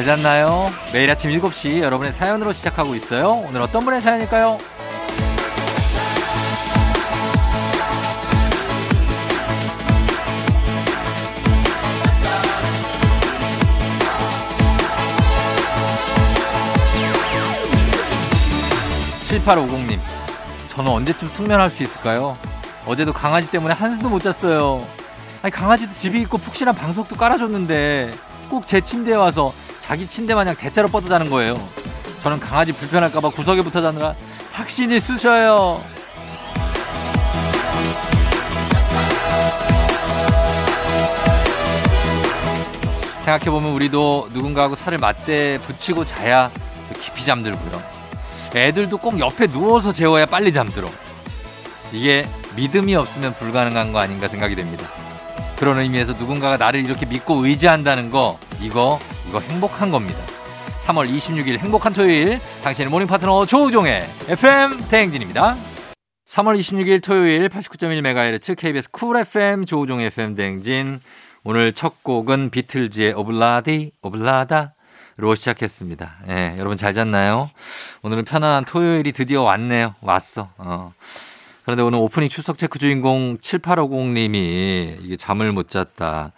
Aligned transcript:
잘 0.00 0.16
잤나요? 0.16 0.70
매일 0.94 1.10
아침 1.10 1.30
7시 1.30 1.80
여러분의 1.80 2.14
사연으로 2.14 2.54
시작하고 2.54 2.94
있어요. 2.94 3.32
오늘 3.46 3.60
어떤 3.60 3.84
분의 3.84 4.00
사연일까요? 4.00 4.56
7850님, 19.28 19.98
저는 20.68 20.90
언제쯤 20.90 21.28
숙면할 21.28 21.70
수 21.70 21.82
있을까요? 21.82 22.36
어제도 22.86 23.12
강아지 23.12 23.50
때문에 23.50 23.74
한숨도 23.74 24.08
못 24.08 24.20
잤어요. 24.22 24.86
아니, 25.42 25.52
강아지도 25.52 25.92
집에 25.92 26.18
있고 26.20 26.38
푹신한 26.38 26.74
방석도 26.74 27.16
깔아줬는데 27.16 28.12
꼭 28.50 28.66
제 28.66 28.80
침대에 28.80 29.14
와서 29.14 29.52
자기 29.90 30.06
침대 30.06 30.34
마냥 30.34 30.54
대자로 30.54 30.86
뻗어 30.86 31.08
자는 31.08 31.28
거예요. 31.28 31.60
저는 32.22 32.38
강아지 32.38 32.70
불편할까봐 32.70 33.30
구석에 33.30 33.60
붙어 33.62 33.82
자느라 33.82 34.14
삭신이 34.52 35.00
쑤셔요. 35.00 35.82
생각해보면 43.24 43.72
우리도 43.72 44.28
누군가하고 44.32 44.76
살을 44.76 44.98
맞대 44.98 45.58
붙이고 45.66 46.04
자야 46.04 46.52
깊이 47.02 47.24
잠들고요. 47.24 47.82
애들도 48.54 48.96
꼭 48.96 49.18
옆에 49.18 49.48
누워서 49.48 49.92
재워야 49.92 50.26
빨리 50.26 50.52
잠들어. 50.52 50.88
이게 51.90 52.28
믿음이 52.54 52.94
없으면 52.94 53.34
불가능한 53.34 53.92
거 53.92 53.98
아닌가 53.98 54.28
생각이 54.28 54.54
됩니다. 54.54 54.86
그런 55.56 55.80
의미에서 55.80 56.12
누군가가 56.12 56.58
나를 56.58 56.84
이렇게 56.84 57.06
믿고 57.06 57.44
의지한다는 57.44 58.12
거, 58.12 58.38
이거, 58.60 59.00
이거 59.30 59.38
행복한 59.38 59.92
겁니다. 59.92 60.18
3월 60.86 61.08
26일 61.08 61.58
행복한 61.58 61.92
토요일, 61.92 62.40
당신의 62.64 62.90
morning 62.90 63.06
파트너 63.06 63.46
조우종의 63.46 64.04
FM 64.26 64.88
대행진입니다. 64.88 65.56
3월 66.26 66.58
26일 66.58 67.00
토요일 67.00 67.48
89.1MHz 67.48 68.58
KBS 68.58 68.90
쿨 68.90 69.16
FM 69.18 69.66
조우종의 69.66 70.06
FM 70.06 70.34
대행진. 70.34 70.98
오늘 71.44 71.72
첫 71.72 72.02
곡은 72.02 72.50
비틀즈의 72.50 73.12
오블라디, 73.12 73.92
오블라다. 74.02 74.74
로 75.16 75.34
시작했습니다. 75.34 76.14
예, 76.30 76.54
여러분 76.58 76.76
잘 76.78 76.94
잤나요? 76.94 77.50
오늘은 78.02 78.24
편안한 78.24 78.64
토요일이 78.64 79.12
드디어 79.12 79.42
왔네요. 79.42 79.94
왔어. 80.00 80.48
어. 80.56 80.92
그런데 81.62 81.82
오늘 81.82 81.98
오프닝 81.98 82.30
출석 82.30 82.56
체크 82.56 82.78
주인공 82.78 83.36
7850님이 83.36 84.96
이게 85.04 85.16
잠을 85.16 85.52
못 85.52 85.68
잤다. 85.68 86.32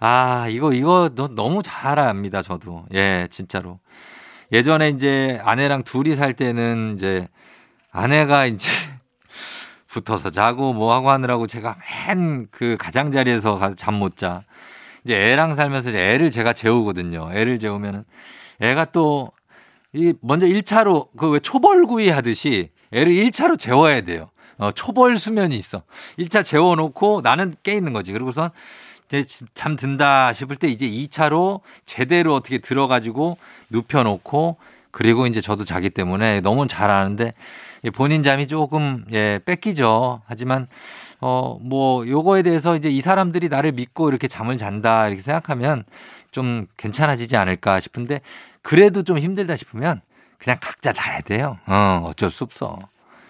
아, 0.00 0.46
이거, 0.50 0.72
이거 0.72 1.10
너, 1.14 1.28
너무 1.28 1.62
잘 1.62 1.98
압니다, 1.98 2.42
저도. 2.42 2.86
예, 2.94 3.26
진짜로. 3.30 3.80
예전에 4.52 4.90
이제 4.90 5.40
아내랑 5.44 5.82
둘이 5.84 6.16
살 6.16 6.32
때는 6.34 6.94
이제 6.96 7.28
아내가 7.92 8.46
이제 8.46 8.66
붙어서 9.88 10.30
자고 10.30 10.72
뭐 10.72 10.94
하고 10.94 11.10
하느라고 11.10 11.46
제가 11.46 11.76
맨 12.10 12.48
그 12.50 12.76
가장자리에서 12.78 13.58
가서 13.58 13.74
잠 13.76 13.94
못 13.94 14.16
자. 14.16 14.40
이제 15.04 15.14
애랑 15.32 15.54
살면서 15.54 15.90
이제 15.90 15.98
애를 16.14 16.30
제가 16.30 16.52
재우거든요. 16.52 17.30
애를 17.32 17.58
재우면은 17.58 18.04
애가 18.60 18.86
또 18.86 19.32
이 19.94 20.12
먼저 20.20 20.46
1차로 20.46 21.08
그 21.16 21.30
왜 21.30 21.40
초벌구이 21.40 22.10
하듯이 22.10 22.70
애를 22.92 23.12
1차로 23.14 23.58
재워야 23.58 24.02
돼요. 24.02 24.28
어, 24.58 24.70
초벌 24.72 25.16
수면이 25.18 25.56
있어. 25.56 25.82
1차 26.18 26.44
재워놓고 26.44 27.22
나는 27.22 27.54
깨 27.62 27.72
있는 27.74 27.92
거지. 27.94 28.12
그리고선 28.12 28.50
이제 29.08 29.24
잠 29.54 29.76
든다 29.76 30.32
싶을 30.32 30.56
때 30.56 30.68
이제 30.68 30.86
2차로 30.86 31.60
제대로 31.84 32.34
어떻게 32.34 32.58
들어가지고 32.58 33.38
눕혀놓고 33.70 34.56
그리고 34.90 35.26
이제 35.26 35.40
저도 35.40 35.64
자기 35.64 35.90
때문에 35.90 36.40
너무 36.40 36.66
잘 36.66 36.90
아는데 36.90 37.32
본인 37.94 38.22
잠이 38.22 38.46
조금 38.46 39.04
예, 39.12 39.40
뺏기죠. 39.44 40.22
하지만 40.26 40.66
어, 41.20 41.58
뭐, 41.60 42.06
요거에 42.06 42.42
대해서 42.42 42.76
이제 42.76 42.88
이 42.88 43.00
사람들이 43.00 43.48
나를 43.48 43.72
믿고 43.72 44.08
이렇게 44.08 44.28
잠을 44.28 44.56
잔다 44.56 45.08
이렇게 45.08 45.20
생각하면 45.20 45.84
좀 46.30 46.66
괜찮아지지 46.76 47.36
않을까 47.36 47.80
싶은데 47.80 48.20
그래도 48.62 49.02
좀 49.02 49.18
힘들다 49.18 49.56
싶으면 49.56 50.00
그냥 50.38 50.58
각자 50.60 50.92
자야 50.92 51.20
돼요. 51.22 51.58
어, 51.66 52.02
어쩔 52.04 52.30
수 52.30 52.44
없어. 52.44 52.78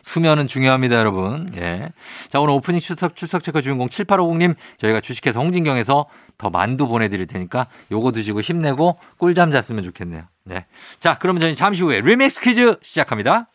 수면은 0.09 0.47
중요합니다, 0.47 0.97
여러분. 0.97 1.51
예. 1.57 1.87
자, 2.31 2.41
오늘 2.41 2.55
오프닝 2.55 2.81
출석, 2.81 3.15
출석 3.15 3.43
체크 3.43 3.61
주인공 3.61 3.89
7850님, 3.89 4.55
저희가 4.79 5.01
주식회사 5.01 5.39
홍진경에서 5.39 6.07
더 6.39 6.51
만두 6.51 6.89
보내드릴 6.89 7.27
테니까 7.27 7.67
요거 7.93 8.13
드시고 8.13 8.41
힘내고 8.41 8.99
꿀잠 9.19 9.51
잤으면 9.51 9.85
좋겠네요. 9.85 10.23
네. 10.45 10.65
자, 10.99 11.19
그러면 11.19 11.43
저희 11.43 11.55
잠시 11.55 11.83
후에 11.83 12.01
리믹스 12.01 12.41
퀴즈 12.41 12.77
시작합니다. 12.83 13.49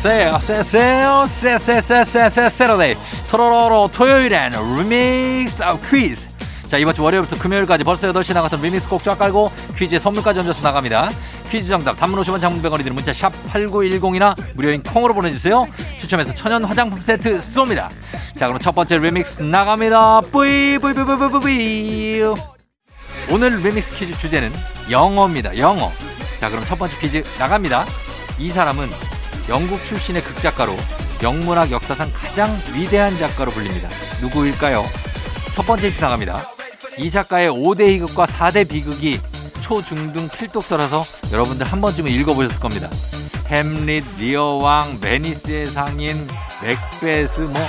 세요. 0.00 0.38
세세요. 0.40 1.26
세세세세세 1.28 2.48
Saturday. 2.48 2.96
토로로로 3.28 3.90
토요일엔 3.92 4.52
리믹스 4.78 5.62
퀴즈. 5.90 6.30
자 6.68 6.78
이번 6.78 6.94
주 6.94 7.02
월요일부터 7.02 7.36
금요일까지 7.36 7.84
벌써 7.84 8.10
8시 8.10 8.32
나갔던 8.32 8.62
리믹스 8.62 8.88
꼭 8.88 9.02
쫙 9.02 9.18
깔고 9.18 9.52
퀴즈에 9.76 9.98
선물까지 9.98 10.40
얹어서 10.40 10.62
나갑니다. 10.62 11.10
퀴즈 11.50 11.68
정답 11.68 11.98
단문 11.98 12.18
50원 12.22 12.40
장문 12.40 12.62
100원이 12.62 12.78
드는 12.78 12.94
문자 12.94 13.12
샵 13.12 13.30
8910이나 13.52 14.34
무료인 14.56 14.82
콩으로 14.82 15.12
보내주세요. 15.12 15.66
추첨해서 16.00 16.34
천연 16.34 16.64
화장품 16.64 16.98
세트 16.98 17.38
쏩니다. 17.40 17.88
자 18.38 18.46
그럼 18.46 18.58
첫 18.58 18.74
번째 18.74 18.96
리믹스 18.96 19.42
나갑니다. 19.42 20.22
뿌이 20.32 20.78
뿌이 20.78 20.94
뿌이 20.94 21.04
뿌이 21.04 21.40
뿌이. 21.40 22.22
오늘 23.30 23.60
리믹스 23.60 23.94
퀴즈 23.96 24.16
주제는 24.16 24.50
영어입니다. 24.90 25.58
영어. 25.58 25.92
자 26.40 26.48
그럼 26.48 26.64
첫 26.64 26.78
번째 26.78 26.96
퀴즈 26.96 27.22
나갑니다. 27.38 27.84
이 28.38 28.50
사람은 28.50 28.88
영국 29.48 29.84
출신의 29.84 30.22
극작가로 30.22 30.76
영문학 31.22 31.70
역사상 31.70 32.10
가장 32.12 32.60
위대한 32.74 33.16
작가로 33.18 33.50
불립니다. 33.50 33.88
누구일까요? 34.20 34.84
첫 35.54 35.66
번째 35.66 35.88
힌트 35.88 36.00
나갑니다. 36.00 36.42
이 36.98 37.10
작가의 37.10 37.50
5대 37.50 37.88
희극과 37.88 38.26
4대 38.26 38.68
비극이 38.68 39.20
초중등 39.60 40.28
필독서라서 40.28 41.02
여러분들 41.32 41.66
한 41.66 41.80
번쯤은 41.80 42.10
읽어보셨을 42.10 42.60
겁니다. 42.60 42.88
햄릿, 43.46 44.04
리어왕, 44.18 45.00
베니스의 45.00 45.66
상인, 45.66 46.28
맥베스 46.62 47.40
뭐 47.40 47.60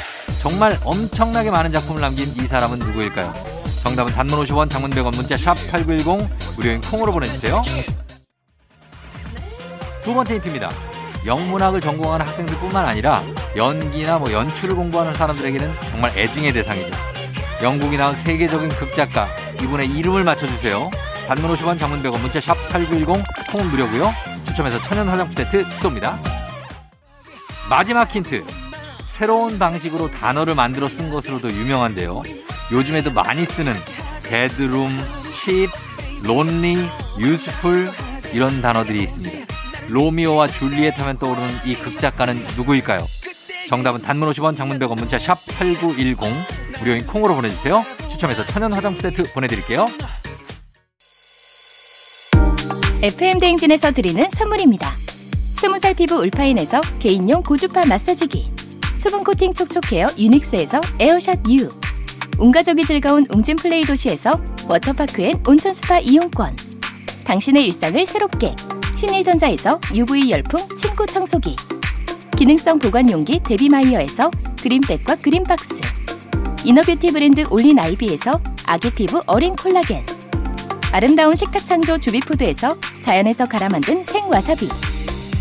정말 0.42 0.80
엄청나게 0.84 1.52
많은 1.52 1.72
작품을 1.72 2.02
남긴 2.02 2.28
이 2.30 2.48
사람은 2.48 2.80
누구일까요? 2.80 3.34
정답은 3.84 4.14
단문 4.14 4.44
50원, 4.44 4.70
장문 4.70 4.92
100원, 4.92 5.16
문자 5.16 5.36
샵 5.36 5.56
8910 5.72 6.30
무료인 6.56 6.82
콩으로 6.82 7.12
보내주세요. 7.12 7.62
두 10.04 10.14
번째 10.14 10.36
힌트입니다. 10.36 10.91
영문학을 11.26 11.82
전공하는 11.82 12.26
학생들뿐만 12.26 12.86
아니라 12.86 13.22
연기나 13.56 14.18
뭐 14.18 14.32
연출을 14.32 14.76
공부하는 14.76 15.14
사람들에게는 15.16 15.72
정말 15.92 16.18
애증의 16.18 16.54
대상이죠. 16.54 16.92
영국이 17.62 17.98
나온 17.98 18.16
세계적인 18.16 18.70
극작가 18.70 19.28
이분의 19.62 19.90
이름을 19.90 20.24
맞춰주세요. 20.24 20.90
단문 21.28 21.54
50원 21.56 21.78
장문 21.78 22.02
100원 22.02 22.20
문자 22.20 22.40
샵 22.40 22.56
8910 22.70 23.24
통은 23.52 23.68
무료고요. 23.70 24.14
추첨해서 24.48 24.80
천연 24.82 25.08
화장품 25.08 25.36
세트 25.36 25.64
쏩니다. 25.80 26.18
마지막 27.70 28.14
힌트. 28.14 28.44
새로운 29.10 29.60
방식으로 29.60 30.10
단어를 30.10 30.56
만들어 30.56 30.88
쓴 30.88 31.12
것으로도 31.12 31.52
유명한데요. 31.52 32.24
요즘에도 32.72 33.12
많이 33.12 33.46
쓰는 33.46 33.74
베드룸, 34.28 34.90
칩, 35.32 35.70
론리, 36.24 36.90
유스풀 37.20 37.92
이런 38.34 38.62
단어들이 38.62 39.04
있습니다. 39.04 39.51
로미오와 39.92 40.48
줄리엣 40.48 40.98
하면 41.00 41.18
떠오르는 41.18 41.50
이 41.66 41.76
극작가는 41.76 42.36
누구일까요? 42.56 43.06
정답은 43.68 44.02
단문 44.02 44.30
50원, 44.32 44.56
장문 44.56 44.80
100원, 44.80 44.98
문자 44.98 45.20
샵 45.20 45.38
8910 45.58 46.18
무료인 46.80 47.06
콩으로 47.06 47.36
보내주세요. 47.36 47.86
추첨해서 48.10 48.46
천연 48.46 48.74
화장품 48.74 49.02
세트 49.02 49.34
보내드릴게요. 49.34 49.88
FM 53.04 53.40
대행진에서 53.40 53.92
드리는 53.92 54.30
선물입니다. 54.32 54.96
스무살 55.58 55.94
피부 55.94 56.16
울파인에서 56.16 56.82
개인용 57.00 57.44
고주파 57.44 57.86
마사지기 57.86 58.52
수분 58.98 59.24
코팅 59.24 59.54
촉촉헤어 59.54 60.08
유닉스에서 60.18 60.82
에어샷 61.00 61.40
U 61.50 61.70
온가족이 62.40 62.86
즐거운 62.86 63.26
웅진 63.30 63.58
플레이 63.58 63.84
도시에서 63.84 64.42
워터파크 64.68 65.22
and 65.22 65.40
온천 65.46 65.74
스파 65.74 66.00
이용권 66.00 66.56
당신의 67.26 67.66
일상을 67.66 68.06
새롭게 68.06 68.56
신일전자에서 69.02 69.80
UV 69.96 70.30
열풍 70.30 70.60
침구 70.78 71.08
청소기. 71.08 71.56
기능성 72.38 72.78
보관용기 72.78 73.42
데비마이어에서 73.44 74.30
그린백과 74.62 75.16
그린박스. 75.16 75.82
inner 76.66 76.86
beauty 76.86 77.12
브랜드 77.12 77.44
올린 77.50 77.80
아이비에서 77.80 78.40
아기 78.68 78.92
피부 78.92 79.20
어린 79.26 79.56
콜라겐. 79.56 80.06
아름다운 80.92 81.34
식탁 81.34 81.66
창조 81.66 81.98
주비푸드에서 81.98 82.78
자연에서 83.02 83.48
갈아 83.48 83.70
만든 83.70 84.04
생와사비. 84.04 84.70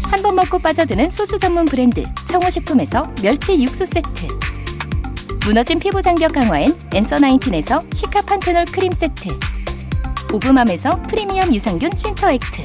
한 0.05 0.23
번 0.23 0.37
먹고 0.37 0.59
빠져드는 0.59 1.11
소스 1.11 1.39
전문 1.39 1.67
브랜드 1.67 2.03
청호식품에서 2.29 3.13
멸치 3.21 3.63
육수 3.63 3.85
세트. 3.85 4.27
무너진 5.45 5.79
피부 5.79 6.01
장벽 6.01 6.33
강화엔 6.33 6.75
엔서 6.95 7.19
나인틴에서 7.19 7.83
시카 7.93 8.23
판테놀 8.23 8.65
크림 8.73 8.91
세트. 8.91 9.29
오브맘에서 10.33 11.03
프리미엄 11.03 11.55
유산균 11.55 11.91
신터액트 11.95 12.65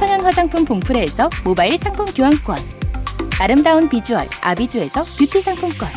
천연 0.00 0.22
화장품 0.22 0.64
봉프레에서 0.64 1.28
모바일 1.44 1.76
상품 1.76 2.06
교환권. 2.06 2.56
아름다운 3.38 3.86
비주얼 3.86 4.30
아비주에서 4.40 5.04
뷰티 5.18 5.42
상품권. 5.42 5.90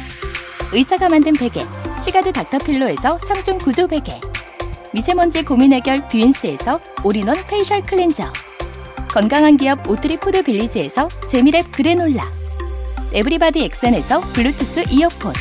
의사가 0.73 1.07
만든 1.07 1.31
베개 1.31 1.65
시가드 2.01 2.33
닥터필로에서 2.33 3.17
3중 3.17 3.63
구조 3.63 3.87
베개. 3.87 4.19
미세먼지 4.91 5.45
고민 5.45 5.71
해결 5.71 6.05
뷰인스에서 6.09 6.81
all-in-one 7.05 7.37
facial 7.47 7.81
cleanser. 7.81 8.29
건강한 9.07 9.55
기업 9.55 9.89
오트리 9.89 10.17
푸드 10.17 10.43
빌리지에서 10.43 11.07
재미랩 11.07 11.71
그래놀라. 11.71 12.29
everybody 13.13 13.63
엑센에서 13.63 14.19
블루투스 14.33 14.83
이어폰. 14.89 15.33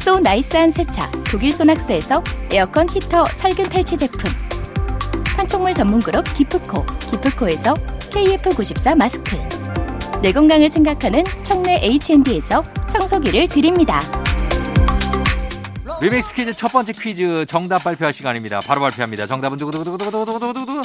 so 0.00 0.18
nice한 0.18 0.72
세차 0.72 1.08
독일 1.30 1.52
소낙스에서 1.52 2.24
에어컨 2.50 2.88
히터 2.90 3.26
살균 3.26 3.68
탈취 3.68 3.96
제품 3.96 4.32
판촉물 5.36 5.74
전문 5.74 6.00
그룹 6.00 6.24
기프코 6.34 6.84
기프코에서 7.10 7.74
KF94 7.74 8.96
마스크 8.96 9.36
내 10.22 10.32
건강을 10.32 10.68
생각하는 10.68 11.24
청내 11.42 11.80
H&D에서 11.82 12.62
청소기를 12.90 13.48
드립니다. 13.48 14.00
리믹스 16.00 16.34
퀴즈 16.34 16.54
첫 16.54 16.72
번째 16.72 16.92
퀴즈 16.92 17.46
정답 17.46 17.84
발표할 17.84 18.12
시간입니다. 18.12 18.60
바로 18.60 18.80
발표합니다. 18.80 19.26
정답은 19.26 19.58
두구두구두구두구두구두구두구 19.58 20.82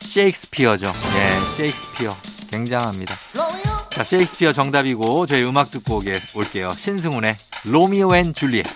셰익스피어죠. 0.00 0.86
네, 0.86 1.40
셰익스피어. 1.56 2.16
굉장합니다. 2.50 3.14
자, 3.90 4.04
셰익스피어 4.04 4.52
정답이고 4.52 5.26
저희 5.26 5.42
음악 5.44 5.70
듣고 5.70 5.96
오게 5.96 6.12
올게요. 6.36 6.68
신승훈의 6.68 7.34
Romeo 7.64 8.14
and 8.14 8.32
Juliet. 8.34 8.66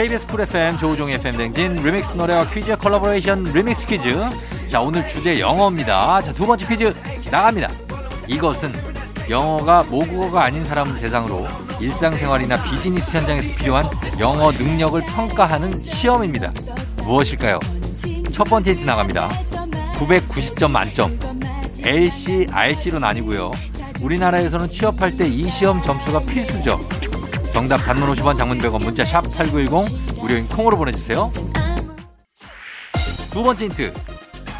KBS 0.00 0.26
쿨 0.28 0.40
FM 0.40 0.78
조우종 0.78 1.10
FM 1.10 1.36
대행진 1.36 1.74
리믹스 1.74 2.14
노래와 2.14 2.48
퀴즈 2.48 2.74
컬러버레이션 2.74 3.44
리믹스 3.44 3.86
퀴즈. 3.86 4.16
자, 4.70 4.80
오늘 4.80 5.06
주제 5.06 5.38
영어입니다. 5.38 6.22
자, 6.22 6.32
두 6.32 6.46
번째 6.46 6.66
퀴즈 6.66 6.94
나갑니다. 7.30 7.68
이것은 8.26 8.72
영어가 9.28 9.84
모국어가 9.90 10.44
아닌 10.44 10.64
사람을 10.64 10.98
대상으로 10.98 11.46
일상생활이나 11.80 12.62
비즈니스 12.62 13.14
현장에서 13.14 13.54
필요한 13.56 13.90
영어 14.18 14.50
능력을 14.50 14.98
평가하는 15.02 15.78
시험입니다. 15.82 16.50
무엇일까요? 17.04 17.60
첫 18.32 18.44
번째 18.44 18.70
힌트 18.70 18.84
나갑니다. 18.86 19.28
990점 19.98 20.70
만점. 20.70 21.18
LC, 21.82 22.46
RC로 22.50 23.00
나뉘고요. 23.00 23.50
우리나라에서는 24.00 24.70
취업할 24.70 25.18
때 25.18 25.28
이 25.28 25.50
시험 25.50 25.82
점수가 25.82 26.20
필수죠. 26.20 26.80
정답 27.52 27.78
단문 27.78 28.12
50원 28.14 28.38
장문 28.38 28.58
100원 28.58 28.82
문자 28.84 29.04
샵 29.04 29.22
8910 29.22 30.18
무료인 30.20 30.46
콩으로 30.48 30.76
보내주세요. 30.76 31.30
두 33.32 33.42
번째 33.42 33.64
힌트. 33.64 33.92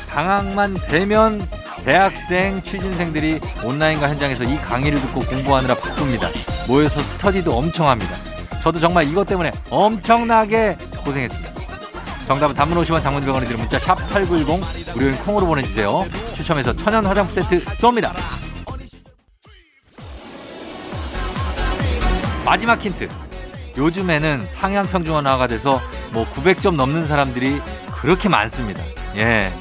방학만 0.09 0.75
되면 0.89 1.41
대학생 1.85 2.61
취준생들이 2.63 3.41
온라인과 3.65 4.09
현장에서 4.09 4.45
이 4.45 4.57
강의를 4.59 5.01
듣고 5.01 5.21
공부하느라 5.21 5.75
바쁩니다. 5.75 6.29
모여서 6.69 7.01
스터디도 7.01 7.57
엄청 7.57 7.89
합니다. 7.89 8.15
저도 8.63 8.79
정말 8.81 9.05
이것 9.09 9.27
때문에 9.27 9.51
엄청나게 9.71 10.77
고생했습니다. 11.05 11.51
정답은 12.27 12.55
단문 12.55 12.79
50원 12.83 13.03
장문 13.03 13.25
100원이 13.25 13.47
드는 13.47 13.59
문자 13.59 13.79
샵 13.79 13.95
8910 14.11 14.95
무료인 14.95 15.17
콩으로 15.19 15.47
보내주세요. 15.47 16.05
추첨해서 16.35 16.75
천연 16.77 17.07
화장품 17.07 17.43
세트 17.43 17.65
쏩니다. 17.77 18.13
마지막 22.51 22.85
힌트. 22.85 23.09
요즘에는 23.77 24.45
상향 24.49 24.85
평준화가 24.89 25.47
돼서 25.47 25.81
뭐 26.13 26.27
900점 26.27 26.75
넘는 26.75 27.07
사람들이 27.07 27.61
그렇게 28.01 28.29
많습니다. 28.29 28.83
예. 29.15 29.53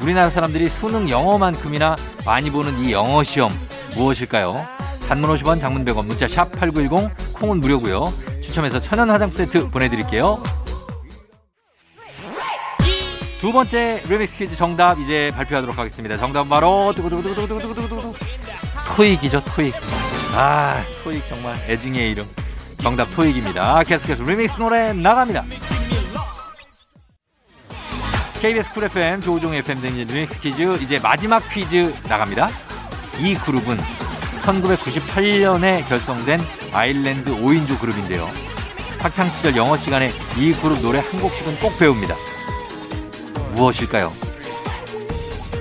우리나라 0.00 0.30
사람들이 0.30 0.68
수능 0.68 1.08
영어만큼이나 1.08 1.96
많이 2.24 2.52
보는 2.52 2.78
이 2.78 2.92
영어 2.92 3.24
시험 3.24 3.50
무엇일까요? 3.96 4.64
단문 5.08 5.28
50원 5.30 5.60
장문 5.60 5.84
100원 5.84 6.06
문자 6.06 6.28
샵 6.28 6.52
8910 6.52 7.32
콩은 7.32 7.58
무료고요. 7.58 8.12
추첨해서 8.40 8.80
천연 8.80 9.10
화장품 9.10 9.38
세트 9.38 9.68
보내드릴게요. 9.70 10.40
두 13.40 13.52
번째 13.52 14.00
리믹스 14.08 14.36
퀴즈 14.36 14.54
정답 14.54 15.00
이제 15.00 15.32
발표하도록 15.34 15.76
하겠습니다. 15.76 16.16
정답은 16.16 16.48
바로 16.48 16.92
두구두구두구두구두구두구 16.94 18.14
토익이죠 18.94 19.42
토익. 19.46 19.74
아 20.38 20.84
토익 21.02 21.26
정말 21.28 21.56
애증의 21.66 22.10
이름. 22.10 22.26
정답 22.82 23.06
토익입니다. 23.16 23.82
계속해서 23.84 24.22
리믹스 24.22 24.58
노래 24.58 24.92
나갑니다. 24.92 25.44
KBS 28.42 28.70
쿨 28.74 28.84
FM 28.84 29.22
조우종 29.22 29.54
FM 29.54 29.80
대행진 29.80 30.06
리믹스 30.06 30.38
퀴즈 30.42 30.76
이제 30.82 30.98
마지막 30.98 31.38
퀴즈 31.48 31.94
나갑니다. 32.06 32.50
이 33.18 33.34
그룹은 33.34 33.78
1998년에 34.42 35.88
결성된 35.88 36.42
아일랜드 36.74 37.30
5인조 37.30 37.80
그룹인데요. 37.80 38.28
학창 38.98 39.30
시절 39.30 39.56
영어 39.56 39.74
시간에 39.78 40.12
이 40.36 40.52
그룹 40.52 40.82
노래 40.82 40.98
한 40.98 41.18
곡씩은 41.18 41.60
꼭 41.60 41.78
배웁니다. 41.78 42.14
무엇일까요? 43.54 44.12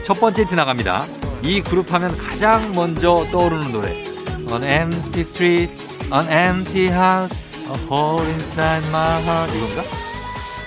첫 0.03 0.19
번째 0.19 0.41
힌트 0.41 0.53
나갑니다. 0.53 1.05
이 1.43 1.61
그룹 1.61 1.93
하면 1.93 2.17
가장 2.17 2.73
먼저 2.73 3.25
떠오르는 3.31 3.71
노래. 3.71 4.14
An 4.51 4.63
empty 4.63 5.21
street, 5.21 5.83
an 6.11 6.27
empty 6.27 6.87
house, 6.87 7.33
a 7.67 7.77
hole 7.87 8.25
inside 8.25 8.87
my 8.89 9.21
heart. 9.23 9.51
이건가? 9.53 9.83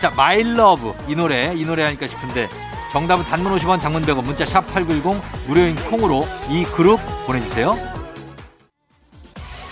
자, 0.01 0.11
My 0.13 0.41
Love. 0.41 0.93
이 1.09 1.15
노래, 1.15 1.53
이 1.55 1.65
노래 1.65 1.85
하니까 1.85 2.07
싶은데 2.07 2.49
정답은 2.93 3.25
단문 3.25 3.57
50원, 3.57 3.81
장문 3.81 4.05
100원, 4.05 4.25
문자 4.25 4.45
샵 4.45 4.67
8910, 4.69 5.23
무료인 5.47 5.77
콩으로 5.77 6.27
이 6.51 6.65
그룹 6.65 7.01
보내주세요. 7.27 7.75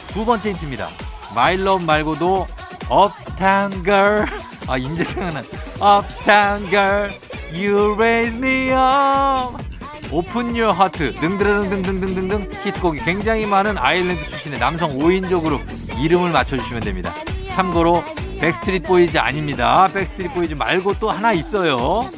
두 0.09 0.25
번째 0.25 0.51
힌트입니다. 0.51 0.89
My 1.33 1.55
Love 1.55 1.85
말고도 1.85 2.47
Uptown 2.91 3.85
Girl. 3.85 4.27
아, 4.67 4.79
인제 4.79 5.05
생각나. 5.05 5.41
Uptown 5.75 6.71
Girl, 6.71 7.11
You 7.53 7.95
Raise 7.95 8.37
Me 8.37 8.71
Up. 8.71 9.66
Open 10.11 10.57
Your 10.57 10.71
Heart 10.71 11.13
등등등등등등등 11.15 12.51
히트곡이 12.65 13.01
굉장히 13.05 13.45
많은 13.47 13.77
아일랜드 13.77 14.23
출신의 14.29 14.59
남성 14.59 14.97
5인조 14.99 15.43
그룹 15.43 15.63
이름을 15.99 16.31
맞춰주시면 16.33 16.83
됩니다. 16.83 17.13
참고로 17.51 18.03
백스트리트 18.41 18.87
보이즈 18.89 19.19
아닙니다. 19.19 19.89
백스트리트 19.93 20.35
보이즈 20.35 20.55
말고 20.55 20.95
또 21.01 21.11
하나 21.11 21.33
있어요. 21.33 22.09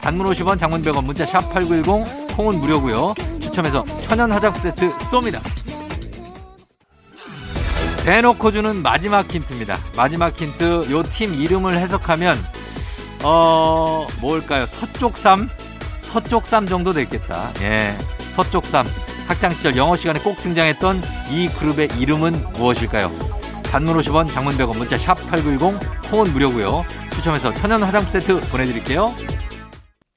단문 0.00 0.26
50원 0.26 0.58
장문 0.58 0.82
100원 0.82 1.04
문자 1.04 1.24
샵 1.26 1.52
8910 1.52 2.36
콩은 2.36 2.58
무료고요. 2.60 3.14
추첨해서 3.40 3.84
천연 4.02 4.32
화장품 4.32 4.62
세트 4.62 4.90
쏩니다. 5.10 5.40
대놓고 8.04 8.50
주는 8.50 8.82
마지막 8.82 9.30
힌트입니다. 9.32 9.78
마지막 9.96 10.38
힌트 10.40 10.88
요 10.90 11.02
팀 11.02 11.34
이름을 11.34 11.76
해석하면 11.78 12.38
어 13.22 14.06
뭘까요? 14.20 14.64
서쪽삼 14.66 15.50
서쪽삼 16.12 16.66
정도 16.66 16.92
됐겠다. 16.92 17.50
예. 17.60 17.92
서쪽삼. 18.34 18.86
학창시절 19.28 19.76
영어 19.76 19.94
시간에 19.94 20.18
꼭 20.18 20.36
등장했던 20.38 20.96
이 21.30 21.48
그룹의 21.48 21.90
이름은 21.98 22.52
무엇일까요? 22.54 23.10
단문 23.62 23.96
50원, 23.98 24.28
장문 24.28 24.56
100원, 24.56 24.76
문자 24.76 24.98
샵 24.98 25.14
8910, 25.30 26.10
콩은 26.10 26.32
무료고요. 26.32 26.82
추첨해서 27.14 27.54
천연 27.54 27.84
화장품 27.84 28.10
세트 28.10 28.40
보내드릴게요. 28.50 29.14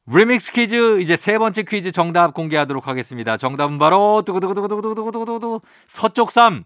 리믹스 0.08 0.52
퀴즈 0.52 1.00
이제 1.00 1.16
세 1.16 1.38
번째 1.38 1.62
퀴즈 1.62 1.92
정답 1.92 2.34
공개하도록 2.34 2.88
하겠습니다. 2.88 3.38
정답은 3.38 3.78
바로 3.78 4.24
두구두구두구두구두구두구두구 4.26 5.62
서쪽 5.88 6.36
삶 6.36 6.64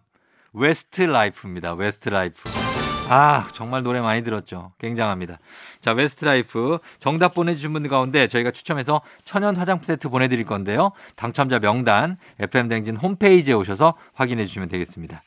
웨스트 0.54 1.02
라이프입니다. 1.02 1.74
웨스트 1.74 2.10
라이프. 2.10 2.67
아, 3.10 3.48
정말 3.54 3.84
노래 3.84 4.02
많이 4.02 4.22
들었죠. 4.22 4.72
굉장합니다. 4.80 5.38
자, 5.80 5.94
웨스트라이프 5.94 6.80
정답 7.00 7.34
보내주신 7.34 7.72
분들 7.74 7.90
가운데 7.90 8.28
저희가 8.28 8.52
추첨해서 8.52 9.02
천연 9.24 9.56
화장품 9.56 9.86
세트 9.86 10.10
보내드릴 10.10 10.46
건데요. 10.46 10.92
당첨자 11.16 11.60
명단 11.60 12.18
FM대행진 12.40 12.98
홈페이지에 12.98 13.54
오셔서 13.54 13.96
확인해 14.14 14.46
주시면 14.46 14.68
되겠습니다. 14.70 15.22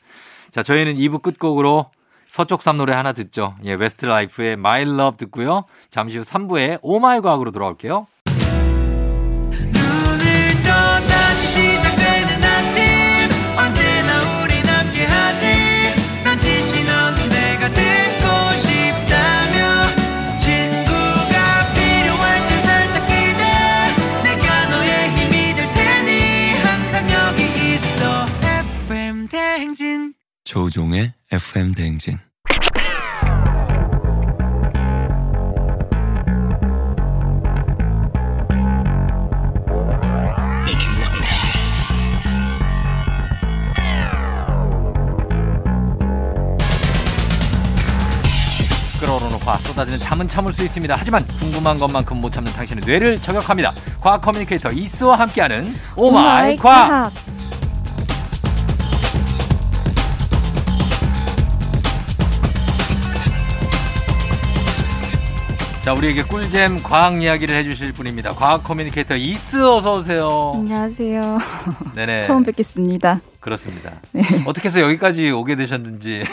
자, 0.51 0.63
저희는 0.63 0.95
2부 0.95 1.21
끝곡으로 1.21 1.89
서쪽 2.27 2.61
삶 2.61 2.77
노래 2.77 2.93
하나 2.93 3.11
듣죠. 3.11 3.55
예, 3.65 3.73
웨스트라이프의 3.73 4.53
My 4.53 4.83
Love 4.83 5.17
듣고요. 5.17 5.65
잠시 5.89 6.17
후 6.17 6.23
3부에 6.23 6.79
Oh 6.81 7.00
My 7.00 7.19
과학으로 7.19 7.51
돌아올게요. 7.51 8.07
조우종의 30.51 31.13
FM 31.31 31.73
대행진 31.73 32.17
쏟아지는 49.63 49.99
잠은 49.99 50.27
참을 50.27 50.51
수 50.51 50.63
있습니다. 50.63 50.95
하지만 50.97 51.25
궁금한 51.39 51.77
것만큼 51.79 52.19
못 52.19 52.31
참는 52.31 52.51
당신의 52.51 52.83
뇌를 52.85 53.21
저격합니다. 53.21 53.71
과학 54.01 54.21
커뮤니케이터 54.21 54.69
이스와 54.69 55.17
함께하는 55.17 55.73
Oh 55.95 56.26
My 56.26 56.57
과학. 56.57 57.11
자, 65.83 65.93
우리에게 65.95 66.21
꿀잼 66.23 66.83
과학 66.83 67.21
이야기를 67.23 67.55
해주실 67.55 67.93
분입니다. 67.93 68.33
과학 68.33 68.63
커뮤니케이터 68.63 69.15
이스 69.15 69.57
어서 69.63 69.95
오세요. 69.97 70.53
안녕하세요. 70.55 71.39
네네. 71.95 72.23
처음 72.27 72.43
뵙겠습니다. 72.43 73.19
그렇습니다. 73.39 73.93
네. 74.11 74.21
어떻게 74.45 74.67
해서 74.67 74.79
여기까지 74.81 75.31
오게 75.31 75.55
되셨는지. 75.55 76.23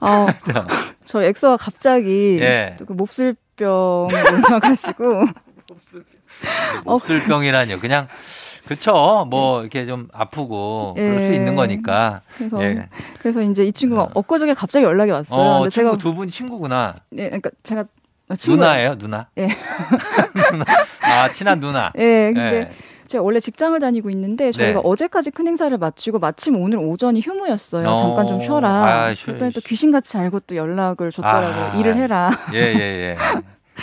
어, 0.00 0.26
자, 0.46 0.66
저 1.04 1.22
엑소가 1.24 1.56
갑자기 1.56 2.38
예. 2.40 2.76
그 2.86 2.92
몹쓸병 2.92 4.06
걸려가지고 4.10 5.26
몹쓸병이라뇨. 6.84 7.80
그냥 7.80 8.06
그쵸. 8.68 9.26
뭐 9.28 9.62
이렇게 9.62 9.86
좀 9.86 10.06
아프고 10.12 10.94
그럴 10.94 11.26
수 11.26 11.32
예. 11.32 11.36
있는 11.36 11.56
거니까. 11.56 12.20
그래서 12.38 12.62
예. 12.62 12.88
그래서 13.18 13.42
이제 13.42 13.64
이 13.64 13.72
친구가 13.72 14.10
엊그저께 14.14 14.54
갑자기 14.54 14.84
연락이 14.84 15.10
왔어요. 15.10 15.40
어, 15.40 15.58
근데 15.62 15.70
친구 15.70 15.90
제가 15.90 15.96
두 15.98 16.14
분 16.14 16.28
친구구나. 16.28 16.94
예, 17.18 17.24
그러니까 17.24 17.50
제가 17.64 17.84
친구예요. 18.36 18.56
누나예요, 18.70 18.94
누나? 18.98 19.28
예. 19.38 19.48
누나. 20.50 20.64
아, 21.02 21.30
친한 21.30 21.60
누나. 21.60 21.92
예, 21.98 22.32
근데 22.32 22.56
예. 22.56 22.70
제가 23.06 23.22
원래 23.22 23.38
직장을 23.38 23.78
다니고 23.78 24.08
있는데 24.10 24.50
저희가 24.50 24.80
네. 24.80 24.88
어제까지 24.88 25.30
큰 25.30 25.46
행사를 25.46 25.76
마치고 25.76 26.18
마침 26.20 26.56
오늘 26.56 26.78
오전이 26.78 27.20
휴무였어요. 27.20 27.86
어. 27.86 27.96
잠깐 27.96 28.26
좀 28.26 28.40
쉬어라. 28.40 28.68
아, 28.68 29.14
쉬- 29.14 29.26
그랬더니 29.26 29.52
또 29.52 29.60
귀신같이 29.60 30.16
알고 30.16 30.40
또 30.40 30.56
연락을 30.56 31.10
줬더라고요. 31.10 31.64
아. 31.74 31.76
일을 31.78 31.96
해라. 31.96 32.30
예, 32.54 32.58
예, 32.60 32.78
예. 32.80 33.16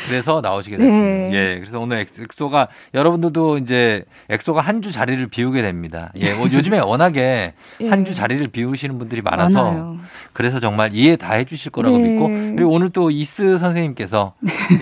그래서 0.08 0.42
나오시게 0.42 0.78
네. 0.78 0.84
됐습니다. 0.84 1.38
예, 1.38 1.56
그래서 1.60 1.80
오늘 1.80 2.00
엑- 2.00 2.08
엑소가 2.20 2.68
여러분들도 2.94 3.58
이제 3.58 4.04
엑소가 4.30 4.62
한 4.62 4.82
주 4.82 4.92
자리를 4.92 5.28
비우게 5.28 5.62
됩니다. 5.62 6.12
예, 6.22 6.34
뭐 6.34 6.48
요즘에 6.52 6.80
워낙에 6.80 7.54
예. 7.82 7.88
한주 7.90 8.14
자리를 8.16 8.48
비우시는 8.48 8.98
분들이 8.98 9.22
많아서 9.22 9.64
많아요. 9.64 10.00
그래서 10.34 10.60
정말 10.60 10.92
이해 10.94 11.16
다 11.18 11.34
해주실 11.34 11.72
거라고 11.72 11.98
네. 12.00 12.10
믿고 12.10 12.28
그리고 12.56 12.72
오늘 12.72 12.90
또 12.90 13.12
이스 13.12 13.58
선생님께서 13.58 14.34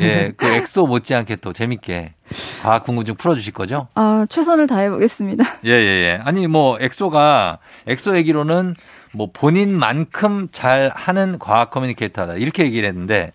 예, 0.02 0.32
그 0.38 0.46
엑소 0.46 0.88
못지않게 0.88 1.38
또 1.38 1.52
재밌게 1.54 2.14
과학 2.62 2.84
궁금증 2.84 3.16
풀어주실 3.16 3.54
거죠? 3.54 3.88
아, 3.96 4.26
최선을 4.30 4.68
다해보겠습니다. 4.68 5.58
예, 5.66 5.72
예, 5.72 5.74
예. 5.74 6.22
아니, 6.24 6.48
뭐, 6.48 6.78
엑소가, 6.80 7.60
엑소 7.88 8.18
얘기로는 8.18 8.74
뭐 9.14 9.30
본인만큼 9.34 10.50
잘 10.52 10.92
하는 10.94 11.40
과학 11.40 11.72
커뮤니케이터다. 11.72 12.36
이렇게 12.36 12.64
얘기를 12.64 12.88
했는데, 12.88 13.32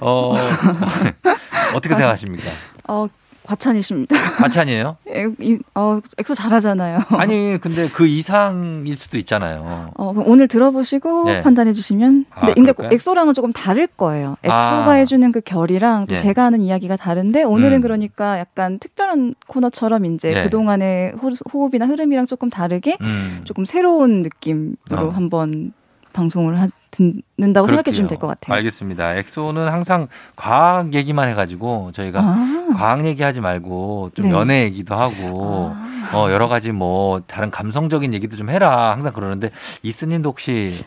어, 0.00 0.34
어떻게 1.74 1.94
생각하십니까? 1.94 2.50
어, 2.86 3.06
과찬이십니다. 3.48 4.14
과찬이에요? 4.36 4.98
에, 5.08 5.26
이, 5.40 5.58
어, 5.74 6.00
엑소 6.18 6.34
잘하잖아요. 6.34 7.00
아니, 7.16 7.56
근데 7.58 7.88
그 7.88 8.06
이상일 8.06 8.98
수도 8.98 9.16
있잖아요. 9.16 9.90
어, 9.94 10.12
그럼 10.12 10.28
오늘 10.28 10.48
들어보시고 10.48 11.24
네. 11.24 11.40
판단해 11.40 11.72
주시면. 11.72 12.26
아, 12.30 12.40
근데, 12.40 12.54
근데 12.54 12.72
그럴까요? 12.72 12.94
엑소랑은 12.94 13.32
조금 13.32 13.52
다를 13.54 13.86
거예요. 13.86 14.36
엑소가 14.42 14.90
아. 14.90 14.92
해주는 14.92 15.32
그 15.32 15.40
결이랑 15.40 16.04
또 16.06 16.14
예. 16.14 16.16
제가 16.18 16.44
하는 16.44 16.60
이야기가 16.60 16.96
다른데 16.96 17.44
오늘은 17.44 17.78
음. 17.78 17.80
그러니까 17.80 18.38
약간 18.38 18.78
특별한 18.78 19.34
코너처럼 19.46 20.04
이제 20.04 20.34
예. 20.36 20.42
그동안의 20.42 21.12
호, 21.12 21.30
호흡이나 21.52 21.86
흐름이랑 21.86 22.26
조금 22.26 22.50
다르게 22.50 22.98
음. 23.00 23.40
조금 23.44 23.64
새로운 23.64 24.20
느낌으로 24.20 24.76
어. 24.90 25.08
한번 25.08 25.72
방송을 26.12 26.60
하, 26.60 26.68
듣는다고 26.90 27.66
생각해 27.66 27.84
주시면 27.90 28.08
될 28.08 28.18
것 28.18 28.26
같아요. 28.26 28.56
알겠습니다. 28.56 29.16
엑소는 29.16 29.68
항상 29.68 30.08
과학 30.36 30.94
얘기만 30.94 31.28
해가지고 31.28 31.90
저희가 31.92 32.20
아. 32.20 32.66
과학 32.76 33.04
얘기하지 33.04 33.40
말고 33.40 34.10
좀 34.14 34.26
네. 34.26 34.32
연애 34.32 34.62
얘기도 34.64 34.94
하고 34.94 35.72
아. 35.74 36.10
어 36.14 36.30
여러 36.30 36.48
가지 36.48 36.72
뭐 36.72 37.20
다른 37.26 37.50
감성적인 37.50 38.14
얘기도 38.14 38.36
좀 38.36 38.48
해라 38.50 38.92
항상 38.92 39.12
그러는데 39.12 39.50
이스님도 39.82 40.30
혹시 40.30 40.84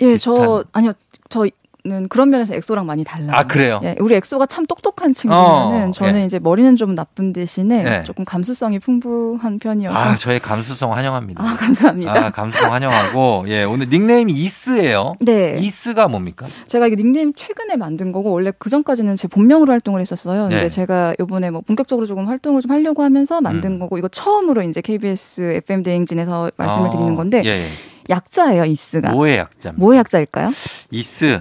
예, 0.00 0.16
저 0.16 0.62
아니요. 0.72 0.92
저 1.28 1.46
는 1.88 2.06
그런 2.08 2.28
면에서 2.28 2.54
엑소랑 2.54 2.84
많이 2.86 3.02
달라요. 3.02 3.32
아 3.32 3.44
그래요? 3.44 3.80
예, 3.82 3.96
우리 3.98 4.14
엑소가 4.16 4.46
참 4.46 4.66
똑똑한 4.66 5.14
친구면은 5.14 5.88
어, 5.88 5.90
저는 5.90 6.20
예. 6.20 6.24
이제 6.26 6.38
머리는 6.38 6.76
좀 6.76 6.94
나쁜 6.94 7.32
대신에 7.32 7.84
예. 8.00 8.02
조금 8.04 8.24
감수성이 8.26 8.78
풍부한 8.78 9.58
편이어서 9.58 9.96
아 9.96 10.16
저의 10.16 10.38
감수성 10.38 10.92
환영합니다. 10.92 11.42
아, 11.42 11.56
감사합니다. 11.56 12.26
아, 12.26 12.30
감수성 12.30 12.72
환영하고 12.72 13.44
예 13.48 13.64
오늘 13.64 13.88
닉네임이 13.88 14.32
이스예요. 14.32 15.14
네. 15.20 15.56
이스가 15.58 16.08
뭡니까? 16.08 16.46
제가 16.66 16.86
이거 16.88 16.96
닉네임 16.96 17.32
최근에 17.32 17.76
만든 17.76 18.12
거고 18.12 18.32
원래 18.32 18.52
그 18.58 18.68
전까지는 18.68 19.16
제 19.16 19.26
본명으로 19.28 19.72
활동을 19.72 20.02
했었어요. 20.02 20.42
근데 20.42 20.62
네. 20.62 20.68
제가 20.68 21.14
요번에 21.18 21.50
뭐 21.50 21.62
본격적으로 21.62 22.06
조금 22.06 22.28
활동을 22.28 22.60
좀 22.60 22.70
하려고 22.70 23.02
하면서 23.02 23.40
만든 23.40 23.72
음. 23.72 23.78
거고 23.78 23.96
이거 23.96 24.08
처음으로 24.08 24.62
이제 24.62 24.80
KBS 24.82 25.54
FM 25.64 25.82
대행진에서 25.82 26.50
말씀을 26.56 26.88
어, 26.88 26.90
드리는 26.90 27.14
건데 27.14 27.42
예, 27.44 27.48
예. 27.48 27.66
약자예요, 28.10 28.64
이스가. 28.64 29.10
뭐의 29.10 29.38
약자? 29.38 29.72
뭐의 29.76 29.98
약자일까요? 29.98 30.50
이스. 30.90 31.40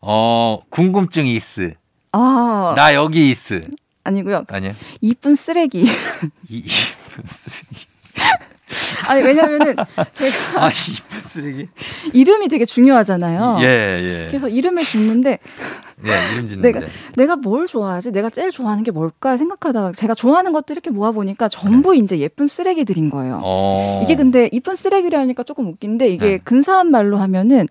어 0.00 0.60
궁금증 0.70 1.26
이스. 1.26 1.74
아, 2.12 2.72
나 2.76 2.94
여기 2.94 3.30
이스. 3.30 3.60
아니고요. 4.04 4.44
아니요. 4.48 4.72
이쁜 5.00 5.34
쓰레기. 5.34 5.82
이 6.48 6.56
이쁜 6.58 7.24
쓰레기. 7.24 7.86
아니 9.06 9.22
왜냐면은 9.22 9.76
제가 10.12 10.64
아 10.64 10.70
이쁜 10.70 11.18
쓰레기. 11.18 11.68
이름이 12.12 12.48
되게 12.48 12.64
중요하잖아요. 12.64 13.58
예 13.60 13.64
예. 13.64 14.26
그래서 14.28 14.48
이름을 14.48 14.84
짓는데 14.84 15.38
예 16.06 16.32
이름 16.32 16.48
짓는데. 16.48 16.72
내가 16.72 16.86
내가 17.16 17.36
뭘 17.36 17.66
좋아하지? 17.66 18.12
내가 18.12 18.30
제일 18.30 18.50
좋아하는 18.50 18.84
게 18.84 18.90
뭘까 18.90 19.36
생각하다가 19.36 19.92
제가 19.92 20.14
좋아하는 20.14 20.52
것들 20.52 20.74
이렇게 20.74 20.90
모아 20.90 21.10
보니까 21.12 21.48
전부 21.48 21.94
이제 21.94 22.18
예쁜 22.18 22.46
쓰레기들인 22.46 23.10
거예요. 23.10 23.36
네. 23.36 23.40
어. 23.44 24.00
이게 24.04 24.14
근데 24.16 24.48
이쁜 24.52 24.74
쓰레기라니까 24.74 25.42
조금 25.42 25.66
웃긴데 25.68 26.08
이게 26.08 26.26
네. 26.26 26.38
근사한 26.38 26.90
말로 26.90 27.18
하면은 27.18 27.66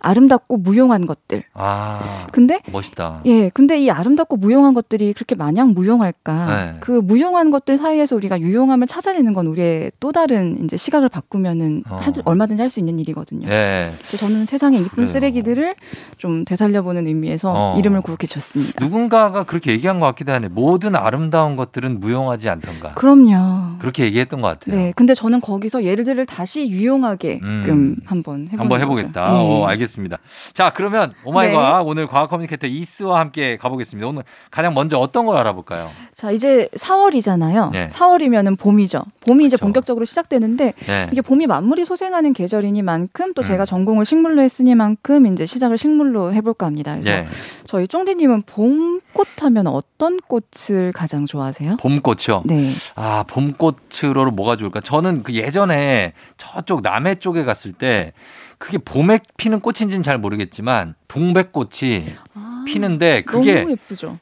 아름답고 0.00 0.58
무용한 0.58 1.06
것들. 1.06 1.42
아 1.54 2.26
근데 2.32 2.60
멋있다. 2.70 3.22
예, 3.26 3.48
근데 3.50 3.78
이 3.80 3.90
아름답고 3.90 4.36
무용한 4.36 4.74
것들이 4.74 5.12
그렇게 5.12 5.34
마냥 5.34 5.74
무용할까? 5.74 6.46
네. 6.46 6.76
그 6.80 6.92
무용한 6.92 7.50
것들 7.50 7.76
사이에서 7.78 8.16
우리가 8.16 8.40
유용함을 8.40 8.86
찾아내는 8.86 9.32
건 9.34 9.46
우리의 9.46 9.92
또 10.00 10.12
다른 10.12 10.64
이제 10.64 10.76
시각을 10.76 11.08
바꾸면은 11.08 11.82
어. 11.88 11.96
할- 12.02 12.12
얼마든지 12.24 12.60
할 12.62 12.70
수 12.70 12.80
있는 12.80 12.98
일이거든요. 12.98 13.46
예. 13.48 13.92
그래서 13.98 14.16
저는 14.16 14.44
세상의 14.44 14.80
이쁜 14.80 14.90
그래요. 14.90 15.06
쓰레기들을 15.06 15.74
좀 16.18 16.44
되살려보는 16.44 17.06
의미에서 17.06 17.52
어. 17.54 17.78
이름을 17.78 18.02
그렇게 18.02 18.26
지었습니다. 18.26 18.84
누군가가 18.84 19.44
그렇게 19.44 19.70
얘기한 19.72 20.00
것 20.00 20.06
같기도 20.06 20.32
하네. 20.32 20.48
모든 20.48 20.96
아름다운 20.96 21.54
것들은 21.56 22.00
무용하지 22.00 22.48
않던가. 22.48 22.94
그럼요. 22.94 23.78
그렇게 23.78 24.04
얘기했던 24.04 24.40
것 24.40 24.48
같아요. 24.48 24.74
네, 24.76 24.92
근데 24.96 25.14
저는 25.14 25.40
거기서 25.40 25.84
얘네들을 25.84 26.26
다시 26.26 26.68
유용하게끔 26.68 27.40
음. 27.48 27.96
한번 28.04 28.42
해보는 28.46 28.58
한번. 28.58 28.80
해보겠다. 28.80 29.32
네. 29.32 29.38
어, 29.38 29.64
알겠습니다. 29.66 29.85
알겠습니다. 29.86 30.18
자, 30.52 30.70
그러면 30.70 31.14
오마이과학 31.24 31.86
오늘 31.86 32.06
과학 32.06 32.28
커뮤니케이터 32.28 32.66
이스와 32.66 33.20
함께 33.20 33.56
가보겠습니다. 33.56 34.06
오늘 34.08 34.22
가장 34.50 34.74
먼저 34.74 34.98
어떤 34.98 35.26
걸 35.26 35.36
알아볼까요? 35.36 35.90
자, 36.14 36.30
이제 36.30 36.68
4월이잖아요. 36.76 37.70
네. 37.70 37.88
4월이면은 37.88 38.58
봄이죠. 38.58 39.02
봄이 39.26 39.44
이제 39.44 39.56
그렇죠. 39.56 39.66
본격적으로 39.66 40.04
시작되는데 40.04 40.74
네. 40.86 41.08
이게 41.12 41.20
봄이 41.22 41.46
만물이 41.46 41.84
소생하는 41.84 42.32
계절이니만큼 42.32 43.34
또 43.34 43.42
음. 43.42 43.44
제가 43.44 43.64
전공을 43.64 44.04
식물로 44.04 44.42
했으니만큼 44.42 45.26
이제 45.32 45.46
시작을 45.46 45.78
식물로 45.78 46.32
해볼까 46.34 46.66
합니다. 46.66 46.92
그래서 46.92 47.10
예. 47.10 47.26
저희 47.66 47.88
쫑디님은 47.88 48.42
봄꽃 48.42 49.42
하면 49.42 49.66
어떤 49.66 50.18
꽃을 50.18 50.92
가장 50.92 51.26
좋아하세요? 51.26 51.76
봄꽃이요. 51.78 52.42
네. 52.44 52.70
아, 52.94 53.24
봄꽃으로 53.26 54.30
뭐가 54.32 54.56
좋을까? 54.56 54.80
저는 54.80 55.22
그 55.22 55.34
예전에 55.34 56.12
저쪽 56.36 56.82
남해 56.82 57.16
쪽에 57.16 57.44
갔을 57.44 57.72
때 57.72 58.12
그게 58.58 58.78
봄에 58.78 59.20
피는 59.36 59.60
꽃인지는 59.60 60.02
잘 60.02 60.18
모르겠지만 60.18 60.94
동백꽃이 61.08 62.06
아, 62.34 62.64
피는데 62.66 63.22
그게. 63.22 63.64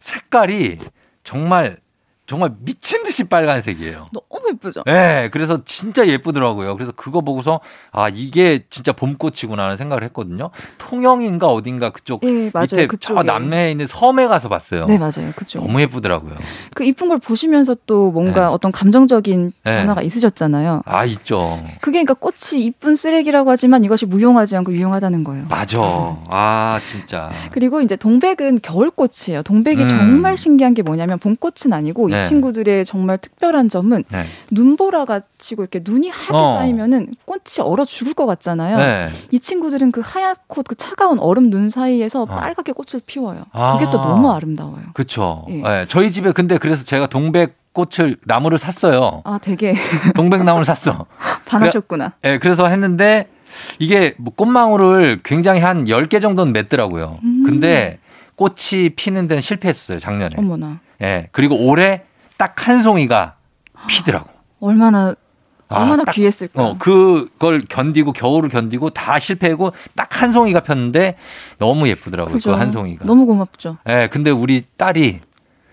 색깔이 0.00 0.78
정말 1.22 1.78
정말 2.26 2.54
미친 2.58 3.02
듯이 3.02 3.24
빨간색이에요. 3.24 4.08
너무 4.44 4.50
예쁘죠. 4.50 4.82
네, 4.86 5.28
그래서 5.32 5.60
진짜 5.64 6.06
예쁘더라고요. 6.06 6.74
그래서 6.74 6.92
그거 6.92 7.22
보고서 7.22 7.60
아 7.90 8.08
이게 8.08 8.64
진짜 8.68 8.92
봄꽃이구나 8.92 9.64
하는 9.64 9.76
생각을 9.76 10.04
했거든요. 10.04 10.50
통영인가 10.78 11.48
어딘가 11.48 11.90
그쪽 11.90 12.22
예, 12.24 12.50
맞아요. 12.52 12.64
밑에 12.64 12.86
그쪽에. 12.86 13.14
저 13.14 13.22
남해에 13.22 13.70
있는 13.70 13.86
섬에 13.86 14.26
가서 14.28 14.48
봤어요. 14.48 14.86
네, 14.86 14.98
맞아요. 14.98 15.32
그죠. 15.34 15.60
너무 15.60 15.80
예쁘더라고요. 15.80 16.34
그 16.74 16.84
이쁜 16.84 17.08
걸 17.08 17.18
보시면서 17.18 17.76
또 17.86 18.10
뭔가 18.12 18.40
네. 18.40 18.46
어떤 18.46 18.70
감정적인 18.72 19.52
네. 19.64 19.78
변화가 19.78 20.02
있으셨잖아요. 20.02 20.82
아 20.84 21.04
있죠. 21.06 21.58
그게 21.80 22.04
그러니까 22.04 22.14
꽃이 22.14 22.62
이쁜 22.64 22.94
쓰레기라고 22.94 23.50
하지만 23.50 23.84
이것이 23.84 24.06
무용하지 24.06 24.56
않고 24.56 24.72
유용하다는 24.72 25.24
거예요. 25.24 25.46
맞아. 25.48 25.78
아 26.28 26.80
진짜. 26.90 27.30
그리고 27.52 27.80
이제 27.80 27.96
동백은 27.96 28.60
겨울꽃이에요. 28.62 29.42
동백이 29.42 29.82
음. 29.82 29.88
정말 29.88 30.36
신기한 30.36 30.74
게 30.74 30.82
뭐냐면 30.82 31.18
봄꽃은 31.18 31.72
아니고 31.72 32.08
네. 32.08 32.20
이 32.20 32.24
친구들의 32.26 32.84
정말 32.84 33.18
특별한 33.18 33.68
점은 33.68 34.04
네. 34.10 34.24
눈보라 34.50 35.04
같이고 35.04 35.62
이렇게 35.62 35.80
눈이 35.82 36.08
하얗게 36.08 36.36
어. 36.36 36.58
쌓이면은 36.58 37.14
꽃이 37.24 37.60
얼어 37.60 37.84
죽을 37.84 38.14
것 38.14 38.26
같잖아요. 38.26 38.76
네. 38.78 39.10
이 39.30 39.38
친구들은 39.40 39.92
그 39.92 40.00
하얗고 40.04 40.62
그 40.66 40.74
차가운 40.74 41.18
얼음 41.20 41.50
눈 41.50 41.68
사이에서 41.70 42.24
빨갛게 42.24 42.72
꽃을 42.72 43.02
피워요. 43.06 43.44
그게 43.52 43.90
또 43.90 44.00
아. 44.00 44.08
너무 44.08 44.30
아름다워요. 44.30 44.82
그쵸. 44.94 45.44
예. 45.48 45.62
네, 45.62 45.86
저희 45.88 46.10
집에 46.10 46.32
근데 46.32 46.58
그래서 46.58 46.84
제가 46.84 47.06
동백 47.06 47.56
꽃을 47.72 48.16
나무를 48.24 48.56
샀어요. 48.58 49.22
아, 49.24 49.38
되게 49.42 49.74
동백나무를 50.14 50.64
샀어. 50.64 51.06
반하셨구나. 51.46 52.12
예, 52.24 52.38
그래서 52.38 52.66
했는데 52.68 53.28
이게 53.78 54.14
뭐 54.18 54.32
꽃망울을 54.34 55.20
굉장히 55.24 55.60
한 55.60 55.84
10개 55.84 56.20
정도는 56.22 56.52
맺더라고요. 56.52 57.18
음. 57.22 57.42
근데 57.44 57.98
꽃이 58.36 58.90
피는 58.96 59.28
데는 59.28 59.40
실패했어요, 59.40 59.98
작년에. 59.98 60.30
어머나. 60.36 60.80
예. 61.02 61.28
그리고 61.32 61.56
올해 61.66 62.02
딱 62.36 62.66
한 62.68 62.82
송이가 62.82 63.33
피더라고. 63.88 64.28
얼마나 64.60 65.14
아, 65.68 65.80
얼마나 65.80 66.04
딱, 66.04 66.12
귀했을까. 66.12 66.62
어, 66.62 66.76
그걸 66.78 67.60
견디고 67.60 68.12
겨울을 68.12 68.48
견디고 68.50 68.90
다 68.90 69.18
실패하고 69.18 69.72
딱 69.96 70.08
한 70.22 70.32
송이가 70.32 70.60
폈는데 70.60 71.16
너무 71.58 71.88
예쁘더라고요. 71.88 72.38
그 72.38 72.50
한 72.52 72.70
송이가. 72.70 73.04
너무 73.04 73.26
고맙죠. 73.26 73.78
예, 73.88 74.08
근데 74.10 74.30
우리 74.30 74.64
딸이 74.76 75.20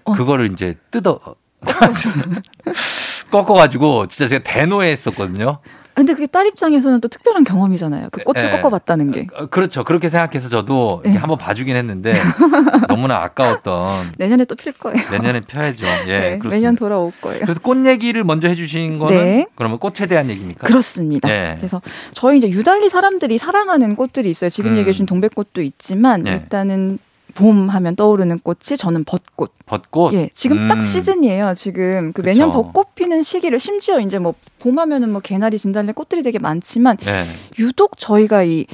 어. 0.05 0.13
그거를 0.13 0.51
이제 0.51 0.77
뜯어 0.89 1.19
꺾어가지고 3.31 4.07
진짜 4.07 4.27
제가 4.27 4.43
대노했었거든요. 4.43 5.59
근데 5.93 6.13
그게 6.13 6.25
딸 6.25 6.47
입장에서는 6.47 7.01
또 7.01 7.07
특별한 7.07 7.43
경험이잖아요. 7.43 8.09
그 8.11 8.23
꽃을 8.23 8.45
예. 8.45 8.49
꺾어봤다는 8.49 9.11
게. 9.11 9.27
어, 9.35 9.45
그렇죠. 9.47 9.83
그렇게 9.83 10.09
생각해서 10.09 10.49
저도 10.49 11.01
네. 11.03 11.13
한번 11.15 11.37
봐주긴 11.37 11.75
했는데 11.75 12.13
너무나 12.87 13.17
아까웠던 13.23 14.13
내년에 14.17 14.45
또 14.45 14.55
필 14.55 14.71
거예요. 14.73 14.97
내년에 15.11 15.39
펴야죠. 15.41 15.85
예, 15.85 16.05
네, 16.05 16.21
그렇습니다. 16.37 16.49
매년 16.49 16.75
돌아올 16.75 17.11
거예요. 17.21 17.39
그래서 17.41 17.59
꽃 17.61 17.85
얘기를 17.85 18.23
먼저 18.23 18.47
해주신 18.47 18.99
거는 18.99 19.15
네. 19.17 19.45
그러면 19.55 19.79
꽃에 19.79 20.07
대한 20.07 20.29
얘기입니까? 20.29 20.67
그렇습니다. 20.67 21.29
예. 21.29 21.55
그래서 21.57 21.81
저희 22.13 22.37
이제 22.37 22.47
유달리 22.49 22.89
사람들이 22.89 23.37
사랑하는 23.37 23.95
꽃들이 23.95 24.29
있어요. 24.29 24.49
지금 24.49 24.71
음. 24.71 24.77
얘기해 24.77 24.91
주신 24.91 25.05
동백꽃도 25.05 25.61
있지만 25.61 26.27
예. 26.27 26.31
일단은 26.33 26.99
봄 27.33 27.69
하면 27.69 27.95
떠오르는 27.95 28.39
꽃이 28.39 28.77
저는 28.77 29.03
벚꽃. 29.05 29.51
벚꽃. 29.65 30.13
예, 30.13 30.29
지금 30.33 30.57
음. 30.57 30.67
딱 30.67 30.81
시즌이에요. 30.81 31.53
지금 31.55 32.13
그 32.13 32.21
매년 32.21 32.49
그쵸. 32.49 32.63
벚꽃 32.63 32.95
피는 32.95 33.23
시기를 33.23 33.59
심지어 33.59 33.99
이제 33.99 34.19
뭐 34.19 34.33
봄 34.61 34.79
하면은 34.79 35.11
뭐 35.11 35.19
개나리, 35.21 35.57
진달래 35.57 35.91
꽃들이 35.91 36.23
되게 36.23 36.39
많지만 36.39 36.97
예. 37.05 37.25
유독 37.59 37.97
저희가 37.97 38.43
이 38.43 38.67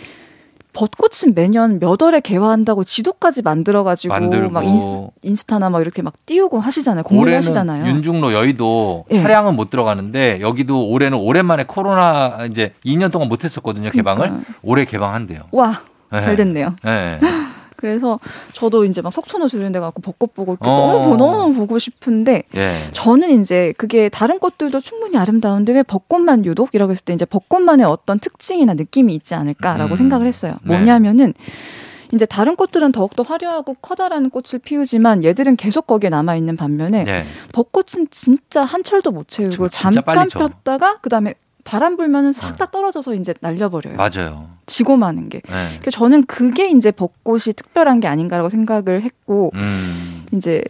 벚꽃은 0.74 1.34
매년 1.34 1.80
몇 1.80 2.00
월에 2.00 2.20
개화한다고 2.20 2.84
지도까지 2.84 3.42
만들어가지고 3.42 4.14
만들고 4.14 4.50
막 4.52 4.64
인스, 4.64 4.86
인스타나 5.24 5.72
막 5.72 5.82
이렇게 5.82 6.04
막 6.04 6.14
띄우고 6.28 6.60
하시잖아요. 6.60 7.04
공유를 7.04 7.24
올해는 7.32 7.38
하시잖아요. 7.40 7.88
윤중로 7.88 8.32
여의도 8.34 9.06
예. 9.12 9.22
차량은 9.24 9.56
못 9.56 9.72
들어가는데 9.72 10.40
여기도 10.42 10.88
올해는 10.90 11.18
오랜만에 11.18 11.64
코로나 11.64 12.46
이제 12.48 12.74
2년 12.86 13.12
동안 13.12 13.28
못 13.28 13.44
했었거든요 13.44 13.90
개방을 13.90 14.28
그러니까. 14.28 14.54
올해 14.62 14.86
개방한대요. 14.86 15.40
와, 15.52 15.82
예. 16.14 16.20
잘 16.20 16.36
됐네요. 16.36 16.76
예. 16.86 17.20
그래서 17.78 18.20
저도 18.54 18.84
이제 18.86 19.02
막 19.02 19.14
속초노수 19.14 19.60
이런 19.60 19.72
데 19.72 19.80
가고 19.80 20.02
벚꽃 20.02 20.34
보고 20.34 20.54
이렇게 20.54 20.68
어. 20.70 20.76
너무 20.76 21.10
보- 21.10 21.16
너무 21.16 21.54
보고 21.54 21.80
싶은데 21.80 22.44
예. 22.56 22.76
저는 22.92 23.40
이제 23.42 23.74
그게 23.78 24.10
다른 24.10 24.40
꽃들도 24.40 24.80
충분히 24.82 25.18
아름다운데 25.18 25.72
왜 25.74 25.84
벚꽃만 25.84 26.44
유독이라고 26.46 26.92
했을 26.92 27.06
때 27.06 27.14
이제 27.14 27.24
벚꽃만의 27.26 27.86
어떤 27.86 28.20
특징이나 28.20 28.74
느낌이 28.74 29.14
있지 29.16 29.36
않을까라고 29.36 29.92
음. 29.94 29.96
생각을 29.96 30.28
했어요. 30.28 30.56
네. 30.64 30.74
뭐냐면은 30.76 31.34
이제 32.14 32.26
다른 32.26 32.56
꽃들은 32.56 32.94
더욱더 32.94 33.22
화려하고 33.24 33.76
커다란 33.82 34.30
꽃을 34.30 34.60
피우지만 34.64 35.24
얘들은 35.26 35.58
계속 35.58 35.88
거기에 35.88 36.10
남아 36.10 36.36
있는 36.38 36.56
반면에 36.56 37.04
예. 37.08 37.26
벚꽃은 37.54 38.08
진짜 38.12 38.64
한 38.64 38.84
철도 38.84 39.12
못 39.12 39.28
채우고 39.28 39.68
잠깐. 39.68 40.28
폈다가 40.30 40.98
그다음에 41.02 41.34
바람 41.68 41.98
불면은 41.98 42.32
싹 42.32 42.58
다 42.58 42.66
떨어져서 42.66 43.14
이제 43.16 43.34
날려버려요. 43.42 43.98
맞아요. 43.98 44.50
지고 44.66 44.96
마는 44.96 45.30
게. 45.30 45.42
예. 45.50 45.80
그래서 45.80 45.92
저는 46.00 46.26
그게 46.26 46.70
이제 46.70 46.92
벚꽃이 46.92 47.54
특별한 47.56 48.00
게 48.00 48.08
아닌가라고 48.08 48.50
생각을 48.50 49.04
했고 49.04 49.52
음. 49.54 50.26
이제 50.34 50.64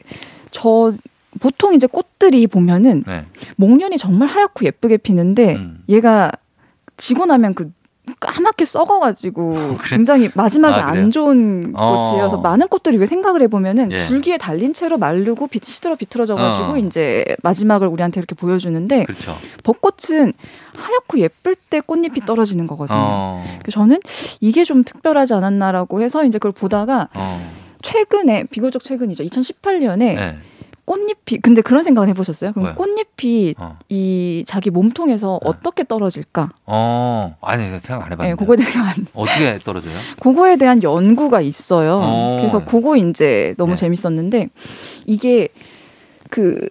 저 0.51 0.91
보통 1.39 1.73
이제 1.75 1.85
꽃들이 1.87 2.47
보면은 2.47 3.03
네. 3.05 3.25
목련이 3.57 3.97
정말 3.97 4.27
하얗고 4.27 4.65
예쁘게 4.65 4.97
피는데 4.97 5.55
음. 5.55 5.83
얘가 5.87 6.31
지고 6.97 7.27
나면 7.27 7.53
그 7.53 7.71
까맣게 8.19 8.65
썩어가지고 8.65 9.77
그래? 9.77 9.97
굉장히 9.97 10.29
마지막에 10.33 10.79
아? 10.79 10.87
안 10.87 11.11
좋은 11.11 11.73
어. 11.75 12.09
꽃이어서 12.09 12.37
많은 12.37 12.67
꽃들이 12.67 12.97
왜 12.97 13.05
생각을 13.05 13.41
해보면은 13.43 13.91
예. 13.91 13.97
줄기에 13.97 14.37
달린 14.37 14.73
채로 14.73 14.97
마르고 14.97 15.47
빛 15.47 15.63
시들어 15.63 15.95
비틀어져가지고 15.95 16.71
어. 16.71 16.77
이제 16.77 17.25
마지막을 17.43 17.87
우리한테 17.87 18.19
이렇게 18.19 18.35
보여주는데 18.35 19.05
그렇죠. 19.05 19.37
벚꽃은 19.63 20.33
하얗고 20.75 21.19
예쁠 21.19 21.55
때 21.69 21.79
꽃잎이 21.81 22.25
떨어지는 22.25 22.67
거거든요. 22.67 22.97
어. 22.99 23.57
그래서 23.61 23.79
저는 23.79 23.99
이게 24.39 24.63
좀 24.63 24.83
특별하지 24.83 25.33
않았나라고 25.33 26.01
해서 26.01 26.23
이제 26.23 26.37
그걸 26.37 26.51
보다가 26.53 27.09
어. 27.13 27.51
최근에 27.81 28.45
비교적 28.51 28.83
최근이죠. 28.83 29.23
2018년에 29.25 29.97
네. 29.97 30.37
꽃잎이 30.87 31.41
근데 31.41 31.61
그런 31.61 31.83
생각을 31.83 32.07
해보셨어요? 32.09 32.53
그럼 32.53 32.73
뭐요? 32.73 32.75
꽃잎이 32.75 33.55
어. 33.59 33.77
이 33.89 34.45
자기 34.47 34.69
몸통에서 34.69 35.41
어떻게 35.43 35.83
떨어질까? 35.83 36.51
어. 36.65 37.35
아니 37.41 37.63
생각 37.81 38.05
안 38.05 38.13
해봤는데. 38.13 38.27
네, 38.29 38.35
그거에 38.35 38.55
대한 38.55 39.05
어떻게 39.13 39.59
떨어져요? 39.59 39.97
그거에 40.21 40.55
대한 40.55 40.81
연구가 40.81 41.41
있어요. 41.41 41.99
어. 42.01 42.37
그래서 42.39 42.63
그거 42.63 42.95
이제 42.95 43.53
너무 43.57 43.73
네. 43.73 43.75
재밌었는데 43.75 44.47
이게 45.05 45.49
그 46.29 46.69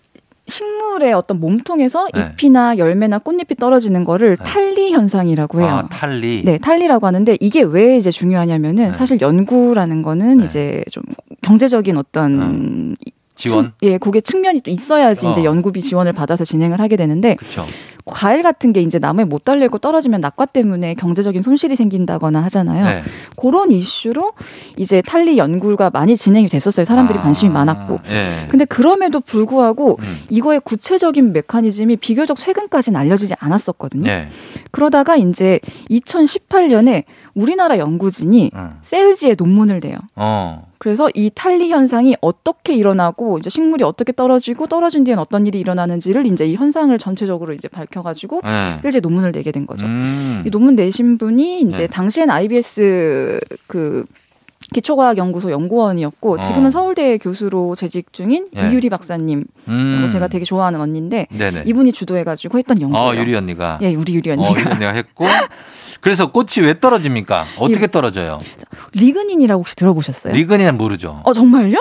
식물의 0.49 1.13
어떤 1.13 1.39
몸통에서 1.39 2.09
네. 2.15 2.33
잎이나 2.33 2.79
열매나 2.79 3.19
꽃잎이 3.19 3.57
떨어지는 3.59 4.05
거를 4.05 4.37
네. 4.39 4.45
탈리 4.45 4.93
현상이라고 4.93 5.61
해요. 5.61 5.69
아, 5.69 5.89
탈리. 5.89 6.43
네, 6.43 6.57
탈리라고 6.57 7.07
하는데 7.07 7.37
이게 7.39 7.63
왜 7.63 7.99
이제 7.99 8.11
중요하냐면은 8.11 8.87
네. 8.87 8.93
사실 8.95 9.21
연구라는 9.21 10.01
거는 10.01 10.39
네. 10.39 10.45
이제 10.47 10.85
좀 10.91 11.03
경제적인 11.43 11.99
어떤 11.99 12.97
지원. 13.37 13.65
층- 13.67 13.73
예, 13.83 13.99
그게 13.99 14.21
측면이 14.21 14.63
또 14.63 14.71
있어야지 14.71 15.27
어. 15.27 15.31
이제 15.31 15.45
연구비 15.45 15.81
지원을 15.83 16.13
받아서 16.13 16.45
진행을 16.45 16.81
하게 16.81 16.97
되는데 16.97 17.37
그렇죠. 17.37 17.67
과일 18.09 18.43
같은 18.43 18.73
게 18.73 18.83
이제 18.83 19.01
나무에 19.01 19.25
못 19.25 19.45
달리고 19.45 19.79
떨어지면 19.79 20.21
낙과 20.21 20.47
때문에 20.47 20.95
경제적인 20.95 21.43
손실이 21.43 21.75
생긴다거나 21.75 22.41
하잖아요. 22.45 22.85
네. 22.85 23.03
그런 23.37 23.73
이슈로 23.73 24.33
이제 24.77 25.03
탈리 25.03 25.39
연구가 25.39 25.91
많이 25.91 26.17
진행이 26.17 26.47
됐었어요. 26.47 26.85
사람들이 26.85 27.19
아, 27.19 27.23
관심이 27.23 27.53
많았고. 27.53 27.99
예. 28.09 28.47
근데 28.49 28.65
그럼에도 28.65 29.19
불구하고 29.19 29.97
음. 29.99 30.21
이거의 30.31 30.61
구체적인 30.61 31.33
메커니즘이 31.33 31.97
비교적 31.97 32.37
최근까지는 32.37 32.99
알려지지 33.01 33.35
않았었거든요. 33.41 34.05
네. 34.05 34.29
그러다가 34.71 35.17
이제 35.17 35.59
2018년에 35.91 37.05
우리나라 37.37 37.79
연구진이 37.79 38.51
응. 38.57 38.71
셀지에 38.81 39.37
논문을 39.39 39.81
내요. 39.81 39.99
어. 40.17 40.67
그래서 40.79 41.09
이 41.15 41.31
탈리 41.33 41.71
현상이 41.71 42.17
어떻게 42.21 42.75
일어나고 42.75 43.39
이제 43.39 43.51
식물이 43.51 43.85
어떻게 43.85 44.13
떨어지고 44.13 44.67
떨어진 44.67 45.05
뒤엔 45.05 45.19
어떤 45.19 45.47
일이 45.47 45.61
일어나는지를 45.61 46.27
이제 46.27 46.47
이 46.47 46.55
현상을 46.55 46.97
전체적으로 46.99 47.53
이제 47.53 47.69
밝혀가지고 47.69 48.41
네. 48.43 48.79
셀지에 48.83 49.01
논문을 49.01 49.33
내게 49.33 49.53
된 49.53 49.67
거죠. 49.67 49.85
음. 49.85 50.43
이 50.47 50.51
논문 50.51 50.77
내신 50.77 51.19
분이 51.19 51.61
이제 51.61 51.83
네. 51.83 51.87
당시엔 51.87 52.31
IBS 52.31 53.39
그 53.69 54.05
기초과학연구소 54.75 55.51
연구원이었고 55.51 56.39
지금은 56.39 56.67
어. 56.67 56.71
서울대 56.71 57.19
교수로 57.19 57.77
재직 57.77 58.13
중인 58.13 58.49
예. 58.57 58.69
이유리 58.69 58.91
박사님 58.91 59.45
음. 59.69 60.09
제가 60.11 60.29
되게 60.29 60.45
좋아하는 60.45 60.81
언니인데 60.81 61.29
네네. 61.31 61.63
이분이 61.67 61.93
주도해가지고 61.93 62.59
했던 62.59 62.81
연구예요. 62.81 63.07
어, 63.07 63.15
유리 63.15 63.35
언니가. 63.35 63.79
예, 63.83 63.95
우리 63.95 64.15
유리 64.15 64.31
어, 64.31 64.35
언니가 64.35 64.51
유리 64.61 64.71
언니가 64.71 64.93
했고. 64.93 65.27
그래서 66.01 66.31
꽃이 66.31 66.67
왜 66.67 66.79
떨어집니까? 66.81 67.47
어떻게 67.59 67.87
떨어져요? 67.87 68.39
리그닌이라고 68.93 69.61
혹시 69.61 69.77
들어보셨어요? 69.77 70.33
리그닌은 70.35 70.77
모르죠. 70.77 71.21
어 71.25 71.33
정말요? 71.33 71.79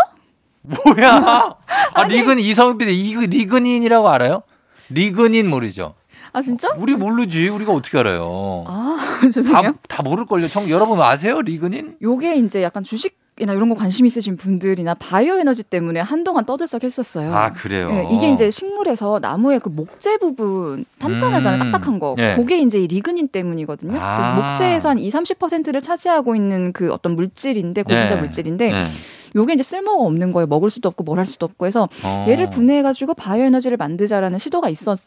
뭐야? 0.62 1.56
아, 1.94 2.04
리근 2.08 2.40
이성빈 2.40 2.90
이그 2.90 3.26
리그닌이라고 3.26 4.10
알아요? 4.10 4.44
리그닌 4.90 5.50
모르죠. 5.50 5.96
아 6.36 6.42
진짜? 6.42 6.68
우리 6.78 6.96
모르지. 6.98 7.48
우리가 7.48 7.72
어떻게 7.72 7.98
알아요? 7.98 8.66
아 8.68 8.98
다, 9.24 9.30
죄송해요. 9.30 9.76
다 9.88 10.04
모를 10.04 10.26
걸요. 10.26 10.50
청 10.50 10.70
여러분 10.70 11.00
아세요? 11.02 11.42
리그닌? 11.42 11.96
요게 12.02 12.36
이제 12.36 12.62
약간 12.62 12.84
주식 12.84 13.18
이나 13.40 13.52
이런 13.54 13.68
거 13.70 13.76
관심 13.76 14.06
있으신 14.06 14.38
분들이나 14.38 14.94
바이오 14.94 15.38
에너지 15.40 15.62
때문에 15.64 16.00
한동안 16.00 16.46
떠들썩했었어요. 16.46 17.34
아, 17.36 17.52
그래요. 17.52 17.90
예, 17.92 18.08
이게 18.16 18.32
이제 18.32 18.50
식물에서 18.50 19.20
나무의 19.20 19.60
그 19.60 19.68
목재 19.68 20.18
부분 20.20 20.86
단단하잖아요. 21.00 21.62
음. 21.64 21.72
딱딱한 21.72 22.00
거. 22.00 22.16
예. 22.18 22.36
그게 22.38 22.60
이제 22.60 22.80
이 22.80 22.88
리그닌 22.88 23.28
때문이거든요. 23.28 23.98
아. 24.00 24.36
그 24.36 24.42
목재에서 24.42 24.88
한 24.90 25.00
2, 25.00 25.10
30%를 25.10 25.82
차지하고 25.82 26.36
있는 26.38 26.72
그 26.72 26.94
어떤 26.94 27.16
물질인데 27.16 27.84
고분자 27.84 28.16
네. 28.16 28.22
물질인데 28.22 28.72
네. 28.72 28.92
요게 29.36 29.54
이제 29.56 29.64
쓸모가 29.64 30.02
없는 30.06 30.32
거예요. 30.32 30.48
먹을 30.48 30.70
수도 30.70 30.88
없고 30.88 31.04
뭘 31.04 31.20
할 31.20 31.26
수도 31.26 31.46
없고 31.46 31.66
해서 31.66 31.90
어. 32.06 32.26
얘를 32.30 32.50
분해해 32.50 32.84
가지고 32.84 33.14
바이오 33.16 33.44
에너지를 33.44 33.76
만들자라는 33.76 34.38
시도가 34.40 34.70
있었 34.70 34.98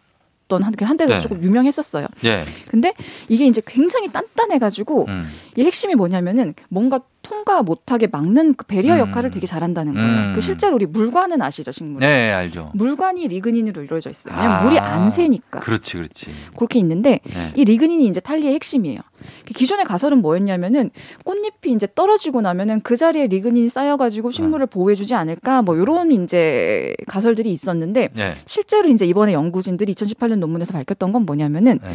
던 0.48 0.62
한, 0.62 0.72
그 0.72 0.84
한때가 0.84 1.16
네. 1.16 1.20
조금 1.20 1.42
유명했었어요. 1.42 2.06
예. 2.24 2.44
근데 2.68 2.94
이게 3.28 3.46
이제 3.46 3.62
굉장히 3.66 4.10
단단해가지고 4.10 5.06
음. 5.08 5.28
이 5.56 5.62
핵심이 5.62 5.94
뭐냐면은 5.94 6.54
뭔가 6.68 7.00
통과 7.22 7.62
못하게 7.62 8.06
막는 8.06 8.54
그 8.54 8.64
배리어 8.64 8.94
음. 8.94 9.00
역할을 9.00 9.30
되게 9.30 9.46
잘한다는 9.46 9.94
거예요. 9.94 10.08
음. 10.08 10.32
그 10.34 10.40
실제로 10.40 10.74
우리 10.74 10.86
물관은 10.86 11.42
아시죠, 11.42 11.70
식물? 11.70 12.00
네, 12.00 12.32
알죠. 12.32 12.70
물관이 12.74 13.28
리그닌으로 13.28 13.82
이루어져 13.82 14.08
있어요. 14.08 14.34
왜냐면 14.34 14.56
아. 14.58 14.64
물이 14.64 14.78
안 14.78 15.10
새니까. 15.10 15.60
그렇지, 15.60 15.98
그렇지. 15.98 16.26
그렇게 16.56 16.78
있는데 16.78 17.20
네. 17.24 17.52
이 17.54 17.64
리그닌이 17.64 18.06
이제 18.06 18.20
탈리의 18.20 18.54
핵심이에요. 18.54 19.00
그 19.46 19.54
기존의 19.54 19.84
가설은 19.84 20.22
뭐였냐면은 20.22 20.90
꽃잎이 21.24 21.74
이제 21.74 21.88
떨어지고 21.94 22.40
나면은 22.40 22.80
그 22.82 22.96
자리에 22.96 23.26
리그닌이 23.26 23.68
쌓여가지고 23.68 24.30
식물을 24.30 24.66
네. 24.66 24.70
보호해주지 24.70 25.14
않을까 25.14 25.62
뭐 25.62 25.76
이런 25.76 26.10
이제 26.12 26.94
가설들이 27.06 27.52
있었는데 27.52 28.10
네. 28.14 28.34
실제로 28.46 28.88
이제 28.88 29.06
이번에 29.06 29.32
연구진들이 29.32 29.94
2018년 29.94 30.38
논문에서 30.38 30.72
밝혔던 30.72 31.12
건 31.12 31.26
뭐냐면은 31.26 31.80
네. 31.82 31.90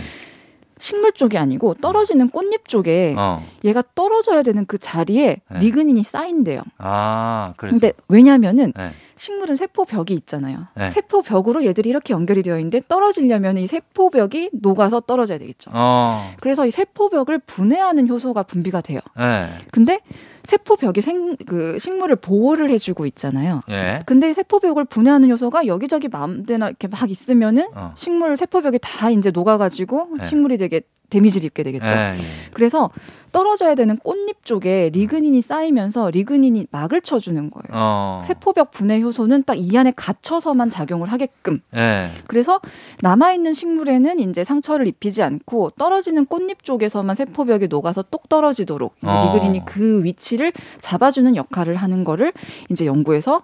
식물 0.79 1.13
쪽이 1.13 1.37
아니고 1.37 1.75
떨어지는 1.75 2.29
꽃잎 2.29 2.67
쪽에 2.67 3.15
어. 3.17 3.45
얘가 3.63 3.81
떨어져야 3.95 4.43
되는 4.43 4.65
그 4.65 4.77
자리에 4.77 5.37
네. 5.49 5.59
리그닌이 5.59 6.03
쌓인대요. 6.03 6.61
아, 6.77 7.53
그래서. 7.55 7.73
근데 7.73 7.93
왜냐면은 8.09 8.73
네. 8.75 8.89
식물은 9.23 9.55
세포벽이 9.55 10.07
있잖아요. 10.09 10.67
네. 10.75 10.89
세포벽으로 10.89 11.63
얘들이 11.63 11.89
이렇게 11.89 12.13
연결이 12.13 12.43
되어 12.43 12.57
있는데 12.57 12.81
떨어지려면 12.89 13.57
이 13.57 13.67
세포벽이 13.67 14.49
녹아서 14.51 14.99
떨어져야 14.99 15.37
되겠죠. 15.37 15.71
어. 15.73 16.29
그래서 16.41 16.67
이 16.67 16.71
세포벽을 16.71 17.39
분해하는 17.39 18.09
효소가 18.09 18.43
분비가 18.43 18.81
돼요. 18.81 18.99
네. 19.17 19.49
근데 19.71 20.01
세포벽이 20.43 20.99
생, 20.99 21.37
그 21.47 21.79
식물을 21.79 22.17
보호를 22.17 22.69
해주고 22.71 23.05
있잖아요. 23.05 23.61
예. 23.69 24.01
근데 24.05 24.33
세포벽을 24.33 24.83
분해하는 24.83 25.31
효소가 25.31 25.67
여기저기 25.67 26.09
마음대나 26.09 26.67
이렇게 26.67 26.89
막 26.89 27.09
있으면은 27.09 27.67
어. 27.75 27.93
식물 27.95 28.35
세포벽이 28.35 28.79
다 28.81 29.09
이제 29.09 29.31
녹아가지고 29.31 30.17
네. 30.17 30.25
식물이 30.25 30.57
되게 30.57 30.81
데미지를 31.09 31.45
입게 31.45 31.63
되겠죠. 31.63 31.85
예, 31.85 32.17
예. 32.19 32.25
그래서 32.53 32.89
떨어져야 33.33 33.75
되는 33.75 33.97
꽃잎 33.97 34.45
쪽에 34.45 34.89
리그닌이 34.93 35.41
쌓이면서 35.41 36.11
리그닌이 36.11 36.67
막을 36.71 37.01
쳐주는 37.01 37.49
거예요. 37.49 37.67
어. 37.73 38.21
세포벽 38.23 38.71
분해 38.71 39.01
효소는 39.01 39.43
딱 39.43 39.57
이 39.57 39.77
안에 39.77 39.91
갇혀서만 39.95 40.69
작용을 40.69 41.11
하게끔. 41.11 41.59
예. 41.75 42.09
그래서 42.27 42.59
남아있는 43.01 43.53
식물에는 43.53 44.19
이제 44.19 44.43
상처를 44.43 44.87
입히지 44.87 45.23
않고 45.23 45.71
떨어지는 45.71 46.25
꽃잎 46.25 46.63
쪽에서만 46.63 47.15
세포벽이 47.15 47.67
녹아서 47.67 48.03
똑 48.03 48.29
떨어지도록 48.29 48.95
이제 49.03 49.11
어. 49.11 49.25
리그닌이 49.33 49.65
그 49.65 50.03
위치를 50.03 50.53
잡아주는 50.79 51.35
역할을 51.35 51.75
하는 51.75 52.03
거를 52.03 52.33
이제 52.69 52.85
연구해서 52.85 53.43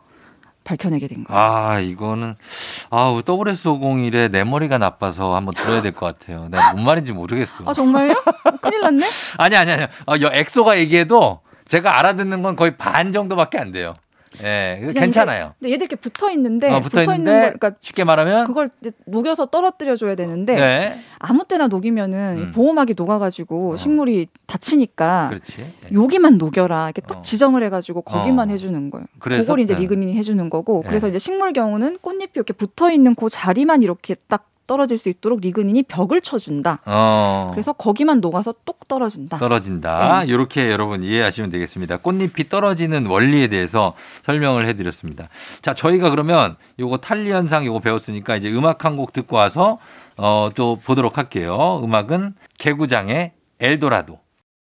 밝혀내게 0.70 1.08
된 1.08 1.24
거예요. 1.24 1.42
아, 1.42 1.80
이거는, 1.80 2.36
아우, 2.92 3.22
WS501에 3.24 4.30
내 4.32 4.44
머리가 4.44 4.78
나빠서 4.78 5.36
한번 5.36 5.56
들어야 5.56 5.82
될 5.82 5.94
것 5.94 6.06
같아요. 6.18 6.48
내가 6.50 6.74
뭔 6.74 6.86
말인지 6.86 7.12
모르겠어. 7.14 7.64
아, 7.66 7.74
정말요? 7.74 8.12
어, 8.14 8.52
큰일 8.62 8.82
났네? 8.82 9.04
아니, 9.38 9.56
아니, 9.56 9.72
아니. 9.72 9.84
어, 10.06 10.14
여 10.22 10.30
엑소가 10.32 10.78
얘기해도 10.78 11.42
제가 11.68 11.98
알아듣는 12.00 12.44
건 12.44 12.56
거의 12.56 12.78
반 12.78 13.12
정도밖에 13.12 13.58
안 13.58 13.72
돼요. 13.72 13.96
예, 14.44 14.78
그냥 14.80 14.94
괜찮아요. 14.94 15.54
근데 15.60 15.72
얘들 15.72 15.86
이렇게 15.86 15.96
붙어 15.96 16.30
있는데 16.32 16.70
어, 16.72 16.82
붙어, 16.82 17.02
있는 17.02 17.26
걸 17.26 17.42
그러니까 17.54 17.72
쉽게 17.82 18.04
말하면 18.04 18.46
그걸 18.46 18.70
녹여서 19.06 19.46
떨어뜨려 19.48 19.96
줘야 19.96 20.16
되는데 20.16 20.56
네. 20.56 21.00
아무 21.20 21.44
때나 21.46 21.68
녹이면은 21.68 22.38
이 22.38 22.42
음. 22.44 22.52
보호막이 22.52 22.94
녹아가지고 22.96 23.74
어. 23.74 23.78
식물이 23.78 24.10
식물이 24.10 24.28
다치니까 24.48 25.30
그렇지. 25.30 25.62
예. 25.62 25.94
여기만 25.94 26.38
녹여라 26.38 26.88
이렇게 26.88 27.02
딱 27.02 27.20
어. 27.20 27.22
지정을 27.22 27.64
해가지고 27.64 28.02
거기만 28.02 28.50
어. 28.50 28.52
해주는 28.52 28.90
거예요. 28.90 29.06
그래서? 29.20 29.44
그걸 29.44 29.60
이제 29.60 29.76
네. 29.76 29.82
리그닌이 29.82 30.16
해주는 30.16 30.50
거고 30.50 30.82
네. 30.84 30.90
그래서 30.90 31.08
이제 31.08 31.20
식물 31.20 31.54
경우는 31.54 32.00
꽃잎이 32.02 32.32
이렇게 32.36 32.54
붙어 32.54 32.92
있는 32.92 33.16
그 33.16 33.30
자리만 33.30 33.84
이렇게 33.84 34.16
딱 34.28 34.48
떨어질 34.70 35.00
수 35.00 35.10
있도록 35.10 35.40
리그닌이 35.42 35.82
벽을 35.82 36.22
쳐준다. 36.22 36.82
어. 36.86 37.48
그래서 37.52 37.74
거기만 37.74 38.22
녹아서 38.22 38.54
똑 38.66 38.88
떨어진다. 38.88 39.40
떨어진다. 39.40 40.20
네. 40.20 40.28
이렇게 40.32 40.70
여러분 40.70 41.04
이해하시면 41.04 41.50
되겠습니다. 41.50 41.98
꽃잎이 41.98 42.50
떨어지는 42.50 43.08
원리에 43.08 43.48
대해서 43.48 43.96
설명을 44.26 44.68
해드렸습니다. 44.68 45.28
자, 45.64 45.74
저희가 45.74 46.12
그러면 46.12 46.56
요거 46.78 46.98
탈리 46.98 47.32
현상 47.32 47.66
요거 47.66 47.80
배웠으니까 47.80 48.36
이제 48.36 48.52
음악 48.54 48.86
한 48.86 48.96
곡 48.96 49.12
듣고 49.14 49.38
와서 49.38 49.78
어, 50.18 50.50
또 50.56 50.76
보도록 50.86 51.18
할게요. 51.18 51.82
음악은 51.84 52.34
개구장애의 52.60 53.32
엘도라도. 53.60 54.20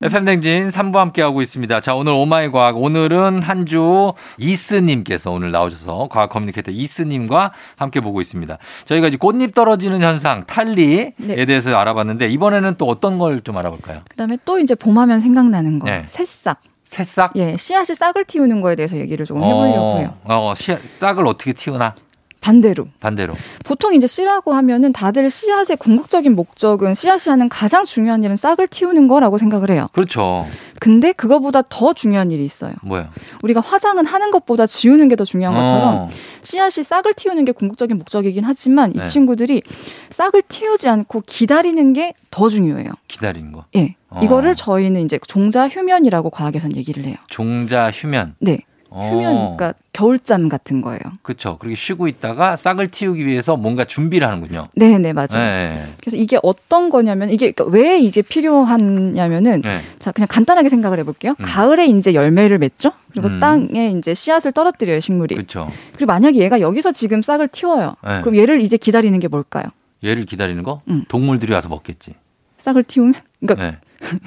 FM대행진 0.04 0.70
3부 0.70 0.96
함께하고 0.96 1.42
있습니다. 1.44 1.80
자, 1.82 1.94
오늘 1.96 2.12
오마이 2.14 2.50
과학. 2.50 2.78
오늘은 2.78 3.42
한 3.44 3.62
주 3.66 4.14
이스님께서 4.40 5.30
오늘 5.32 5.52
나오셔서 5.52 6.08
과학 6.10 6.30
커뮤니케이터 6.32 6.72
이스님과 6.72 7.52
함께 7.76 8.00
보고 8.02 8.20
있습니다. 8.20 8.58
저희가 8.86 9.08
이제 9.10 9.18
꽃잎 9.18 9.54
떨어지는 9.54 10.02
현상, 10.02 10.44
탈리에 10.46 11.14
네. 11.18 11.46
대해서 11.46 11.78
알아봤는데 11.78 12.28
이번에는 12.30 12.76
또 12.80 12.88
어떤 12.88 13.20
걸 13.20 13.42
좀 13.44 13.58
알아볼까요? 13.58 14.02
그 14.10 14.16
다음에 14.18 14.38
또 14.46 14.60
이제 14.60 14.76
봄하면 14.76 15.20
생각나는 15.20 15.80
거 15.80 15.86
네. 15.88 16.06
새싹. 16.10 16.60
새싹? 16.84 17.32
예, 17.38 17.56
씨앗이 17.56 17.96
싹을 17.96 18.26
틔우는 18.26 18.62
거에 18.62 18.76
대해서 18.76 18.98
얘기를 18.98 19.26
조금 19.26 19.44
해보려고 19.44 20.00
해요. 20.00 20.16
어, 20.26 20.50
어, 20.52 20.56
씨, 20.56 20.76
싹을 20.98 21.26
어떻게 21.26 21.54
틔우나? 21.54 21.96
반대로. 22.42 22.88
반대로. 23.00 23.36
보통 23.64 23.94
이제 23.94 24.08
씨라고 24.08 24.54
하면은 24.54 24.92
다들 24.92 25.30
씨앗의 25.30 25.78
궁극적인 25.78 26.36
목적은 26.36 26.96
씨앗이 26.96 27.30
하는 27.30 27.48
가장 27.50 27.86
중요한 27.86 28.24
일은 28.24 28.36
싹을 28.36 28.68
틔우는 28.68 29.08
거라고 29.08 29.38
생각을 29.38 29.70
해요. 29.70 29.88
그렇죠. 29.94 30.48
근데 30.80 31.12
그거보다 31.14 31.62
더 31.70 31.94
중요한 31.94 32.32
일이 32.32 32.44
있어요. 32.44 32.74
뭐야? 32.82 33.12
우리가 33.44 33.60
화장은 33.62 34.06
하는 34.08 34.32
것보다 34.32 34.66
지우는 34.66 35.08
게 35.08 35.16
더 35.16 35.24
중요한 35.24 35.56
것처럼 35.56 35.96
어, 35.96 36.10
씨앗이 36.42 36.84
싹을 36.84 37.14
틔우는 37.14 37.46
게 37.46 37.52
궁극적인 37.52 37.98
목적이긴 38.00 38.44
하지만 38.44 38.92
네. 38.96 39.04
이 39.04 39.08
친구들이 39.08 39.62
싹을 40.10 40.42
틔우지 40.50 40.90
않고 40.90 41.22
기다리는 41.28 41.94
게 41.94 42.14
더 42.32 42.50
중요해요. 42.50 42.90
기다리는 43.08 43.52
거. 43.52 43.66
예. 43.76 43.96
어. 44.10 44.20
이거를 44.24 44.56
저희는 44.56 45.02
이제 45.06 45.20
종자 45.28 45.68
휴면이라고 45.70 46.32
과학에선 46.32 46.76
얘기를 46.76 47.06
해요. 47.06 47.16
종자 47.28 47.92
휴면. 47.92 48.36
네. 48.40 48.60
어, 48.94 49.10
휴면, 49.10 49.34
그러니까 49.34 49.74
겨울잠 49.94 50.50
같은 50.50 50.82
거예요. 50.82 51.00
그렇죠. 51.22 51.58
그렇게 51.58 51.76
쉬고 51.76 52.10
있다가 52.10 52.58
싹을 52.58 52.90
틔우기 52.90 53.26
위해서 53.26 53.56
뭔가 53.56 53.86
준비를 53.86 54.28
하는군요. 54.28 54.68
네, 54.76 54.98
네, 54.98 55.14
맞아요. 55.14 55.28
네. 55.34 55.94
그래서 56.02 56.18
이게 56.18 56.38
어떤 56.44 56.90
거냐면 56.90 57.30
이게 57.30 57.52
그러니까 57.52 57.78
왜 57.78 58.00
이게 58.00 58.22
필요하냐면은 58.22 59.62
네. 59.62 59.80
자 60.00 60.12
그냥 60.12 60.28
간단하게 60.30 60.68
생각을 60.68 61.00
해볼게요. 61.00 61.36
음. 61.40 61.46
가을에 61.46 61.86
이제 61.88 62.14
열매를 62.14 62.58
맺죠. 62.58 62.92
그리고 63.12 63.30
음. 63.30 63.40
땅에 63.40 63.92
이제 63.92 64.14
씨앗을 64.14 64.52
떨어뜨려요 64.52 65.00
식물이. 65.00 65.36
그렇죠. 65.36 65.72
그리고 65.94 66.08
만약에 66.08 66.40
얘가 66.40 66.60
여기서 66.60 66.92
지금 66.92 67.22
싹을 67.22 67.48
틔워요. 67.48 67.96
네. 68.06 68.22
그럼 68.22 68.36
얘를 68.36 68.60
이제 68.60 68.76
기다리는 68.76 69.18
게 69.20 69.30
뭘까요? 69.30 69.64
얘를 70.04 70.26
기다리는 70.26 70.62
거? 70.64 70.82
음. 70.90 71.06
동물들이 71.08 71.54
와서 71.54 71.70
먹겠지. 71.70 72.16
싹을 72.58 72.84
틔우면 72.84 73.14
그러니까 73.40 73.72
네. 73.72 73.78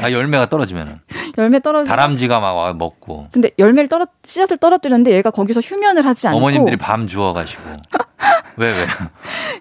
아, 0.00 0.10
열매가 0.10 0.48
떨어지면은 0.48 1.00
열매 1.38 1.60
떨어지. 1.60 1.88
다람쥐가 1.88 2.40
막 2.40 2.54
와 2.54 2.72
먹고 2.72 3.28
근데 3.32 3.50
열매를 3.58 3.88
떨어 3.88 4.06
씨앗을 4.22 4.56
떨어뜨렸는데 4.58 5.10
얘가 5.12 5.30
거기서 5.30 5.60
휴면을 5.60 6.04
하지 6.06 6.28
않고 6.28 6.38
어머님들이 6.38 6.76
밤 6.76 7.06
주워 7.06 7.32
가시고. 7.32 7.62
왜 8.56 8.70
왜? 8.70 8.86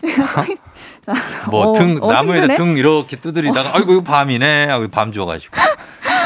뭐 1.49 1.67
어, 1.67 1.73
등 1.73 1.97
어, 2.01 2.11
나무에다 2.11 2.43
힘드네? 2.43 2.55
등 2.57 2.77
이렇게 2.77 3.17
두드리다가 3.17 3.71
아이고 3.75 3.91
이거 3.93 4.03
밤이네 4.03 4.67
하고 4.67 4.87
밤 4.87 5.11
주워가지고 5.11 5.55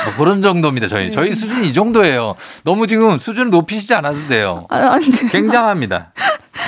뭐 0.06 0.14
그런 0.18 0.42
정도입니다. 0.42 0.88
저희 0.88 1.08
네. 1.08 1.12
저희 1.12 1.34
수준이 1.34 1.70
이 1.70 1.74
정도예요. 1.74 2.36
너무 2.64 2.86
지금 2.86 3.18
수준을 3.18 3.50
높이시지 3.50 3.94
않아도 3.96 4.28
돼요. 4.28 4.68
아, 4.70 4.98
굉장합니다. 5.32 6.12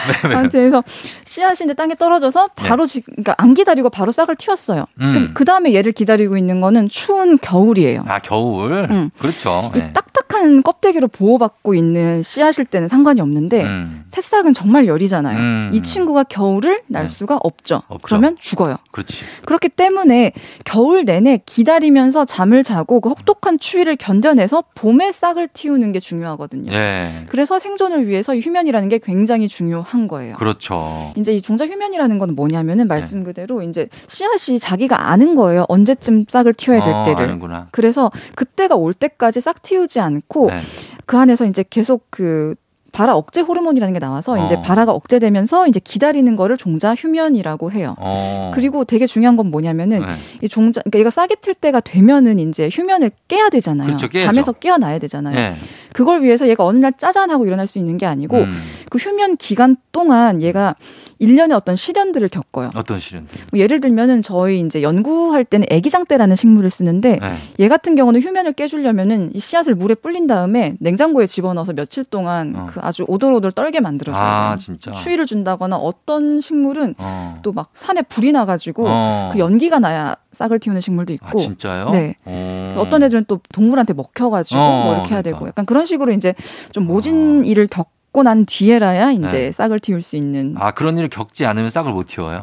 네, 0.07 0.29
네. 0.29 0.35
아무튼 0.35 0.59
그래서 0.61 0.83
씨앗인데 1.25 1.73
땅에 1.73 1.95
떨어져서 1.95 2.49
바로 2.55 2.85
지, 2.85 3.01
그러니까 3.01 3.35
안 3.37 3.53
기다리고 3.53 3.89
바로 3.89 4.11
싹을 4.11 4.35
틔웠어요. 4.35 4.85
음. 5.01 5.31
그 5.33 5.45
다음에 5.45 5.73
얘를 5.73 5.91
기다리고 5.91 6.37
있는 6.37 6.61
거는 6.61 6.89
추운 6.89 7.37
겨울이에요. 7.37 8.03
아 8.07 8.19
겨울 8.19 8.87
음. 8.89 9.09
그렇죠. 9.17 9.71
이 9.75 9.79
네. 9.79 9.93
딱딱한 9.93 10.63
껍데기로 10.63 11.07
보호받고 11.07 11.73
있는 11.75 12.21
씨앗일 12.23 12.65
때는 12.65 12.87
상관이 12.87 13.21
없는데 13.21 13.63
음, 13.63 14.05
새싹은 14.09 14.53
정말 14.53 14.87
열이잖아요. 14.87 15.37
음. 15.37 15.71
이 15.73 15.81
친구가 15.81 16.23
겨울을 16.23 16.81
날 16.87 17.03
네. 17.03 17.07
수가 17.07 17.39
없죠. 17.41 17.81
없죠. 17.87 17.97
그러면 18.01 18.37
죽어요. 18.39 18.75
그렇지. 18.91 19.23
그렇기 19.45 19.69
때문에 19.69 20.33
겨울 20.65 21.05
내내 21.05 21.39
기다리면서 21.45 22.25
잠을 22.25 22.63
자고 22.63 23.01
그 23.01 23.09
혹독한 23.09 23.59
추위를 23.59 23.95
견뎌내서 23.95 24.63
봄에 24.75 25.11
싹을 25.11 25.49
틔우는 25.53 25.91
게 25.91 25.99
중요하거든요. 25.99 26.71
예. 26.71 27.25
그래서 27.29 27.59
생존을 27.59 28.07
위해서 28.07 28.33
이 28.35 28.39
휴면이라는 28.39 28.89
게 28.89 28.99
굉장히 28.99 29.47
중요한 29.47 29.88
거예요. 30.07 30.35
그렇죠. 30.35 31.13
이제 31.17 31.33
이 31.33 31.41
종자 31.41 31.65
휴면이라는 31.65 32.19
건 32.19 32.35
뭐냐면은 32.35 32.85
네. 32.85 32.95
말씀 32.95 33.23
그대로 33.23 33.61
이제 33.61 33.87
씨앗이 34.07 34.59
자기가 34.59 35.09
아는 35.09 35.35
거예요. 35.35 35.65
언제쯤 35.67 36.25
싹을 36.27 36.53
틔워야 36.53 36.83
될 36.83 36.93
어, 36.93 37.03
때를. 37.03 37.23
아는구나. 37.23 37.67
그래서 37.71 38.11
그때가 38.35 38.75
올 38.75 38.93
때까지 38.93 39.41
싹 39.41 39.61
틔우지 39.61 39.99
않고 39.99 40.49
네. 40.49 40.61
그 41.05 41.17
안에서 41.17 41.45
이제 41.45 41.63
계속 41.69 42.05
그 42.09 42.55
발화 42.91 43.15
억제 43.15 43.41
호르몬이라는 43.41 43.93
게 43.93 43.99
나와서 43.99 44.33
어. 44.33 44.45
이제 44.45 44.61
발화가 44.61 44.91
억제되면서 44.91 45.67
이제 45.67 45.79
기다리는 45.79 46.35
거를 46.35 46.57
종자 46.57 46.95
휴면이라고 46.95 47.71
해요. 47.71 47.95
어. 47.99 48.51
그리고 48.53 48.83
되게 48.83 49.05
중요한 49.05 49.35
건 49.35 49.51
뭐냐면은 49.51 49.99
네. 49.99 50.07
이 50.41 50.49
종자 50.49 50.81
그러니까 50.81 50.99
얘가 50.99 51.09
싹이 51.09 51.35
틀 51.41 51.53
때가 51.53 51.79
되면은 51.79 52.39
이제 52.39 52.69
휴면을 52.71 53.11
깨야 53.27 53.49
되잖아요. 53.49 53.95
그렇죠. 53.95 54.19
잠에서 54.19 54.51
깨어나야 54.53 54.99
되잖아요. 54.99 55.35
네. 55.35 55.55
그걸 55.93 56.23
위해서 56.23 56.47
얘가 56.47 56.65
어느 56.65 56.77
날 56.77 56.93
짜잔하고 56.97 57.45
일어날 57.45 57.67
수 57.67 57.77
있는 57.79 57.97
게 57.97 58.05
아니고 58.05 58.37
음. 58.37 58.53
그 58.89 58.97
휴면 58.97 59.37
기간 59.37 59.75
동안 59.91 60.41
얘가 60.41 60.75
일련의 61.19 61.55
어떤 61.55 61.75
시련들을 61.75 62.29
겪어요. 62.29 62.71
어떤 62.75 62.99
시련들? 62.99 63.37
뭐 63.51 63.59
예를 63.59 63.81
들면은 63.81 64.21
저희 64.21 64.61
이제 64.61 64.81
연구할 64.81 65.43
때는 65.43 65.67
애기장대라는 65.69 66.35
식물을 66.35 66.69
쓰는데 66.69 67.19
네. 67.21 67.37
얘 67.59 67.67
같은 67.67 67.95
경우는 67.95 68.21
휴면을 68.21 68.53
깨주려면은 68.53 69.31
이 69.33 69.39
씨앗을 69.39 69.75
물에 69.75 69.95
불린 69.95 70.27
다음에 70.27 70.75
냉장고에 70.79 71.25
집어넣어서 71.25 71.73
며칠 71.73 72.05
동안 72.05 72.53
어. 72.55 72.67
그 72.69 72.78
아주 72.81 73.05
오돌오돌 73.07 73.51
떨게 73.51 73.79
만들어줘요. 73.79 74.23
아 74.23 74.57
진짜. 74.57 74.91
추위를 74.91 75.25
준다거나 75.25 75.77
어떤 75.77 76.39
식물은 76.39 76.95
어. 76.97 77.39
또막 77.43 77.71
산에 77.73 78.01
불이 78.03 78.31
나가지고 78.31 78.85
어. 78.87 79.29
그 79.33 79.39
연기가 79.39 79.79
나야 79.79 80.15
싹을 80.31 80.59
틔우는 80.59 80.81
식물도 80.81 81.13
아 81.13 81.15
있고 81.15 81.39
진짜요? 81.39 81.89
네. 81.89 82.15
어. 82.25 82.75
어떤 82.77 83.03
애들은 83.03 83.25
또 83.27 83.39
동물한테 83.53 83.93
먹혀가지고 83.93 84.59
어, 84.59 84.83
뭐 84.83 84.93
이렇게 84.93 85.13
해야 85.13 85.21
그러니까. 85.21 85.39
되고 85.39 85.47
약간 85.47 85.65
그런 85.65 85.85
식으로 85.85 86.11
이제 86.11 86.33
좀 86.71 86.85
모진 86.85 87.41
어. 87.41 87.43
일을 87.43 87.67
겪고 87.67 88.23
난 88.23 88.45
뒤에라야 88.45 89.11
이제 89.11 89.27
네. 89.27 89.51
싹을 89.51 89.79
틔울 89.79 90.01
수 90.01 90.15
있는 90.15 90.55
아 90.57 90.71
그런 90.71 90.97
일을 90.97 91.09
겪지 91.09 91.45
않으면 91.45 91.71
싹을 91.71 91.91
못 91.91 92.07
틔워요. 92.07 92.41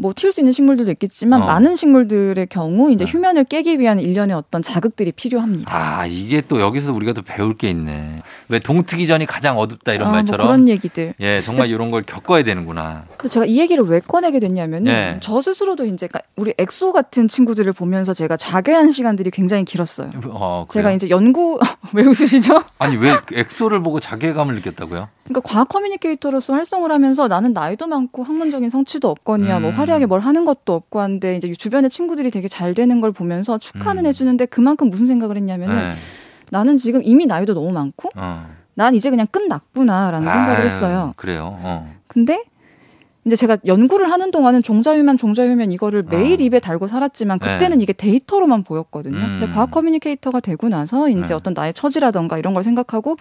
뭐 0.00 0.14
틔울 0.14 0.32
수 0.32 0.40
있는 0.40 0.52
식물들도 0.52 0.90
있겠지만 0.92 1.42
어. 1.42 1.46
많은 1.46 1.76
식물들의 1.76 2.46
경우 2.46 2.90
이제 2.90 3.04
네. 3.04 3.10
휴면을 3.10 3.44
깨기 3.44 3.78
위한 3.78 4.00
일련의 4.00 4.34
어떤 4.34 4.62
자극들이 4.62 5.12
필요합니다. 5.12 5.70
아 5.74 6.06
이게 6.06 6.40
또 6.40 6.60
여기서 6.60 6.92
우리가 6.92 7.12
또 7.12 7.22
배울 7.22 7.54
게 7.54 7.68
있네. 7.68 8.16
왜 8.48 8.58
동트기 8.58 9.06
전이 9.06 9.26
가장 9.26 9.58
어둡다 9.58 9.92
이런 9.92 10.08
아, 10.08 10.10
뭐 10.10 10.18
말처럼. 10.18 10.46
그런 10.46 10.68
얘기들. 10.68 11.14
예 11.20 11.42
정말 11.42 11.64
그치. 11.64 11.74
이런 11.74 11.90
걸 11.90 12.02
겪어야 12.02 12.42
되는구나. 12.42 13.04
제가 13.28 13.44
이 13.44 13.58
얘기를 13.58 13.84
왜 13.84 14.00
꺼내게 14.00 14.40
됐냐면은 14.40 14.84
네. 14.84 15.18
저 15.20 15.40
스스로도 15.40 15.84
이제 15.84 16.06
그러니까 16.08 16.22
우리 16.36 16.54
엑소 16.56 16.92
같은 16.92 17.28
친구들을 17.28 17.70
보면서 17.74 18.14
제가 18.14 18.36
자괴한 18.36 18.90
시간들이 18.92 19.30
굉장히 19.30 19.64
길었어요. 19.64 20.10
어? 20.28 20.66
제가 20.70 20.92
이제 20.92 21.10
연구 21.10 21.58
왜 21.92 22.04
웃으시죠? 22.04 22.62
아니 22.78 22.96
왜 22.96 23.12
엑소를 23.32 23.82
보고 23.82 24.00
자괴감을 24.00 24.54
느꼈다고요? 24.56 25.08
그러니까 25.24 25.40
과학 25.44 25.68
커뮤니케이터로서 25.68 26.54
활동을 26.54 26.90
하면서 26.90 27.28
나는 27.28 27.52
나이도 27.52 27.86
많고 27.86 28.24
학문적인 28.24 28.68
성취도 28.70 29.08
없거니와 29.10 29.60
뭐 29.60 29.70
음. 29.70 29.74
화려하게 29.90 30.06
뭘 30.06 30.20
하는 30.20 30.44
것도 30.44 30.72
없고 30.72 31.00
한데 31.00 31.36
이제 31.36 31.52
주변에 31.52 31.88
친구들이 31.88 32.30
되게 32.30 32.48
잘 32.48 32.74
되는 32.74 33.00
걸 33.00 33.12
보면서 33.12 33.58
축하는 33.58 34.04
음. 34.04 34.06
해주는데 34.06 34.46
그만큼 34.46 34.88
무슨 34.88 35.06
생각을 35.06 35.36
했냐면은 35.36 35.74
네. 35.74 35.94
나는 36.50 36.76
지금 36.76 37.02
이미 37.04 37.26
나이도 37.26 37.54
너무 37.54 37.72
많고 37.72 38.10
어. 38.14 38.46
난 38.74 38.94
이제 38.94 39.10
그냥 39.10 39.26
끝났구나라는 39.30 40.28
생각을 40.28 40.56
아유, 40.56 40.64
했어요. 40.64 41.12
그래요. 41.16 41.58
어. 41.60 41.92
근데 42.06 42.44
이제 43.26 43.36
제가 43.36 43.58
연구를 43.66 44.10
하는 44.10 44.30
동안은 44.30 44.62
종자휴면 44.62 45.18
종자휴면 45.18 45.72
이거를 45.72 46.04
매일 46.08 46.40
어. 46.40 46.44
입에 46.44 46.60
달고 46.60 46.86
살았지만 46.86 47.38
네. 47.40 47.52
그때는 47.52 47.80
이게 47.80 47.92
데이터로만 47.92 48.62
보였거든요. 48.62 49.18
음. 49.18 49.38
근데 49.40 49.48
과학 49.52 49.70
커뮤니케이터가 49.70 50.40
되고 50.40 50.68
나서 50.68 51.08
이제 51.08 51.20
네. 51.20 51.34
어떤 51.34 51.52
나의 51.52 51.74
처지라던가 51.74 52.38
이런 52.38 52.54
걸 52.54 52.64
생각하고 52.64 53.16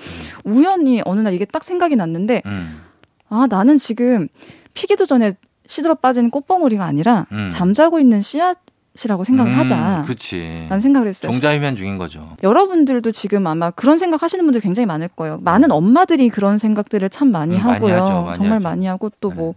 우연히 0.45 1.01
어느 1.05 1.19
날 1.19 1.33
이게 1.33 1.45
딱 1.45 1.63
생각이 1.63 1.95
났는데 1.95 2.43
음. 2.45 2.81
아 3.27 3.45
나는 3.49 3.77
지금 3.77 4.27
피기도 4.73 5.05
전에 5.05 5.33
시들어 5.69 5.93
빠진 5.93 6.31
꽃봉오리가 6.31 6.83
아니라 6.83 7.27
음. 7.31 7.49
잠자고 7.51 7.99
있는 7.99 8.21
씨앗이라고 8.21 9.23
생각을 9.23 9.53
음, 9.53 9.57
하자. 9.59 10.01
그렇지. 10.03 10.65
라는 10.67 10.81
생각을 10.81 11.07
했어요. 11.07 11.31
종자휴면 11.31 11.75
중인 11.75 11.99
거죠. 11.99 12.35
여러분들도 12.41 13.11
지금 13.11 13.45
아마 13.45 13.69
그런 13.69 13.99
생각 13.99 14.23
하시는 14.23 14.43
분들 14.43 14.61
굉장히 14.61 14.87
많을 14.87 15.07
거예요. 15.09 15.37
많은 15.43 15.71
엄마들이 15.71 16.29
그런 16.29 16.57
생각들을 16.57 17.07
참 17.11 17.29
많이 17.31 17.55
음, 17.55 17.61
많이 17.61 17.73
하고요. 17.73 18.03
하죠, 18.03 18.23
많이 18.23 18.37
정말 18.37 18.55
하죠. 18.55 18.63
많이 18.63 18.87
하고 18.87 19.11
또뭐 19.21 19.53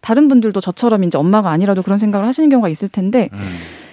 다른 0.00 0.28
분들도 0.28 0.60
저처럼 0.60 1.02
이제 1.02 1.18
엄마가 1.18 1.50
아니라도 1.50 1.82
그런 1.82 1.98
생각을 1.98 2.26
하시는 2.28 2.48
경우가 2.48 2.68
있을 2.68 2.88
텐데 2.88 3.28
음. 3.32 3.40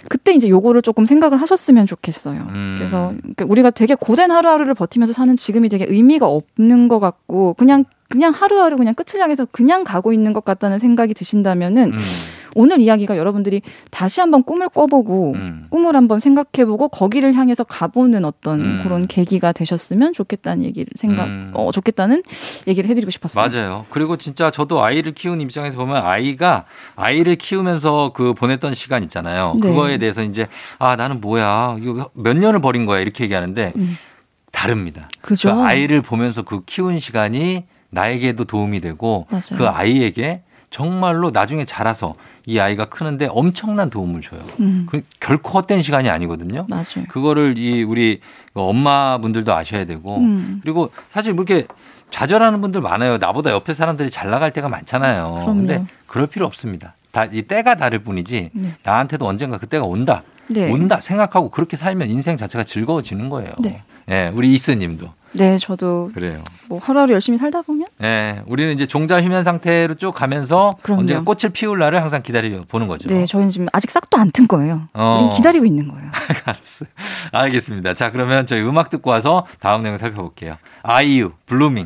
그때 0.10 0.34
이제 0.34 0.50
요거를 0.50 0.84
조금 0.84 1.08
생각을 1.08 1.42
하셨으면 1.42 1.88
좋겠어요. 1.88 2.40
음. 2.50 2.76
그래서 2.78 3.14
그러니까 3.22 3.46
우리가 3.50 3.72
되게 3.72 3.96
고된 3.96 4.30
하루하루를 4.30 4.76
버티면서 4.76 5.12
사는 5.12 5.36
지금이 5.36 5.70
되게 5.70 5.88
의미가 5.90 6.28
없는 6.28 6.88
것 6.88 7.00
같고 7.00 7.56
그냥 7.56 7.86
그냥 8.13 8.32
하루하루 8.32 8.78
그냥 8.78 8.93
끝을 8.93 9.19
향해서 9.19 9.45
그냥 9.45 9.84
가고 9.84 10.13
있는 10.13 10.34
것 10.34 10.45
같다는 10.45 10.78
생각이 10.78 11.15
드신다면은 11.15 11.93
음. 11.93 11.97
오늘 12.54 12.80
이야기가 12.80 13.17
여러분들이 13.17 13.63
다시 13.89 14.19
한번 14.19 14.43
꿈을 14.43 14.69
꿔보고 14.69 15.32
음. 15.34 15.65
꿈을 15.71 15.95
한번 15.95 16.19
생각해보고 16.19 16.89
거기를 16.89 17.34
향해서 17.34 17.63
가보는 17.63 18.23
어떤 18.23 18.62
음. 18.62 18.82
그런 18.84 19.08
계기가 19.08 19.52
되셨으면 19.52 20.13
좋겠다는 20.13 20.63
얘기를 20.63 20.91
생각, 20.95 21.26
음. 21.26 21.49
어 21.56 21.71
좋겠다는 21.71 22.21
얘기를 22.67 22.88
해드리고 22.88 23.10
싶었어요. 23.10 23.49
맞아요. 23.49 23.86
그리고 23.89 24.17
진짜 24.17 24.52
저도 24.52 24.84
아이를 24.84 25.13
키우는 25.13 25.41
입장에서 25.41 25.80
보면 25.80 26.06
아이가 26.06 26.65
아이를 26.95 27.36
키우면서 27.36 28.12
그 28.13 28.36
보냈던 28.36 28.76
시간 28.76 29.02
있잖아요. 29.02 29.58
네. 29.60 29.69
그거에 29.69 29.97
대해서 29.97 30.21
이제 30.21 30.45
아 30.78 30.95
나는 30.95 31.19
뭐야 31.19 31.78
이거 31.82 32.12
몇 32.13 32.38
년을 32.38 32.62
버린 32.62 32.86
거야 32.86 32.99
이렇게 32.99 33.23
얘기하는데 33.23 33.73
음. 33.76 33.97
다릅니다. 34.52 35.10
그죠? 35.23 35.56
그 35.56 35.62
아이를 35.63 36.04
보면서 36.04 36.43
그 36.43 36.63
키운 36.63 36.99
시간이 36.99 37.65
나에게도 37.93 38.45
도움이 38.45 38.79
되고 38.82 39.27
맞아요. 39.29 39.58
그 39.58 39.67
아이에게 39.67 40.41
정말로 40.69 41.29
나중에 41.32 41.65
자라서 41.65 42.15
이 42.45 42.60
아이가 42.60 42.86
크는데 42.86 43.27
엄청난 43.29 43.89
도움을 43.89 44.21
줘요. 44.21 44.41
음, 44.60 44.88
그 44.89 45.01
결코 45.19 45.51
헛된 45.60 45.82
시간이 45.82 46.10
아니거든요. 46.10 46.65
맞아요. 46.67 47.06
그거를 47.10 47.58
이 47.58 47.84
우리 47.84 48.19
엄마분들도 48.53 49.53
아셔야 49.53 49.86
되고 49.86 50.17
음. 50.17 50.60
그리고 50.63 50.89
사실 51.10 51.34
뭐 51.34 51.45
이렇게 51.47 51.67
좌절하는 52.10 52.62
분들 52.62 52.82
많아요. 52.82 53.17
나보다 53.17 53.51
옆에 53.51 53.73
사람들이 53.73 54.10
잘 54.10 54.29
나갈 54.29 54.51
때가 54.51 54.67
많잖아요. 54.69 55.34
그럼요. 55.41 55.53
근데 55.56 55.86
그럴 56.08 56.27
필요 56.27 56.45
없습니다. 56.45 56.95
다 57.12 57.25
이 57.32 57.43
때가 57.43 57.75
다를 57.75 57.99
뿐이지 57.99 58.49
네. 58.53 58.73
나한테도 58.84 59.27
언젠가 59.27 59.58
그때가 59.60 59.86
온다. 59.86 60.23
네. 60.49 60.71
온다 60.71 60.99
생각하고 60.99 61.49
그렇게 61.49 61.77
살면 61.77 62.10
인생 62.10 62.36
자체가 62.38 62.63
즐거워지는 62.63 63.29
거예요. 63.29 63.51
네. 63.60 63.84
예, 64.10 64.32
우리 64.34 64.51
이스님도 64.53 65.08
네, 65.34 65.58
저도 65.58 66.12
그래요. 66.13 66.39
뭐 66.69 66.80
하루하루 66.80 67.13
열심히 67.13 67.38
살다 67.38 67.62
보면 67.63 67.88
예, 68.04 68.41
우리는 68.46 68.72
이제 68.74 68.86
종자 68.86 69.22
휴면 69.22 69.43
상태로 69.43 69.96
쭉 69.96 70.12
가면서. 70.13 70.76
언젠가 70.88 71.24
꽃을 71.24 71.52
피울 71.54 71.80
날을 71.80 72.02
항상 72.02 72.22
기다려 72.22 72.63
보는 72.67 72.88
거죠. 72.88 73.10
네, 73.10 73.26
저희는 73.26 73.50
지금 73.50 73.67
아직 73.74 73.89
싹도 73.91 74.17
안 74.17 74.32
튼 74.32 74.48
거예요. 74.48 74.88
어. 74.93 75.19
우린 75.19 75.30
기다리고 75.36 75.65
있는 75.65 75.88
거예요. 75.88 76.12
알겠습니다. 77.32 77.93
자, 77.93 78.12
그러면 78.12 78.46
저희 78.48 78.62
음악 78.62 78.89
듣고 78.89 79.10
와서 79.12 79.46
다음 79.60 79.84
내용 79.84 79.98
살펴볼게요. 79.98 80.56
아이유, 80.82 81.32
블루밍. 81.46 81.86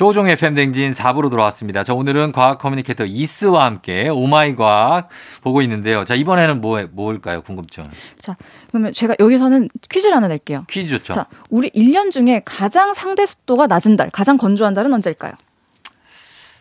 조우종의 0.00 0.36
FM대행진 0.36 0.92
4부로 0.92 1.28
돌아왔습니다. 1.28 1.84
자, 1.84 1.92
오늘은 1.92 2.32
과학 2.32 2.56
커뮤니케이터 2.56 3.04
이스와 3.04 3.66
함께 3.66 4.08
오마이 4.08 4.56
과학 4.56 5.10
보고 5.42 5.60
있는데요. 5.60 6.06
자, 6.06 6.14
이번에는 6.14 6.62
뭐, 6.62 6.82
뭘까요? 6.90 7.42
궁금증. 7.42 7.86
자, 8.18 8.34
그러면 8.70 8.94
제가 8.94 9.16
여기서는 9.20 9.68
퀴즈를 9.90 10.16
하나 10.16 10.26
낼게요. 10.28 10.64
퀴즈 10.70 10.88
좋죠. 10.88 11.12
자, 11.12 11.26
우리 11.50 11.68
1년 11.68 12.10
중에 12.10 12.40
가장 12.46 12.94
상대 12.94 13.26
습도가 13.26 13.66
낮은 13.66 13.98
달, 13.98 14.08
가장 14.08 14.38
건조한 14.38 14.72
달은 14.72 14.90
언제일까요? 14.90 15.32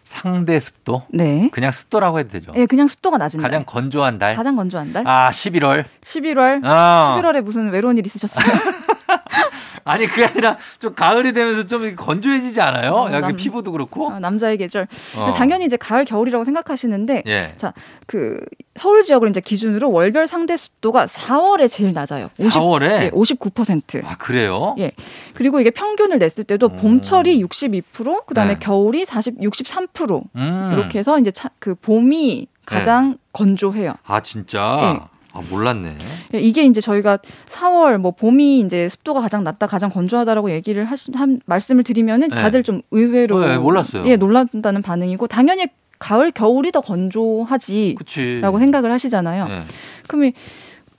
상대 0.03 0.59
습도? 0.59 1.03
네. 1.09 1.49
그냥 1.53 1.71
습도라고 1.71 2.19
해도 2.19 2.27
되죠. 2.27 2.51
예, 2.57 2.65
그냥 2.65 2.89
습도가 2.89 3.17
낮은 3.17 3.41
가장 3.41 3.63
달. 3.63 3.65
건조한 3.65 4.19
달? 4.19 4.35
가장 4.35 4.57
건조한 4.57 4.91
달. 4.91 5.07
아, 5.07 5.29
11월. 5.31 5.85
11월. 6.01 6.59
아. 6.65 7.17
11월에 7.17 7.41
무슨 7.41 7.69
외로운 7.69 7.97
일 7.97 8.05
있으셨어요? 8.05 8.43
아니, 9.85 10.05
그게 10.07 10.25
아니라 10.25 10.57
좀 10.79 10.93
가을이 10.93 11.33
되면서 11.33 11.65
좀 11.65 11.95
건조해지지 11.95 12.61
않아요? 12.61 12.91
어, 12.91 13.07
여기 13.11 13.21
남- 13.21 13.35
피부도 13.35 13.71
그렇고. 13.71 14.07
어, 14.07 14.19
남자의 14.19 14.57
계절. 14.57 14.87
어. 15.17 15.33
당연히 15.35 15.65
이제 15.65 15.77
가을, 15.77 16.05
겨울이라고 16.05 16.43
생각하시는데 16.43 17.23
예. 17.27 17.53
자, 17.57 17.73
그 18.07 18.39
서울 18.75 19.03
지역을 19.03 19.29
이제 19.29 19.41
기준으로 19.41 19.91
월별 19.91 20.27
상대 20.27 20.55
습도가 20.55 21.05
4월에 21.07 21.67
제일 21.69 21.93
낮아요. 21.93 22.29
4월에? 22.37 23.03
예, 23.03 23.09
59%. 23.11 24.05
아, 24.05 24.15
그래요? 24.17 24.75
예. 24.79 24.91
그리고 25.33 25.59
이게 25.59 25.69
평균을 25.69 26.17
냈을 26.19 26.43
때도 26.43 26.67
음. 26.67 26.75
봄철이 26.77 27.43
62%, 27.43 28.25
그다음에 28.25 28.53
네. 28.53 28.59
겨울이 28.59 29.05
40, 29.05 29.39
63% 29.41 30.23
음. 30.35 30.69
이렇게 30.73 30.99
해서 30.99 31.19
이제 31.19 31.31
차, 31.31 31.49
그 31.59 31.75
봄이 31.75 32.47
가장 32.65 33.17
건조해요. 33.33 33.93
아, 34.05 34.21
진짜? 34.21 35.07
아, 35.31 35.41
몰랐네. 35.47 35.97
예, 36.33 36.39
이게 36.39 36.63
이제 36.63 36.81
저희가 36.81 37.19
4월 37.49 37.97
뭐 37.97 38.11
봄이 38.11 38.59
이제 38.61 38.89
습도가 38.89 39.21
가장 39.21 39.43
낮다, 39.43 39.67
가장 39.67 39.89
건조하다라고 39.89 40.51
얘기를 40.51 40.85
하시, 40.85 41.11
한 41.13 41.39
말씀을 41.45 41.83
드리면은 41.83 42.29
네. 42.29 42.35
다들 42.35 42.63
좀 42.63 42.81
의외로 42.91 43.45
네, 43.45 43.57
몰랐어요. 43.57 44.07
예, 44.07 44.15
놀란다는 44.15 44.81
반응이고 44.81 45.27
당연히 45.27 45.67
가을, 45.99 46.31
겨울이 46.31 46.71
더 46.71 46.81
건조하지라고. 46.81 48.59
생각을 48.59 48.91
하시잖아요. 48.91 49.47
예. 49.49 49.63
그러면 50.07 50.31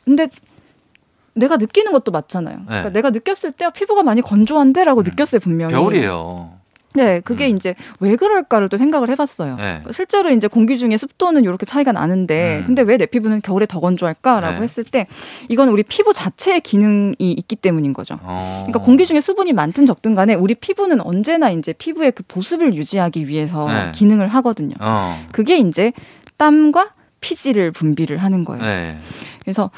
근데 0.05 0.29
내가 1.35 1.57
느끼는 1.57 1.93
것도 1.93 2.13
맞잖아요. 2.13 2.61
그러니까 2.67 2.89
네. 2.89 2.93
내가 2.93 3.11
느꼈을 3.11 3.53
때 3.53 3.69
피부가 3.75 4.03
많이 4.03 4.21
건조한데라고 4.21 5.01
음. 5.01 5.05
느꼈어요 5.05 5.41
분명히. 5.41 5.73
겨울이에요. 5.73 6.60
네, 6.95 7.21
그게 7.21 7.49
음. 7.51 7.57
이제 7.57 7.75
왜 8.01 8.17
그럴까를 8.17 8.69
또 8.69 8.77
생각을 8.77 9.11
해봤어요. 9.11 9.57
네. 9.57 9.63
그러니까 9.63 9.93
실제로 9.93 10.31
이제 10.31 10.49
공기 10.49 10.77
중에 10.79 10.97
습도는 10.97 11.45
이렇게 11.45 11.65
차이가 11.67 11.93
나는데, 11.93 12.59
음. 12.61 12.67
근데 12.67 12.83
왜 12.83 12.97
내 13.01 13.07
피부는 13.07 13.41
겨울에 13.43 13.65
더 13.67 13.81
건조할까라고 13.81 14.57
네. 14.59 14.63
했을 14.63 14.85
때, 14.85 15.07
이건 15.49 15.69
우리 15.71 15.83
피부 15.83 16.13
자체의 16.13 16.61
기능이 16.61 17.15
있기 17.19 17.57
때문인 17.57 17.93
거죠. 17.93 18.19
어. 18.23 18.65
그러니까 18.67 18.81
공기 18.85 19.07
중에 19.07 19.21
수분이 19.21 19.53
많든 19.53 19.87
적든 19.87 20.15
간에 20.15 20.35
우리 20.35 20.55
피부는 20.55 21.01
언제나 21.01 21.51
이제 21.51 21.73
피부의 21.73 22.13
그 22.13 22.23
보습을 22.29 22.75
유지하기 22.75 23.29
위해서 23.29 23.67
네. 23.69 23.93
기능을 23.95 24.29
하거든요. 24.29 24.75
어. 24.81 25.19
그게 25.33 25.59
이제 25.59 25.93
땀과 26.37 26.91
피지를 27.21 27.71
분비를 27.71 28.19
하는 28.19 28.45
거예요. 28.45 28.63
네. 28.63 28.99
그래서 29.43 29.71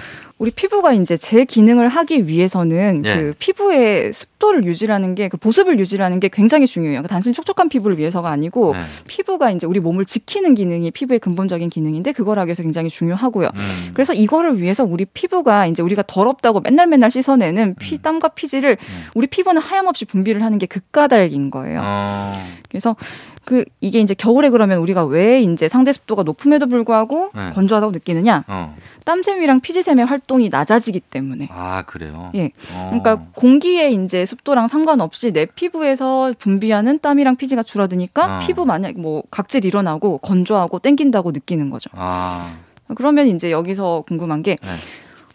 우리 0.42 0.50
피부가 0.50 0.92
이제 0.92 1.16
제 1.16 1.44
기능을 1.44 1.88
하기 1.88 2.26
위해서는 2.26 3.02
예. 3.04 3.14
그 3.14 3.34
피부의 3.38 4.12
습도를 4.12 4.64
유지하는 4.64 5.14
게 5.14 5.22
그 5.32 5.36
보습을 5.36 5.78
유지하는 5.78 6.18
게 6.20 6.28
굉장히 6.28 6.66
중요해요. 6.66 6.94
그러니까 6.98 7.08
단순히 7.08 7.32
촉촉한 7.32 7.68
피부를 7.68 7.96
위해서가 7.96 8.28
아니고 8.28 8.74
네. 8.74 8.80
피부가 9.06 9.50
이제 9.50 9.66
우리 9.66 9.78
몸을 9.80 10.04
지키는 10.04 10.54
기능이 10.54 10.90
피부의 10.90 11.20
근본적인 11.20 11.70
기능인데 11.70 12.12
그걸 12.12 12.38
하기 12.40 12.48
위해서 12.48 12.62
굉장히 12.62 12.90
중요하고요. 12.90 13.48
음. 13.54 13.90
그래서 13.94 14.12
이거를 14.12 14.60
위해서 14.60 14.84
우리 14.84 15.04
피부가 15.04 15.66
이제 15.66 15.80
우리가 15.82 16.02
더럽다고 16.06 16.60
맨날 16.60 16.88
맨날 16.88 17.10
씻어내는 17.10 17.76
피, 17.76 17.94
음. 17.94 17.98
땀과 18.02 18.28
피지를 18.28 18.76
음. 18.78 19.04
우리 19.14 19.26
피부는 19.28 19.62
하염없이 19.62 20.04
분비를 20.06 20.42
하는 20.42 20.58
게 20.58 20.66
극가닥인 20.66 21.50
거예요. 21.50 21.80
어. 21.84 22.46
그래서 22.68 22.96
그 23.44 23.64
이게 23.80 24.00
이제 24.00 24.14
겨울에 24.14 24.50
그러면 24.50 24.78
우리가 24.78 25.04
왜 25.04 25.40
이제 25.42 25.68
상대 25.68 25.92
습도가 25.92 26.22
높음에도 26.22 26.66
불구하고 26.66 27.30
네. 27.34 27.50
건조하다고 27.50 27.92
느끼느냐? 27.92 28.44
어. 28.46 28.76
땀샘이랑 29.04 29.60
피지샘의 29.60 30.06
활동 30.06 30.31
이 30.40 30.48
낮아지기 30.48 31.00
때문에. 31.00 31.48
아, 31.50 31.82
그래요? 31.82 32.30
예. 32.34 32.50
어. 32.72 32.86
그러니까 32.90 33.26
공기의 33.34 33.94
이제 33.94 34.24
습도랑 34.24 34.68
상관없이 34.68 35.32
내 35.32 35.46
피부에서 35.46 36.32
분비하는 36.38 37.00
땀이랑 37.00 37.36
피지가 37.36 37.62
줄어드니까 37.62 38.36
어. 38.36 38.38
피부 38.40 38.64
만약 38.64 38.98
뭐 38.98 39.22
각질 39.30 39.64
일어나고 39.64 40.18
건조하고 40.18 40.78
땡긴다고 40.78 41.32
느끼는 41.32 41.70
거죠. 41.70 41.90
아. 41.94 42.56
그러면 42.96 43.28
이제 43.28 43.50
여기서 43.50 44.04
궁금한 44.06 44.42
게 44.42 44.58
네. 44.62 44.68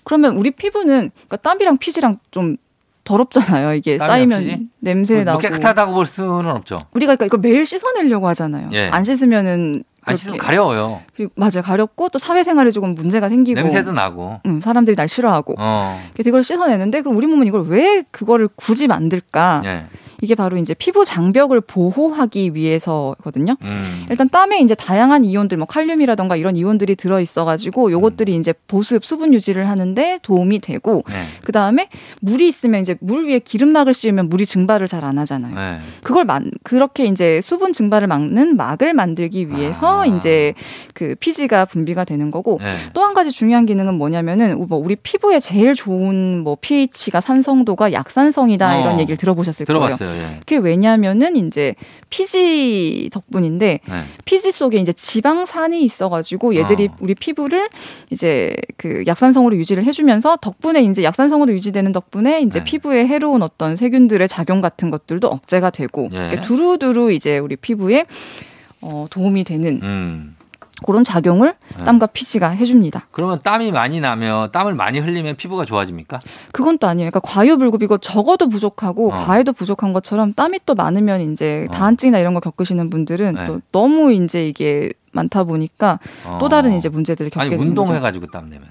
그러면 0.03 0.37
우리 0.37 0.51
피부는 0.51 1.11
그러니까 1.13 1.37
땀이랑 1.37 1.77
피지랑 1.77 2.19
좀 2.31 2.57
더럽잖아요. 3.03 3.73
이게 3.73 3.97
쌓이면 3.97 4.39
피지? 4.41 4.67
냄새 4.79 5.15
뭐 5.15 5.23
나고. 5.23 5.39
깨끗하다고 5.39 5.93
볼 5.93 6.05
수는 6.05 6.47
없죠. 6.47 6.77
우리가 6.93 7.15
그러니까 7.15 7.25
이거 7.25 7.37
매일 7.37 7.65
씻어내려고 7.65 8.27
하잖아요. 8.29 8.69
예. 8.73 8.89
안 8.89 9.03
씻으면은 9.03 9.83
안 10.07 10.15
그렇게 10.15 10.17
씻으면 10.17 10.37
가려워요. 10.37 11.01
그리고 11.15 11.31
맞아요. 11.35 11.61
가렵고 11.63 12.09
또 12.09 12.19
사회생활에 12.19 12.71
조금 12.71 12.95
문제가 12.95 13.27
생기고 13.29 13.59
냄새도 13.59 13.91
나고. 13.91 14.39
음, 14.45 14.61
사람들이 14.61 14.95
날 14.95 15.07
싫어하고 15.09 15.55
어. 15.57 16.01
그래서 16.13 16.29
이걸 16.29 16.43
씻어내는데 16.43 17.01
그럼 17.01 17.17
우리 17.17 17.27
몸은 17.27 17.45
이걸 17.45 17.65
왜 17.67 18.03
그거를 18.11 18.47
굳이 18.55 18.87
만들까? 18.87 19.61
예. 19.65 19.85
이게 20.21 20.35
바로 20.35 20.57
이제 20.57 20.73
피부 20.73 21.03
장벽을 21.03 21.61
보호하기 21.61 22.53
위해서거든요. 22.53 23.55
음. 23.61 24.05
일단 24.09 24.29
땀에 24.29 24.59
이제 24.59 24.75
다양한 24.75 25.25
이온들, 25.25 25.57
뭐 25.57 25.65
칼륨이라던가 25.67 26.35
이런 26.35 26.55
이온들이 26.55 26.95
들어 26.95 27.19
있어가지고 27.19 27.91
요것들이 27.91 28.35
이제 28.35 28.53
보습, 28.67 29.03
수분 29.03 29.33
유지를 29.33 29.67
하는데 29.67 30.19
도움이 30.21 30.59
되고 30.59 31.03
네. 31.09 31.23
그 31.43 31.51
다음에 31.51 31.89
물이 32.21 32.47
있으면 32.47 32.81
이제 32.81 32.95
물 32.99 33.25
위에 33.25 33.39
기름막을 33.39 33.93
씌우면 33.93 34.29
물이 34.29 34.45
증발을 34.45 34.87
잘 34.87 35.07
안 35.07 35.17
하잖아요. 35.19 35.55
네. 35.55 35.79
그걸 36.03 36.25
만 36.25 36.51
그렇게 36.63 37.05
이제 37.05 37.41
수분 37.41 37.73
증발을 37.73 38.07
막는 38.07 38.57
막을 38.57 38.93
만들기 38.93 39.49
위해서 39.49 40.01
아. 40.01 40.05
이제 40.05 40.53
그 40.93 41.15
피지가 41.19 41.65
분비가 41.65 42.03
되는 42.03 42.29
거고 42.31 42.59
네. 42.61 42.75
또한 42.93 43.13
가지 43.13 43.31
중요한 43.31 43.65
기능은 43.65 43.95
뭐냐면은 43.95 44.67
뭐 44.67 44.77
우리 44.77 44.95
피부에 44.95 45.39
제일 45.39 45.73
좋은 45.73 46.39
뭐 46.43 46.57
pH가 46.59 47.21
산성도가 47.21 47.93
약산성이다 47.93 48.77
어. 48.77 48.81
이런 48.81 48.99
얘기를 48.99 49.17
들어보셨을 49.17 49.65
거예요. 49.65 49.95
들어봤어요. 50.07 50.21
예. 50.21 50.39
그게 50.39 50.57
왜냐면은 50.57 51.35
이제 51.35 51.75
피지 52.09 53.09
덕분인데 53.11 53.79
네. 53.85 54.03
피지 54.25 54.51
속에 54.51 54.77
이제 54.77 54.93
지방산이 54.93 55.83
있어가지고 55.83 56.55
얘들이 56.55 56.87
어. 56.87 56.95
우리 56.99 57.15
피부를 57.15 57.69
이제 58.09 58.55
그 58.77 59.03
약산성으로 59.05 59.55
유지를 59.57 59.83
해주면서 59.83 60.37
덕분에 60.37 60.83
이제 60.83 61.03
약산성으로 61.03 61.53
유지되는 61.53 61.91
덕분에 61.91 62.41
이제 62.41 62.59
네. 62.59 62.63
피부에 62.63 63.07
해로운 63.07 63.41
어떤 63.41 63.75
세균들의 63.75 64.27
작용 64.27 64.61
같은 64.61 64.89
것들도 64.89 65.27
억제가 65.27 65.69
되고 65.69 66.09
예. 66.13 66.17
이렇게 66.17 66.41
두루두루 66.41 67.11
이제 67.11 67.37
우리 67.37 67.55
피부에 67.55 68.05
어, 68.81 69.07
도움이 69.09 69.43
되는 69.43 69.79
음. 69.81 70.36
그런 70.85 71.03
작용을 71.03 71.55
네. 71.77 71.83
땀과 71.83 72.07
피지가 72.07 72.49
해줍니다. 72.49 73.07
그러면 73.11 73.39
땀이 73.43 73.71
많이 73.71 73.99
나면 73.99 74.51
땀을 74.51 74.75
많이 74.75 74.99
흘리면 74.99 75.35
피부가 75.35 75.65
좋아집니까? 75.65 76.19
그건 76.51 76.77
또 76.77 76.87
아니에요. 76.87 77.09
그러니까 77.09 77.19
과유불급이고 77.21 77.97
적어도 77.99 78.47
부족하고 78.47 79.11
어. 79.11 79.15
과해도 79.15 79.53
부족한 79.53 79.93
것처럼 79.93 80.33
땀이 80.33 80.59
또 80.65 80.75
많으면 80.75 81.31
이제 81.31 81.67
어. 81.69 81.71
다한증이나 81.71 82.19
이런 82.19 82.33
거 82.33 82.39
겪으시는 82.39 82.89
분들은 82.89 83.33
네. 83.33 83.45
또 83.45 83.61
너무 83.71 84.13
이제 84.13 84.47
이게 84.47 84.91
많다 85.11 85.43
보니까 85.45 85.99
어. 86.25 86.37
또 86.39 86.49
다른 86.49 86.73
이제 86.77 86.89
문제들을 86.89 87.31
겪게 87.31 87.49
되는 87.49 87.57
거죠. 87.57 87.69
운동해가지고 87.69 88.27
땀 88.27 88.49
내면. 88.49 88.67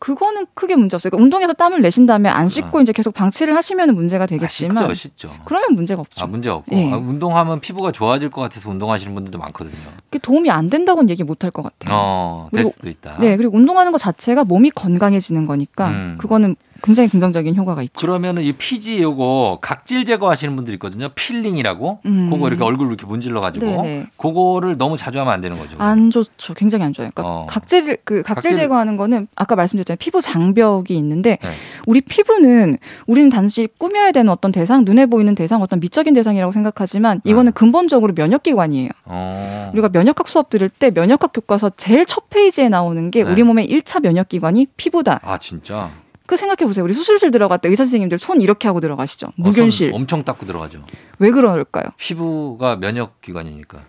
그거는 0.00 0.46
크게 0.54 0.76
문제 0.76 0.96
없어요. 0.96 1.10
그러니까 1.10 1.22
운동해서 1.24 1.52
땀을 1.52 1.82
내신 1.82 2.06
다음에 2.06 2.28
안 2.30 2.48
씻고 2.48 2.80
이제 2.80 2.90
계속 2.92 3.12
방치를 3.14 3.54
하시면 3.54 3.94
문제가 3.94 4.24
아, 4.24 4.26
되겠지만 4.26 4.94
씻죠, 4.94 4.94
씻죠. 4.94 5.34
그러면 5.44 5.74
문제가 5.74 6.00
없죠. 6.00 6.24
아 6.24 6.26
문제 6.26 6.48
없고 6.48 6.74
예. 6.74 6.90
아, 6.90 6.96
운동하면 6.96 7.60
피부가 7.60 7.92
좋아질 7.92 8.30
것 8.30 8.40
같아서 8.40 8.70
운동하시는 8.70 9.14
분들도 9.14 9.38
많거든요. 9.38 9.74
그게 10.08 10.18
도움이 10.18 10.50
안 10.50 10.70
된다고는 10.70 11.10
얘기 11.10 11.22
못 11.22 11.44
할 11.44 11.50
것 11.50 11.62
같아요. 11.62 11.94
어, 11.94 12.48
될 12.50 12.62
그리고- 12.64 12.70
수도 12.70 12.88
있다. 12.88 13.18
네, 13.20 13.36
그리고 13.36 13.56
운동하는 13.56 13.92
것 13.92 13.98
자체가 13.98 14.44
몸이 14.44 14.70
건강해지는 14.70 15.46
거니까 15.46 15.88
음. 15.90 16.16
그거는 16.18 16.56
굉장히 16.82 17.08
긍정적인 17.08 17.56
효과가 17.56 17.82
있죠. 17.82 17.92
그러면은 18.00 18.42
이 18.42 18.52
피지 18.52 19.00
요거 19.02 19.58
각질 19.60 20.04
제거하시는 20.04 20.54
분들 20.56 20.74
있거든요. 20.74 21.08
peeling이라고. 21.10 22.00
음. 22.06 22.30
그거 22.30 22.48
이렇게 22.48 22.64
얼굴 22.64 22.88
이렇게 22.88 23.06
문질러 23.06 23.40
가지고 23.40 23.66
네네. 23.66 24.06
그거를 24.16 24.76
너무 24.78 24.96
자주 24.96 25.18
하면 25.20 25.32
안 25.32 25.40
되는 25.40 25.58
거죠. 25.58 25.76
안 25.78 26.10
좋죠. 26.10 26.54
굉장히 26.54 26.84
안 26.84 26.92
좋아요. 26.92 27.10
그러니까 27.14 27.22
어. 27.32 27.46
각질 27.48 27.96
그 28.04 28.22
각질 28.22 28.50
각질- 28.50 28.56
제거하는 28.56 28.96
거는 28.96 29.28
아까 29.36 29.56
말씀드렸잖아요. 29.56 29.96
피부 29.98 30.20
장벽이 30.20 30.90
있는데 30.90 31.38
네. 31.42 31.48
우리 31.86 32.00
피부는 32.00 32.78
우리는 33.06 33.30
단지 33.30 33.68
꾸며야 33.78 34.12
되는 34.12 34.30
어떤 34.32 34.52
대상, 34.52 34.84
눈에 34.84 35.06
보이는 35.06 35.34
대상, 35.34 35.62
어떤 35.62 35.80
미적인 35.80 36.14
대상이라고 36.14 36.52
생각하지만 36.52 37.20
이거는 37.24 37.52
근본적으로 37.52 38.14
면역 38.14 38.42
기관이에요. 38.42 38.88
어. 39.04 39.70
우리가 39.72 39.88
면역학 39.90 40.28
수업 40.28 40.50
들을 40.50 40.68
때 40.68 40.90
면역학 40.90 41.32
교과서 41.32 41.70
제일 41.76 42.06
첫 42.06 42.28
페이지에 42.30 42.68
나오는 42.68 43.10
게 43.10 43.24
네. 43.24 43.30
우리 43.30 43.42
몸의 43.42 43.68
1차 43.68 44.02
면역 44.02 44.28
기관이 44.28 44.66
피부다. 44.76 45.20
아 45.22 45.38
진짜. 45.38 45.90
그 46.30 46.36
생각해 46.36 46.64
보세요. 46.64 46.84
우리 46.84 46.94
수술실 46.94 47.32
들어갈 47.32 47.58
때 47.58 47.68
의사 47.68 47.82
선생님들 47.82 48.18
손 48.18 48.40
이렇게 48.40 48.68
하고 48.68 48.78
들어가시죠. 48.78 49.26
어, 49.26 49.32
무균실. 49.34 49.90
손 49.90 50.00
엄청 50.02 50.22
닦고 50.22 50.46
들어가죠. 50.46 50.78
왜 51.18 51.32
그럴까요? 51.32 51.86
피부가 51.96 52.76
면역 52.76 53.20
기관이니까. 53.20 53.80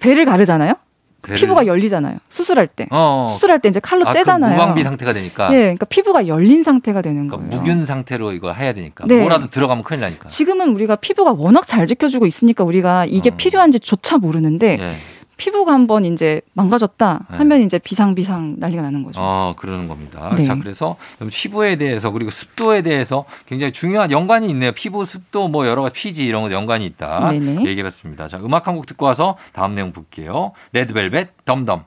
배를 0.00 0.24
가르잖아요. 0.24 0.74
배를- 1.22 1.36
피부가 1.36 1.66
열리잖아요. 1.68 2.18
수술할 2.28 2.66
때. 2.66 2.88
어. 2.90 3.28
수술할 3.30 3.60
때 3.60 3.68
이제 3.68 3.78
칼로 3.78 4.02
아, 4.08 4.10
그 4.10 4.12
째잖아요. 4.18 4.56
무방비 4.58 4.82
상태가 4.82 5.12
되니까. 5.12 5.52
예, 5.54 5.58
그러니까 5.60 5.86
피부가 5.86 6.26
열린 6.26 6.64
상태가 6.64 7.00
되는 7.00 7.28
그러니까 7.28 7.48
거예요. 7.48 7.62
무균 7.62 7.86
상태로 7.86 8.32
이거 8.32 8.52
해야 8.52 8.72
되니까. 8.72 9.04
네. 9.06 9.20
뭐라도 9.20 9.48
들어가면 9.50 9.84
큰일 9.84 10.00
나니까. 10.00 10.26
지금은 10.28 10.70
우리가 10.70 10.96
피부가 10.96 11.30
워낙 11.32 11.64
잘 11.64 11.86
지켜주고 11.86 12.26
있으니까 12.26 12.64
우리가 12.64 13.04
이게 13.04 13.30
어. 13.30 13.36
필요한지조차 13.36 14.18
모르는데 14.18 14.78
예. 14.80 14.96
피부가 15.38 15.72
한번 15.72 16.04
이제 16.04 16.42
망가졌다 16.52 17.20
네. 17.30 17.36
하면 17.38 17.62
이제 17.62 17.78
비상비상 17.78 18.56
난리가 18.58 18.82
나는 18.82 19.02
거죠. 19.04 19.18
어, 19.22 19.54
그러는 19.56 19.86
겁니다. 19.86 20.34
네. 20.36 20.44
자, 20.44 20.54
그래서 20.56 20.96
피부에 21.30 21.76
대해서 21.76 22.10
그리고 22.10 22.30
습도에 22.30 22.82
대해서 22.82 23.24
굉장히 23.46 23.72
중요한 23.72 24.10
연관이 24.10 24.50
있네요. 24.50 24.72
피부, 24.72 25.04
습도, 25.06 25.48
뭐 25.48 25.66
여러 25.66 25.80
가지 25.82 25.94
피지 25.94 26.26
이런 26.26 26.42
거 26.42 26.50
연관이 26.52 26.84
있다. 26.84 27.30
네네. 27.30 27.62
얘기해 27.64 27.82
봤습니다. 27.84 28.28
자, 28.28 28.38
음악 28.38 28.66
한 28.66 28.74
곡 28.74 28.84
듣고 28.86 29.06
와서 29.06 29.36
다음 29.52 29.74
내용 29.74 29.92
볼게요. 29.92 30.52
레드벨벳 30.72 31.44
Dumb 31.46 31.63
Dumb. 31.63 31.84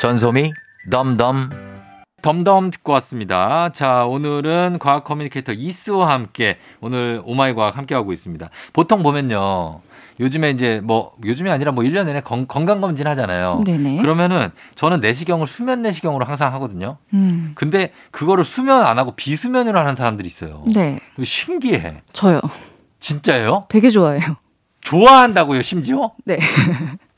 전소미 0.00 0.52
Dumb 0.90 1.31
Dumb 1.31 1.71
Dumb 2.22 2.46
Dumb 2.46 2.70
듣고 2.70 2.92
왔습니다. 2.92 3.70
자, 3.72 4.04
오늘은 4.04 4.78
과학 4.78 5.04
communicator 5.04 5.52
이스와 5.52 6.10
함께 6.10 6.56
오늘 6.80 7.20
oh 7.24 7.38
my 7.38 7.52
과학 7.52 7.76
함께 7.76 7.94
하고 7.94 8.12
있습니다. 8.12 8.48
보통 8.72 9.02
보면요. 9.02 9.80
요즘에 10.20 10.50
이제 10.50 10.80
뭐 10.84 11.12
요즘이 11.24 11.50
아니라 11.50 11.72
뭐 11.72 11.82
1년 11.84 12.06
내내 12.06 12.20
건, 12.20 12.46
건강검진 12.46 13.06
하잖아요. 13.08 13.62
네네. 13.66 14.02
그러면은 14.02 14.50
저는 14.76 15.00
내시경을 15.00 15.48
수면 15.48 15.82
내시경으로 15.82 16.24
항상 16.24 16.54
하거든요. 16.54 16.98
음. 17.12 17.52
근데 17.56 17.92
그거를 18.12 18.44
수면 18.44 18.86
안 18.86 18.98
하고 18.98 19.12
비수면으로 19.16 19.78
하는 19.78 19.96
사람들이 19.96 20.28
있어요. 20.28 20.64
네, 20.72 21.00
신기해. 21.22 22.02
저요. 22.12 22.40
진짜예요? 23.00 23.66
되게 23.68 23.90
좋아해요. 23.90 24.36
좋아한다고요, 24.82 25.62
심지어? 25.62 26.12
네. 26.24 26.38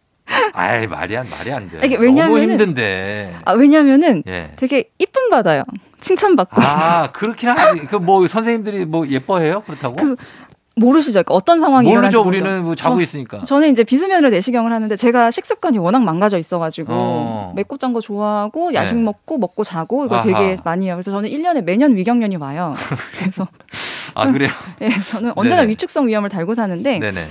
아이, 0.55 0.87
말이 0.87 1.16
안, 1.16 1.29
말이 1.29 1.53
안 1.53 1.68
돼. 1.68 1.79
이게 1.85 1.97
너무 1.97 2.07
왜냐면은- 2.09 2.51
힘든데. 2.51 3.37
아, 3.45 3.53
왜냐면은 3.53 4.22
예. 4.27 4.53
되게 4.57 4.91
이쁨 4.99 5.29
받아요. 5.31 5.64
칭찬받고. 6.01 6.61
아, 6.62 7.11
그렇긴 7.12 7.49
하지. 7.51 7.87
그 7.87 7.97
뭐 7.99 8.27
선생님들이 8.27 8.85
뭐 8.85 9.07
예뻐해요? 9.07 9.62
그렇다고? 9.66 9.97
그 9.97 10.16
모르시죠? 10.77 11.12
그러니까 11.22 11.35
어떤 11.35 11.61
상황이 11.61 11.89
모르죠. 11.89 12.22
우리는 12.22 12.64
뭐 12.64 12.75
자고 12.75 12.97
저- 12.97 13.03
있으니까. 13.03 13.43
저는 13.45 13.70
이제 13.70 13.85
비수면으로 13.85 14.31
내시경을 14.31 14.72
하는데 14.72 14.97
제가 14.97 15.31
식습관이 15.31 15.79
워낙 15.79 16.03
망가져 16.03 16.37
있어가지고 16.39 16.93
어. 16.93 17.53
맵고 17.55 17.77
짠 17.79 17.93
거 17.93 18.01
좋아하고 18.01 18.75
야식 18.75 18.97
네. 18.97 19.03
먹고 19.05 19.39
먹고 19.39 19.62
자고 19.62 20.09
아하. 20.11 20.22
되게 20.22 20.57
많이 20.64 20.87
해요. 20.87 20.97
그래서 20.97 21.12
저는 21.12 21.29
1년에 21.31 21.62
매년 21.62 21.95
위경련이 21.97 22.37
와요. 22.37 22.75
그래서 23.18 23.47
아, 24.14 24.27
그래요? 24.31 24.51
예, 24.83 24.89
저는 25.11 25.33
언제나 25.37 25.61
네네. 25.61 25.70
위축성 25.70 26.09
위험을 26.09 26.29
달고 26.29 26.55
사는데 26.55 26.99
네네. 26.99 27.29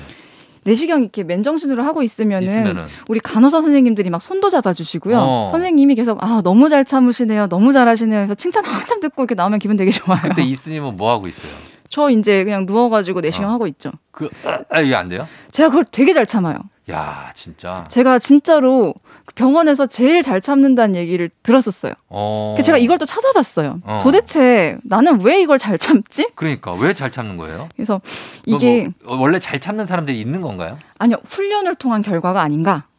내시경 0.63 1.01
이렇게 1.01 1.23
맨정신으로 1.23 1.83
하고 1.83 2.03
있으면은, 2.03 2.47
있으면은. 2.47 2.83
우리 3.07 3.19
간호사 3.19 3.61
선생님들이 3.61 4.09
막 4.09 4.21
손도 4.21 4.49
잡아주시고요. 4.49 5.17
어. 5.19 5.47
선생님이 5.51 5.95
계속 5.95 6.23
아 6.23 6.41
너무 6.43 6.69
잘 6.69 6.85
참으시네요, 6.85 7.47
너무 7.47 7.71
잘하시네요. 7.71 8.21
해서 8.21 8.33
칭찬 8.33 8.65
한참 8.65 8.99
듣고 8.99 9.23
이렇게 9.23 9.35
나오면 9.35 9.59
기분 9.59 9.77
되게 9.77 9.91
좋아요. 9.91 10.19
그때 10.21 10.41
이스님은 10.41 10.97
뭐 10.97 11.11
하고 11.11 11.27
있어요? 11.27 11.51
저 11.89 12.09
이제 12.09 12.43
그냥 12.43 12.65
누워가지고 12.65 13.21
내시경 13.21 13.49
어. 13.49 13.53
하고 13.53 13.67
있죠. 13.67 13.91
그, 14.11 14.29
아, 14.69 14.81
이게 14.81 14.95
안 14.95 15.09
돼요? 15.09 15.27
제가 15.51 15.69
그걸 15.69 15.85
되게 15.91 16.11
잘 16.13 16.25
참아요. 16.25 16.57
야, 16.91 17.31
진짜. 17.35 17.85
제가 17.87 18.17
진짜로 18.19 18.95
그 18.95 19.12
병원에서 19.35 19.85
제일 19.87 20.21
잘 20.21 20.41
참는다는 20.41 20.95
얘기를 20.95 21.29
들었었어요. 21.43 21.93
어. 22.09 22.53
그래서 22.55 22.67
제가 22.67 22.77
이걸 22.77 22.97
또 22.97 23.05
찾아봤어요. 23.05 23.79
어. 23.83 23.99
도대체 24.03 24.77
나는 24.83 25.21
왜 25.21 25.41
이걸 25.41 25.57
잘 25.57 25.77
참지? 25.77 26.27
그러니까 26.35 26.73
왜 26.73 26.93
잘 26.93 27.09
참는 27.11 27.37
거예요? 27.37 27.69
그래서 27.75 28.01
이게 28.45 28.89
뭐 29.05 29.17
원래 29.17 29.39
잘 29.39 29.59
참는 29.59 29.85
사람들이 29.87 30.19
있는 30.19 30.41
건가요? 30.41 30.77
아니요 30.99 31.17
훈련을 31.25 31.75
통한 31.75 32.01
결과가 32.01 32.41
아닌가 32.41 32.83
아. 32.85 32.92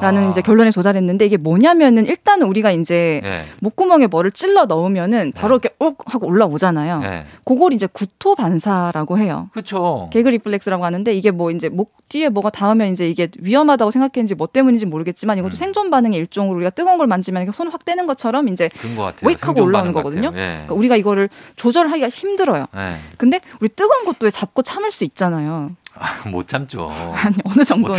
라는 0.00 0.30
이제 0.30 0.40
결론에 0.40 0.70
도달했는데 0.70 1.26
이게 1.26 1.36
뭐냐면은 1.36 2.06
일단은 2.06 2.46
우리가 2.46 2.70
이제 2.72 3.20
예. 3.24 3.44
목구멍에 3.60 4.06
뭐를 4.06 4.30
찔러 4.30 4.66
넣으면은 4.66 5.32
바로 5.34 5.54
이렇게 5.54 5.70
욱 5.80 5.98
하고 6.06 6.26
올라오잖아요. 6.26 7.00
예. 7.04 7.24
그걸 7.44 7.72
이제 7.72 7.86
구토 7.86 8.34
반사라고 8.34 9.18
해요. 9.18 9.48
그렇죠. 9.52 10.08
개그 10.12 10.28
리플렉스라고 10.28 10.84
하는데 10.84 11.12
이게 11.14 11.30
뭐 11.30 11.50
이제 11.50 11.68
목 11.68 11.96
뒤에 12.08 12.28
뭐가 12.30 12.50
닿으면 12.50 12.92
이제 12.92 13.08
이게 13.08 13.28
위험하다고 13.38 13.90
생각했는지 13.90 14.34
뭐 14.34 14.46
때문인지 14.46 14.86
모르겠지만 14.86 15.38
이것도 15.38 15.54
음. 15.54 15.56
생존 15.56 15.90
반응의 15.90 16.18
일종으로 16.18 16.56
우리가 16.56 16.70
뜨거운 16.70 16.96
걸 16.96 17.06
만지면 17.06 17.52
손을 17.52 17.72
확 17.72 17.84
떼는 17.84 18.06
것처럼 18.06 18.48
이제. 18.48 18.70
웨이크하고 19.22 19.62
올라오는 19.62 19.92
거거든요. 19.92 20.28
예. 20.34 20.62
그러니까 20.66 20.74
우리가 20.74 20.96
이거를 20.96 21.28
조절하기가 21.56 22.08
힘들어요. 22.08 22.66
예. 22.76 22.96
근데 23.16 23.40
우리 23.60 23.68
뜨거운 23.68 24.04
것도 24.04 24.24
왜 24.26 24.30
잡고 24.30 24.62
참을 24.62 24.90
수 24.90 25.04
있잖아요. 25.04 25.70
아, 26.00 26.28
못 26.28 26.46
참죠. 26.48 26.90
아니 27.14 27.34
어느 27.44 27.62
잡고 27.64 27.92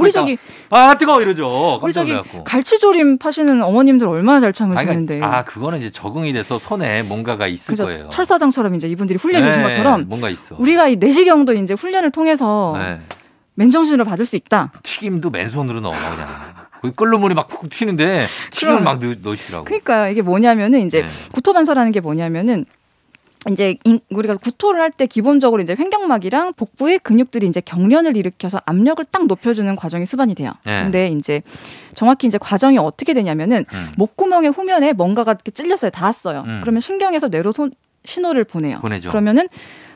우리 0.00 0.12
저기 0.12 0.36
아 0.70 0.94
뜨거워 0.98 1.20
이러죠. 1.22 1.78
우리 1.82 1.92
저기 1.92 2.12
놀랐고. 2.12 2.44
갈치조림 2.44 3.18
파시는 3.18 3.62
어머님들 3.62 4.06
얼마나 4.08 4.40
잘 4.40 4.50
아, 4.50 4.52
참으시는데. 4.52 5.14
그러니까, 5.16 5.38
아 5.38 5.44
그거는 5.44 5.78
이제 5.78 5.90
적응이 5.90 6.32
돼서 6.32 6.58
손에 6.58 7.02
뭔가가 7.02 7.46
있을 7.46 7.72
그죠 7.72 7.84
거예요. 7.84 8.08
철사장처럼 8.10 8.74
이제 8.74 8.88
이분들이 8.88 9.18
훈련해 9.18 9.46
주신 9.46 9.62
네, 9.62 9.68
것처럼 9.68 10.04
뭔가 10.08 10.28
있어. 10.28 10.56
우리가 10.58 10.88
이 10.88 10.96
내시경도 10.96 11.52
이제 11.54 11.74
훈련을 11.74 12.10
통해서 12.10 12.74
네. 12.76 13.00
맨정신으로 13.54 14.04
받을 14.04 14.24
수 14.24 14.36
있다. 14.36 14.72
튀김도 14.82 15.30
맨손으로 15.30 15.80
넣어 15.80 15.92
그냥. 15.92 16.28
그 16.80 16.92
끓는 16.92 17.20
물이 17.20 17.34
막 17.34 17.48
푹 17.48 17.68
튀는데 17.70 18.26
튀김을. 18.52 18.82
막 18.82 19.00
넣, 19.00 19.14
넣으시더라고. 19.20 19.64
그러니까 19.64 20.08
이게 20.08 20.22
뭐냐면은 20.22 20.86
이제 20.86 21.02
네. 21.02 21.08
구토 21.32 21.52
반사라는 21.52 21.90
게 21.90 21.98
뭐냐면은 22.00 22.66
이제 23.50 23.76
인- 23.84 24.00
우리가 24.10 24.36
구토를 24.36 24.80
할 24.80 24.90
때 24.90 25.06
기본적으로 25.06 25.62
이제 25.62 25.76
횡격막이랑 25.78 26.54
복부의 26.54 26.98
근육들이 26.98 27.46
이제 27.46 27.60
경련을 27.60 28.16
일으켜서 28.16 28.60
압력을 28.66 29.04
딱 29.12 29.26
높여주는 29.26 29.74
과정이 29.76 30.06
수반이 30.06 30.34
돼요. 30.34 30.52
네. 30.64 30.82
근데 30.82 31.06
이제 31.08 31.42
정확히 31.94 32.26
이제 32.26 32.36
과정이 32.38 32.78
어떻게 32.78 33.14
되냐면은 33.14 33.64
음. 33.72 33.92
목구멍의 33.96 34.50
후면에 34.50 34.92
뭔가가 34.92 35.32
이렇게 35.32 35.50
찔렸어요. 35.52 35.90
닿았어요. 35.92 36.42
음. 36.46 36.58
그러면 36.62 36.80
신경에서 36.80 37.28
뇌로 37.28 37.52
손- 37.52 37.70
신호를 38.04 38.44
보내요. 38.44 38.78
보내죠. 38.80 39.10
그러면은 39.10 39.48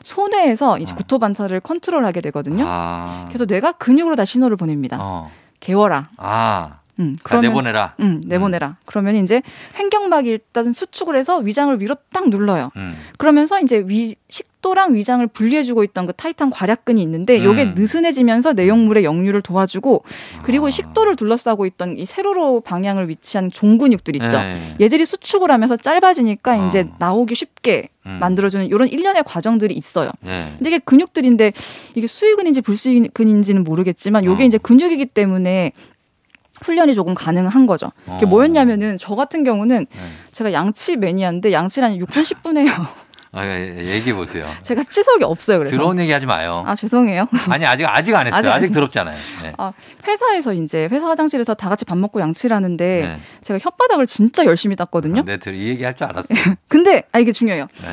손해에서 0.02 0.78
이제 0.78 0.92
어. 0.92 0.96
구토 0.96 1.18
반사를 1.18 1.58
컨트롤하게 1.60 2.20
되거든요. 2.22 2.64
아. 2.66 3.24
그래서 3.28 3.44
뇌가 3.44 3.72
근육으로 3.72 4.16
다 4.16 4.24
신호를 4.24 4.56
보냅니다. 4.56 4.98
어. 5.00 5.30
개워라. 5.60 6.08
아. 6.16 6.80
음, 6.98 7.16
다 7.24 7.40
내보내라. 7.40 7.94
음, 8.00 8.22
내보내라. 8.26 8.76
그러면 8.84 9.16
이제 9.16 9.42
횡격막이 9.78 10.28
일단 10.28 10.72
수축을 10.72 11.16
해서 11.16 11.38
위장을 11.38 11.80
위로 11.80 11.96
딱 12.12 12.28
눌러요. 12.28 12.70
음. 12.76 12.96
그러면서 13.16 13.60
이제 13.60 13.82
위 13.86 14.14
식도랑 14.28 14.94
위장을 14.94 15.26
분리해주고 15.26 15.84
있던 15.84 16.06
그 16.06 16.12
타이트한 16.12 16.50
괄약근이 16.50 17.02
있는데 17.02 17.42
요게 17.42 17.62
음. 17.62 17.74
느슨해지면서 17.76 18.52
내용물의 18.52 19.04
역류를 19.04 19.42
도와주고 19.42 20.04
그리고 20.44 20.66
아. 20.68 20.70
식도를 20.70 21.16
둘러싸고 21.16 21.66
있던 21.66 21.96
이 21.96 22.04
세로로 22.04 22.60
방향을 22.60 23.08
위치한 23.08 23.50
종근육들 23.50 24.14
있죠. 24.16 24.38
네. 24.38 24.76
얘들이 24.80 25.06
수축을 25.06 25.50
하면서 25.50 25.76
짧아지니까 25.76 26.64
어. 26.64 26.66
이제 26.66 26.88
나오기 26.98 27.34
쉽게 27.34 27.88
음. 28.06 28.18
만들어주는 28.20 28.66
이런 28.66 28.88
일련의 28.88 29.22
과정들이 29.24 29.74
있어요. 29.74 30.10
예. 30.26 30.52
근데 30.58 30.70
이게 30.70 30.78
근육들인데 30.78 31.52
이게 31.94 32.06
수익근인지 32.06 32.60
불수익근인지는 32.60 33.64
모르겠지만 33.64 34.24
요게 34.24 34.44
어. 34.44 34.46
이제 34.46 34.58
근육이기 34.58 35.06
때문에 35.06 35.72
훈련이 36.64 36.94
조금 36.94 37.14
가능한 37.14 37.66
거죠. 37.66 37.90
이게 38.16 38.26
어. 38.26 38.28
뭐였냐면은 38.28 38.96
저 38.98 39.14
같은 39.14 39.44
경우는 39.44 39.86
네. 39.90 40.00
제가 40.32 40.52
양치 40.52 40.96
매니아인데 40.96 41.52
양치를 41.52 41.88
한 41.88 41.98
6분 41.98 42.22
10분 42.22 42.56
해요. 42.58 42.72
아, 43.34 43.46
예, 43.46 43.74
예, 43.78 43.86
얘기해 43.94 44.14
보세요. 44.14 44.46
제가 44.60 44.82
치석이 44.84 45.24
없어요. 45.24 45.56
그래서 45.58 45.74
들어온 45.74 45.98
얘기 45.98 46.12
하지 46.12 46.26
마요. 46.26 46.64
아 46.66 46.74
죄송해요. 46.74 47.26
아니 47.48 47.64
아직 47.64 47.86
아직 47.86 48.14
안 48.14 48.26
했어요. 48.26 48.38
아직 48.38 48.48
아직, 48.50 48.66
안 48.66 48.72
더럽잖아요. 48.72 49.16
네. 49.42 49.52
아 49.56 49.72
회사에서 50.06 50.52
이제 50.52 50.86
회사 50.90 51.06
화장실에서 51.08 51.54
다 51.54 51.70
같이 51.70 51.86
밥 51.86 51.96
먹고 51.96 52.20
양치를 52.20 52.54
하는데 52.54 52.84
네. 52.84 53.20
제가 53.42 53.58
혓바닥을 53.58 54.06
진짜 54.06 54.44
열심히 54.44 54.76
땄거든요. 54.76 55.22
네, 55.24 55.38
들- 55.38 55.54
이 55.54 55.68
얘기 55.68 55.82
할 55.82 55.94
줄 55.94 56.06
알았어. 56.08 56.28
근데 56.68 57.04
아 57.12 57.18
이게 57.20 57.32
중요해요. 57.32 57.68
네. 57.82 57.88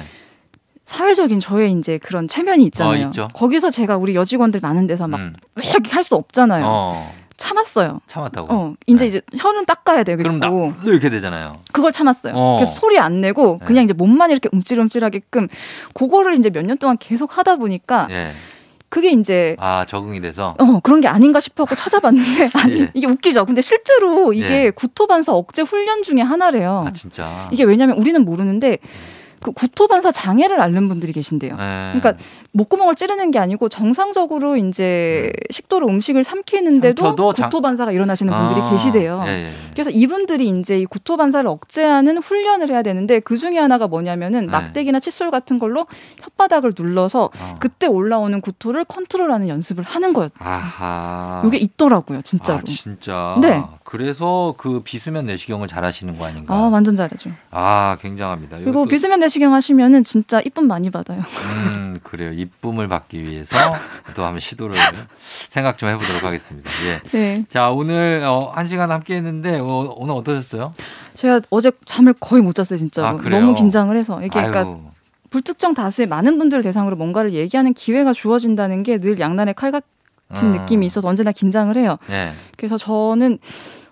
사회적인 0.85 1.39
저의 1.39 1.71
이제 1.73 1.99
그런 1.99 2.27
체면이 2.27 2.63
있잖아요. 2.65 3.03
어, 3.03 3.05
있죠. 3.07 3.27
거기서 3.33 3.69
제가 3.69 3.95
우리 3.97 4.15
여직원들 4.15 4.59
많은 4.59 4.87
데서 4.87 5.07
막 5.07 5.19
음. 5.19 5.35
왜 5.55 5.67
이렇게 5.67 5.91
할 5.91 6.03
수 6.03 6.15
없잖아요. 6.15 6.65
어, 6.67 7.13
참았어요. 7.39 8.01
참았다고. 8.05 8.47
어, 8.53 8.73
이제 8.85 8.99
네. 8.99 9.05
이제 9.07 9.21
혀는 9.37 9.65
닦아야 9.65 10.03
되겠고 10.03 10.21
그럼 10.23 10.39
나 10.39 10.75
이렇게 10.85 11.09
되잖아요. 11.09 11.59
그걸 11.71 11.91
참았어요. 11.91 12.33
어. 12.35 12.57
그래서 12.57 12.73
소리 12.75 12.99
안 12.99 13.21
내고 13.21 13.57
네. 13.61 13.65
그냥 13.65 13.83
이제 13.85 13.93
몸만 13.93 14.29
이렇게 14.29 14.49
움찔움찔하게끔 14.51 15.47
그거를 15.93 16.35
이제 16.37 16.49
몇 16.51 16.63
년 16.63 16.77
동안 16.77 16.97
계속 16.99 17.37
하다 17.37 17.55
보니까 17.55 18.07
예. 18.11 18.33
그게 18.89 19.11
이제 19.11 19.55
아 19.59 19.85
적응이 19.87 20.19
돼서. 20.19 20.55
어 20.59 20.79
그런 20.83 20.99
게 21.01 21.07
아닌가 21.07 21.39
싶어갖고 21.39 21.75
찾아봤는데 21.75 22.49
아니 22.59 22.81
예. 22.81 22.91
이게 22.93 23.07
웃기죠. 23.07 23.45
근데 23.45 23.61
실제로 23.61 24.33
이게 24.33 24.65
예. 24.65 24.69
구토반사 24.71 25.33
억제 25.33 25.61
훈련 25.61 26.03
중에 26.03 26.21
하나래요. 26.21 26.83
아 26.87 26.91
진짜. 26.91 27.47
이게 27.51 27.63
왜냐면 27.63 27.97
우리는 27.97 28.23
모르는데 28.25 28.77
그 29.41 29.51
구토반사 29.51 30.11
장애를 30.11 30.59
앓는 30.61 30.87
분들이 30.89 31.13
계신데요. 31.13 31.53
예. 31.53 31.99
그러니까 31.99 32.13
목구멍을 32.51 32.95
찌르는 32.95 33.31
게 33.31 33.39
아니고 33.39 33.69
정상적으로 33.69 34.57
이제 34.57 35.31
식도로 35.51 35.87
음식을 35.87 36.23
삼키는데도 36.23 37.01
삼켜도 37.03 37.33
장- 37.33 37.49
구토 37.49 37.61
반사가 37.61 37.91
일어나시는 37.91 38.33
분들이 38.33 38.61
아, 38.61 38.69
계시대요. 38.71 39.23
예, 39.27 39.29
예. 39.29 39.51
그래서 39.71 39.89
이분들이 39.91 40.49
이제 40.49 40.79
이 40.79 40.85
구토 40.85 41.15
반사를 41.17 41.47
억제하는 41.47 42.17
훈련을 42.17 42.69
해야 42.69 42.81
되는데 42.81 43.19
그 43.19 43.37
중에 43.37 43.57
하나가 43.57 43.87
뭐냐면은 43.87 44.47
네. 44.47 44.51
막대기나 44.51 44.99
칫솔 44.99 45.31
같은 45.31 45.59
걸로 45.59 45.85
혓바닥을 46.37 46.73
눌러서 46.81 47.29
어. 47.39 47.55
그때 47.59 47.87
올라오는 47.87 48.39
구토를 48.41 48.85
컨트롤하는 48.85 49.47
연습을 49.47 49.83
하는 49.83 50.13
거예요. 50.13 50.29
아하. 50.39 51.43
이게 51.45 51.57
있더라고요, 51.57 52.21
진짜로. 52.23 52.59
아, 52.59 52.63
진짜. 52.65 53.37
네. 53.41 53.63
그래서 53.83 54.53
그 54.57 54.81
비수면 54.81 55.25
내시경을 55.25 55.67
잘 55.67 55.83
하시는 55.83 56.17
거 56.17 56.25
아닌가? 56.25 56.53
아, 56.53 56.69
완전 56.71 56.95
잘하죠. 56.95 57.31
아, 57.51 57.97
굉장합니다. 58.01 58.57
그리고 58.59 58.85
이것도- 58.85 58.89
비수면 58.89 59.19
내 59.19 59.28
시경 59.29 59.53
하시면은 59.53 60.03
진짜 60.03 60.41
이쁨 60.41 60.67
많이 60.67 60.89
받아요. 60.89 61.23
음, 61.45 61.99
그래요. 62.03 62.31
이쁨을 62.33 62.87
받기 62.87 63.23
위해서 63.23 63.55
또 64.15 64.23
한번 64.25 64.39
시도를 64.39 64.75
생각 65.47 65.77
좀 65.77 65.89
해보도록 65.89 66.23
하겠습니다. 66.23 66.69
예. 66.85 66.99
네. 67.11 67.45
자, 67.49 67.69
오늘 67.69 68.23
어, 68.25 68.51
한 68.53 68.65
시간 68.67 68.91
함께 68.91 69.15
했는데 69.15 69.59
어, 69.59 69.93
오늘 69.97 70.13
어떠셨어요? 70.15 70.73
제가 71.15 71.41
어제 71.49 71.71
잠을 71.85 72.13
거의 72.19 72.41
못 72.41 72.53
잤어요, 72.55 72.77
진짜로. 72.79 73.07
아? 73.07 73.11
너무 73.29 73.55
긴장을 73.55 73.95
해서. 73.95 74.19
이게 74.21 74.29
그러니까 74.29 74.77
불특정 75.29 75.73
다수의 75.75 76.07
많은 76.07 76.37
분들을 76.39 76.63
대상으로 76.63 76.95
뭔가를 76.95 77.33
얘기하는 77.33 77.73
기회가 77.73 78.13
주어진다는 78.13 78.83
게 78.83 78.97
늘 78.99 79.19
양날의 79.19 79.53
칼 79.53 79.71
같은 79.71 79.85
음. 80.41 80.51
느낌이 80.59 80.85
있어서 80.87 81.07
언제나 81.07 81.31
긴장을 81.31 81.75
해요. 81.77 81.97
예. 82.09 82.33
그래서 82.57 82.77
저는 82.77 83.37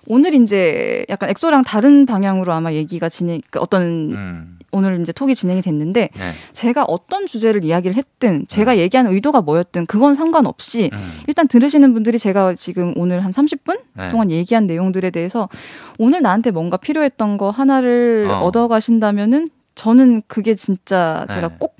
오늘 0.10 0.34
이제 0.34 1.06
약간 1.10 1.30
엑소랑 1.30 1.64
다른 1.64 2.06
방향으로 2.06 2.54
아마 2.54 2.72
얘기가 2.74 3.10
진행, 3.10 3.42
그러니까 3.50 3.60
어떤 3.62 3.82
음. 4.14 4.57
오늘 4.78 5.02
이제 5.02 5.12
톡이 5.12 5.36
진행이 5.36 5.62
됐는데 5.62 6.10
네. 6.14 6.32
제가 6.54 6.86
어떤 6.88 7.26
주제를 7.26 7.66
이야기를 7.66 7.96
했든 7.96 8.46
제가 8.48 8.74
음. 8.74 8.78
얘기하는 8.78 9.12
의도가 9.12 9.42
뭐였든 9.42 9.88
그건 9.88 10.14
상관없이 10.14 10.90
음. 10.94 11.20
일단 11.28 11.48
들으시는 11.48 11.94
분들이 11.94 12.20
제가 12.20 12.54
지금 12.54 12.94
오늘 12.96 13.26
한 13.26 13.32
30분 13.32 13.80
네. 13.94 14.10
동안 14.10 14.32
얘기한 14.32 14.68
내용들에 14.68 15.10
대해서 15.10 15.50
오늘 15.98 16.22
나한테 16.22 16.52
뭔가 16.52 16.78
필요했던 16.78 17.38
거 17.38 17.50
하나를 17.50 18.28
어. 18.30 18.40
얻어 18.42 18.68
가신다면은 18.68 19.50
저는 19.76 20.24
그게 20.28 20.56
진짜 20.56 21.26
제가 21.30 21.50
네. 21.50 21.56
꼭 21.60 21.76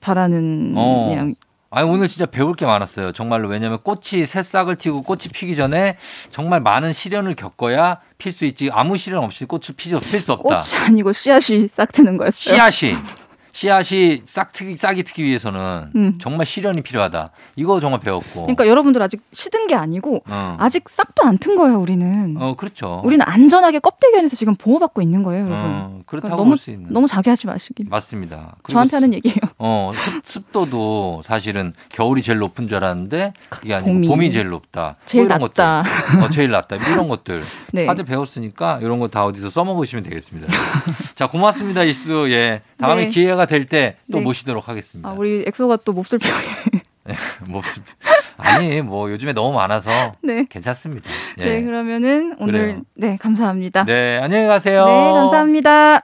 바라는 0.00 0.74
어. 0.76 1.32
아니 1.70 1.88
오늘 1.88 2.08
진짜 2.08 2.26
배울 2.26 2.54
게 2.54 2.64
많았어요. 2.64 3.12
정말로 3.12 3.48
왜냐면 3.48 3.78
꽃이 3.82 4.24
새싹을 4.26 4.76
튀고 4.76 5.02
꽃이 5.02 5.24
피기 5.32 5.56
전에 5.56 5.98
정말 6.30 6.60
많은 6.60 6.92
시련을 6.92 7.34
겪어야 7.34 8.00
필 8.18 8.32
수 8.32 8.44
있지 8.44 8.70
아무 8.72 8.96
시련 8.96 9.24
없이 9.24 9.44
꽃을 9.44 9.74
필수 9.76 10.32
없다. 10.32 10.42
꽃이 10.42 10.84
아니고 10.86 11.12
씨앗이 11.12 11.68
싹 11.68 11.92
트는 11.92 12.16
거였어요. 12.16 12.56
씨앗이 12.70 12.96
씨앗이 13.56 14.20
싹 14.26 14.52
트기 14.52 14.76
싹이 14.76 15.02
트기 15.02 15.24
위해서는 15.24 15.90
음. 15.96 16.14
정말 16.20 16.44
시련이 16.44 16.82
필요하다. 16.82 17.30
이거 17.56 17.80
정말 17.80 18.00
배웠고. 18.00 18.42
그러니까 18.42 18.66
여러분들 18.68 19.00
아직 19.00 19.22
시든 19.32 19.66
게 19.66 19.74
아니고 19.74 20.22
어. 20.28 20.54
아직 20.58 20.86
싹도 20.90 21.24
안 21.24 21.38
튼 21.38 21.56
거예요, 21.56 21.78
우리는. 21.80 22.36
어 22.38 22.54
그렇죠. 22.54 23.00
우리는 23.04 23.24
안전하게 23.26 23.78
껍데기 23.78 24.16
안에서 24.18 24.36
지금 24.36 24.56
보호받고 24.56 25.00
있는 25.00 25.22
거예요, 25.22 25.44
여러분. 25.46 25.64
어, 25.64 26.00
그렇다고 26.04 26.28
그러니까 26.28 26.36
너무 26.36 26.50
볼수 26.50 26.70
있는. 26.70 26.92
너무 26.92 27.06
자기하지 27.06 27.46
마시길. 27.46 27.86
맞습니다. 27.88 28.56
저한테 28.68 28.96
하는 28.96 29.14
얘기예요. 29.14 29.36
어, 29.58 29.92
습, 29.94 30.20
습도도 30.26 31.22
사실은 31.24 31.72
겨울이 31.90 32.20
제일 32.22 32.38
높은 32.38 32.68
줄 32.68 32.76
알았는데 32.78 33.32
그게 33.48 33.72
아니고 33.74 33.90
봄이, 33.92 34.08
봄이. 34.08 34.32
제일 34.32 34.48
높다. 34.48 34.96
제일 35.06 35.28
뭐 35.28 35.38
낮다. 35.38 35.82
것들. 35.82 36.22
어, 36.22 36.28
제일 36.28 36.50
낮다. 36.50 36.76
뭐 36.76 36.88
이런 36.88 37.08
것들. 37.08 37.42
네. 37.72 37.86
다들 37.86 38.04
배웠으니까 38.04 38.80
이런 38.82 38.98
거 38.98 39.08
다 39.08 39.24
어디서 39.24 39.48
써먹으시면 39.50 40.04
되겠습니다. 40.04 40.52
자, 41.14 41.26
고맙습니다. 41.28 41.84
이수. 41.84 42.26
예. 42.32 42.60
다음에 42.78 43.02
네. 43.06 43.08
기회가 43.08 43.45
될 43.46 43.66
때또 43.66 43.96
네. 44.08 44.20
모시도록 44.20 44.68
하겠습니다. 44.68 45.08
아, 45.08 45.12
우리 45.12 45.44
엑소가 45.46 45.76
또 45.84 45.92
몹쓸 45.92 46.18
표현. 46.18 46.36
뭐, 47.48 47.62
아니, 48.36 48.82
뭐 48.82 49.10
요즘에 49.10 49.32
너무 49.32 49.54
많아서 49.54 50.12
네. 50.22 50.44
괜찮습니다. 50.48 51.08
예. 51.38 51.44
네, 51.44 51.62
그러면은 51.62 52.36
오늘 52.38 52.58
그래요. 52.60 52.82
네, 52.94 53.16
감사합니다. 53.16 53.84
네, 53.84 54.18
안녕히 54.22 54.46
가세요. 54.46 54.84
네, 54.86 55.12
감사합니다. 55.12 56.00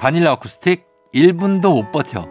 바닐라 0.00 0.34
어쿠스틱 0.34 0.84
1분도 1.14 1.74
못 1.74 1.90
버텨. 1.90 2.28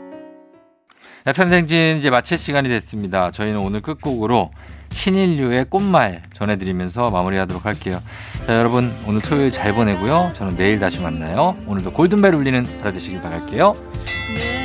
FM 1.26 1.49
생진 1.49 1.97
이제 1.97 2.11
마칠 2.11 2.38
시간이 2.38 2.70
됐습니다. 2.70 3.32
저희는 3.32 3.59
오늘 3.59 3.82
끝곡으로 3.82 4.51
신인류의 4.95 5.65
꽃말 5.65 6.23
전해드리면서 6.33 7.11
마무리하도록 7.11 7.65
할게요. 7.65 8.01
자, 8.47 8.57
여러분 8.57 8.95
오늘 9.05 9.21
토요일 9.21 9.51
잘 9.51 9.73
보내고요. 9.73 10.31
저는 10.33 10.55
내일 10.55 10.79
다시 10.79 10.99
만나요. 10.99 11.55
오늘도 11.67 11.91
골든벨 11.91 12.33
울리는 12.33 12.65
하루 12.81 12.93
되시길 12.93 13.21
바랄게요. 13.21 13.75
네. 14.33 14.64